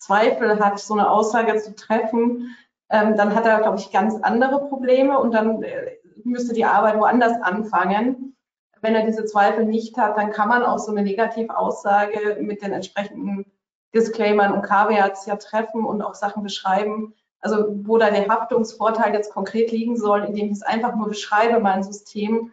Zweifel 0.04 0.58
hat, 0.60 0.78
so 0.78 0.94
eine 0.94 1.10
Aussage 1.10 1.56
zu 1.56 1.74
treffen, 1.74 2.54
ähm, 2.90 3.16
dann 3.16 3.34
hat 3.34 3.46
er, 3.46 3.60
glaube 3.60 3.78
ich, 3.78 3.90
ganz 3.90 4.16
andere 4.22 4.68
Probleme 4.68 5.18
und 5.18 5.32
dann 5.32 5.62
äh, 5.62 5.96
müsste 6.24 6.54
die 6.54 6.64
Arbeit 6.64 6.98
woanders 6.98 7.40
anfangen. 7.42 8.36
Wenn 8.80 8.94
er 8.94 9.06
diese 9.06 9.24
Zweifel 9.24 9.64
nicht 9.64 9.96
hat, 9.96 10.16
dann 10.18 10.30
kann 10.30 10.48
man 10.48 10.62
auch 10.62 10.78
so 10.78 10.90
eine 10.92 11.02
Negativaussage 11.02 12.38
mit 12.40 12.62
den 12.62 12.72
entsprechenden 12.72 13.46
Disclaimern 13.94 14.52
und 14.52 14.62
Caveats 14.62 15.24
ja 15.26 15.36
treffen 15.36 15.84
und 15.84 16.02
auch 16.02 16.14
Sachen 16.14 16.42
beschreiben, 16.42 17.14
also 17.40 17.66
wo 17.84 17.96
da 17.96 18.10
der 18.10 18.28
Haftungsvorteil 18.28 19.14
jetzt 19.14 19.32
konkret 19.32 19.70
liegen 19.70 19.96
soll, 19.96 20.24
indem 20.24 20.46
ich 20.46 20.52
es 20.52 20.62
einfach 20.62 20.96
nur 20.96 21.08
beschreibe, 21.08 21.60
mein 21.60 21.82
System. 21.82 22.52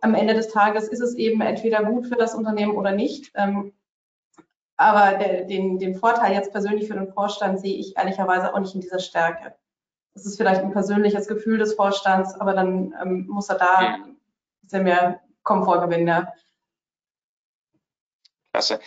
Am 0.00 0.14
Ende 0.14 0.34
des 0.34 0.48
Tages 0.48 0.88
ist 0.88 1.00
es 1.00 1.14
eben 1.14 1.40
entweder 1.40 1.82
gut 1.84 2.06
für 2.06 2.16
das 2.16 2.34
Unternehmen 2.34 2.76
oder 2.76 2.92
nicht. 2.92 3.32
Ähm, 3.34 3.72
aber 4.76 5.18
der, 5.18 5.44
den, 5.44 5.78
den 5.78 5.94
Vorteil 5.94 6.32
jetzt 6.32 6.52
persönlich 6.52 6.88
für 6.88 6.94
den 6.94 7.12
Vorstand 7.12 7.60
sehe 7.60 7.76
ich 7.76 7.96
ehrlicherweise 7.96 8.52
auch 8.52 8.58
nicht 8.58 8.74
in 8.74 8.80
dieser 8.80 8.98
Stärke. 8.98 9.54
Das 10.14 10.26
ist 10.26 10.36
vielleicht 10.36 10.62
ein 10.62 10.72
persönliches 10.72 11.26
Gefühl 11.26 11.58
des 11.58 11.74
Vorstands, 11.74 12.34
aber 12.34 12.54
dann 12.54 12.94
ähm, 13.02 13.26
muss 13.28 13.48
er 13.48 13.58
da 13.58 13.76
ein 13.76 14.16
bisschen 14.62 14.84
mehr 14.84 15.20
Komfort 15.42 15.80
gewinnen. 15.80 16.06
Ja. 16.06 16.32
Klasse. 18.52 18.80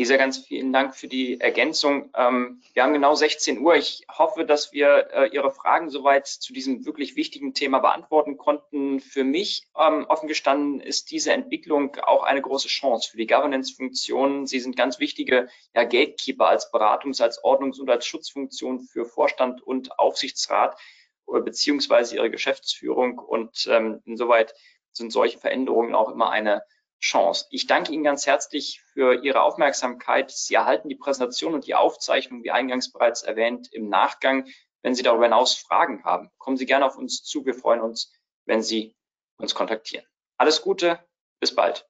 Lisa, 0.00 0.16
ganz 0.16 0.38
vielen 0.38 0.72
Dank 0.72 0.96
für 0.96 1.08
die 1.08 1.42
Ergänzung. 1.42 2.08
Ähm, 2.16 2.62
wir 2.72 2.84
haben 2.84 2.94
genau 2.94 3.14
16 3.14 3.58
Uhr. 3.58 3.74
Ich 3.74 4.06
hoffe, 4.10 4.46
dass 4.46 4.72
wir 4.72 5.10
äh, 5.12 5.26
Ihre 5.26 5.50
Fragen 5.50 5.90
soweit 5.90 6.26
zu 6.26 6.54
diesem 6.54 6.86
wirklich 6.86 7.16
wichtigen 7.16 7.52
Thema 7.52 7.80
beantworten 7.80 8.38
konnten. 8.38 9.00
Für 9.00 9.24
mich 9.24 9.68
ähm, 9.78 10.06
offen 10.08 10.26
gestanden 10.26 10.80
ist 10.80 11.10
diese 11.10 11.34
Entwicklung 11.34 11.96
auch 11.96 12.22
eine 12.22 12.40
große 12.40 12.68
Chance 12.68 13.10
für 13.10 13.18
die 13.18 13.26
Governance-Funktionen. 13.26 14.46
Sie 14.46 14.60
sind 14.60 14.74
ganz 14.74 15.00
wichtige 15.00 15.50
ja, 15.74 15.84
Gatekeeper 15.84 16.48
als 16.48 16.72
Beratungs-, 16.72 17.22
als 17.22 17.44
Ordnungs- 17.44 17.78
und 17.78 17.90
als 17.90 18.06
Schutzfunktion 18.06 18.80
für 18.80 19.04
Vorstand 19.04 19.60
und 19.60 19.98
Aufsichtsrat 19.98 20.80
äh, 21.28 21.40
beziehungsweise 21.42 22.16
ihre 22.16 22.30
Geschäftsführung. 22.30 23.18
Und 23.18 23.68
ähm, 23.70 24.00
insoweit 24.06 24.54
sind 24.92 25.12
solche 25.12 25.36
Veränderungen 25.36 25.94
auch 25.94 26.10
immer 26.10 26.30
eine 26.30 26.62
Chance. 27.00 27.46
Ich 27.50 27.66
danke 27.66 27.92
Ihnen 27.92 28.04
ganz 28.04 28.26
herzlich 28.26 28.82
für 28.92 29.24
Ihre 29.24 29.42
Aufmerksamkeit. 29.42 30.30
Sie 30.30 30.54
erhalten 30.54 30.88
die 30.88 30.96
Präsentation 30.96 31.54
und 31.54 31.66
die 31.66 31.74
Aufzeichnung, 31.74 32.44
wie 32.44 32.50
eingangs 32.50 32.92
bereits 32.92 33.22
erwähnt, 33.22 33.68
im 33.72 33.88
Nachgang. 33.88 34.48
Wenn 34.82 34.94
Sie 34.94 35.02
darüber 35.02 35.24
hinaus 35.24 35.54
Fragen 35.54 36.04
haben, 36.04 36.30
kommen 36.38 36.56
Sie 36.56 36.66
gerne 36.66 36.86
auf 36.86 36.96
uns 36.96 37.22
zu. 37.22 37.44
Wir 37.44 37.54
freuen 37.54 37.80
uns, 37.80 38.12
wenn 38.44 38.62
Sie 38.62 38.96
uns 39.38 39.54
kontaktieren. 39.54 40.06
Alles 40.36 40.62
Gute, 40.62 40.98
bis 41.40 41.54
bald. 41.54 41.86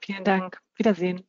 Vielen 0.00 0.24
Dank. 0.24 0.60
Wiedersehen. 0.76 1.26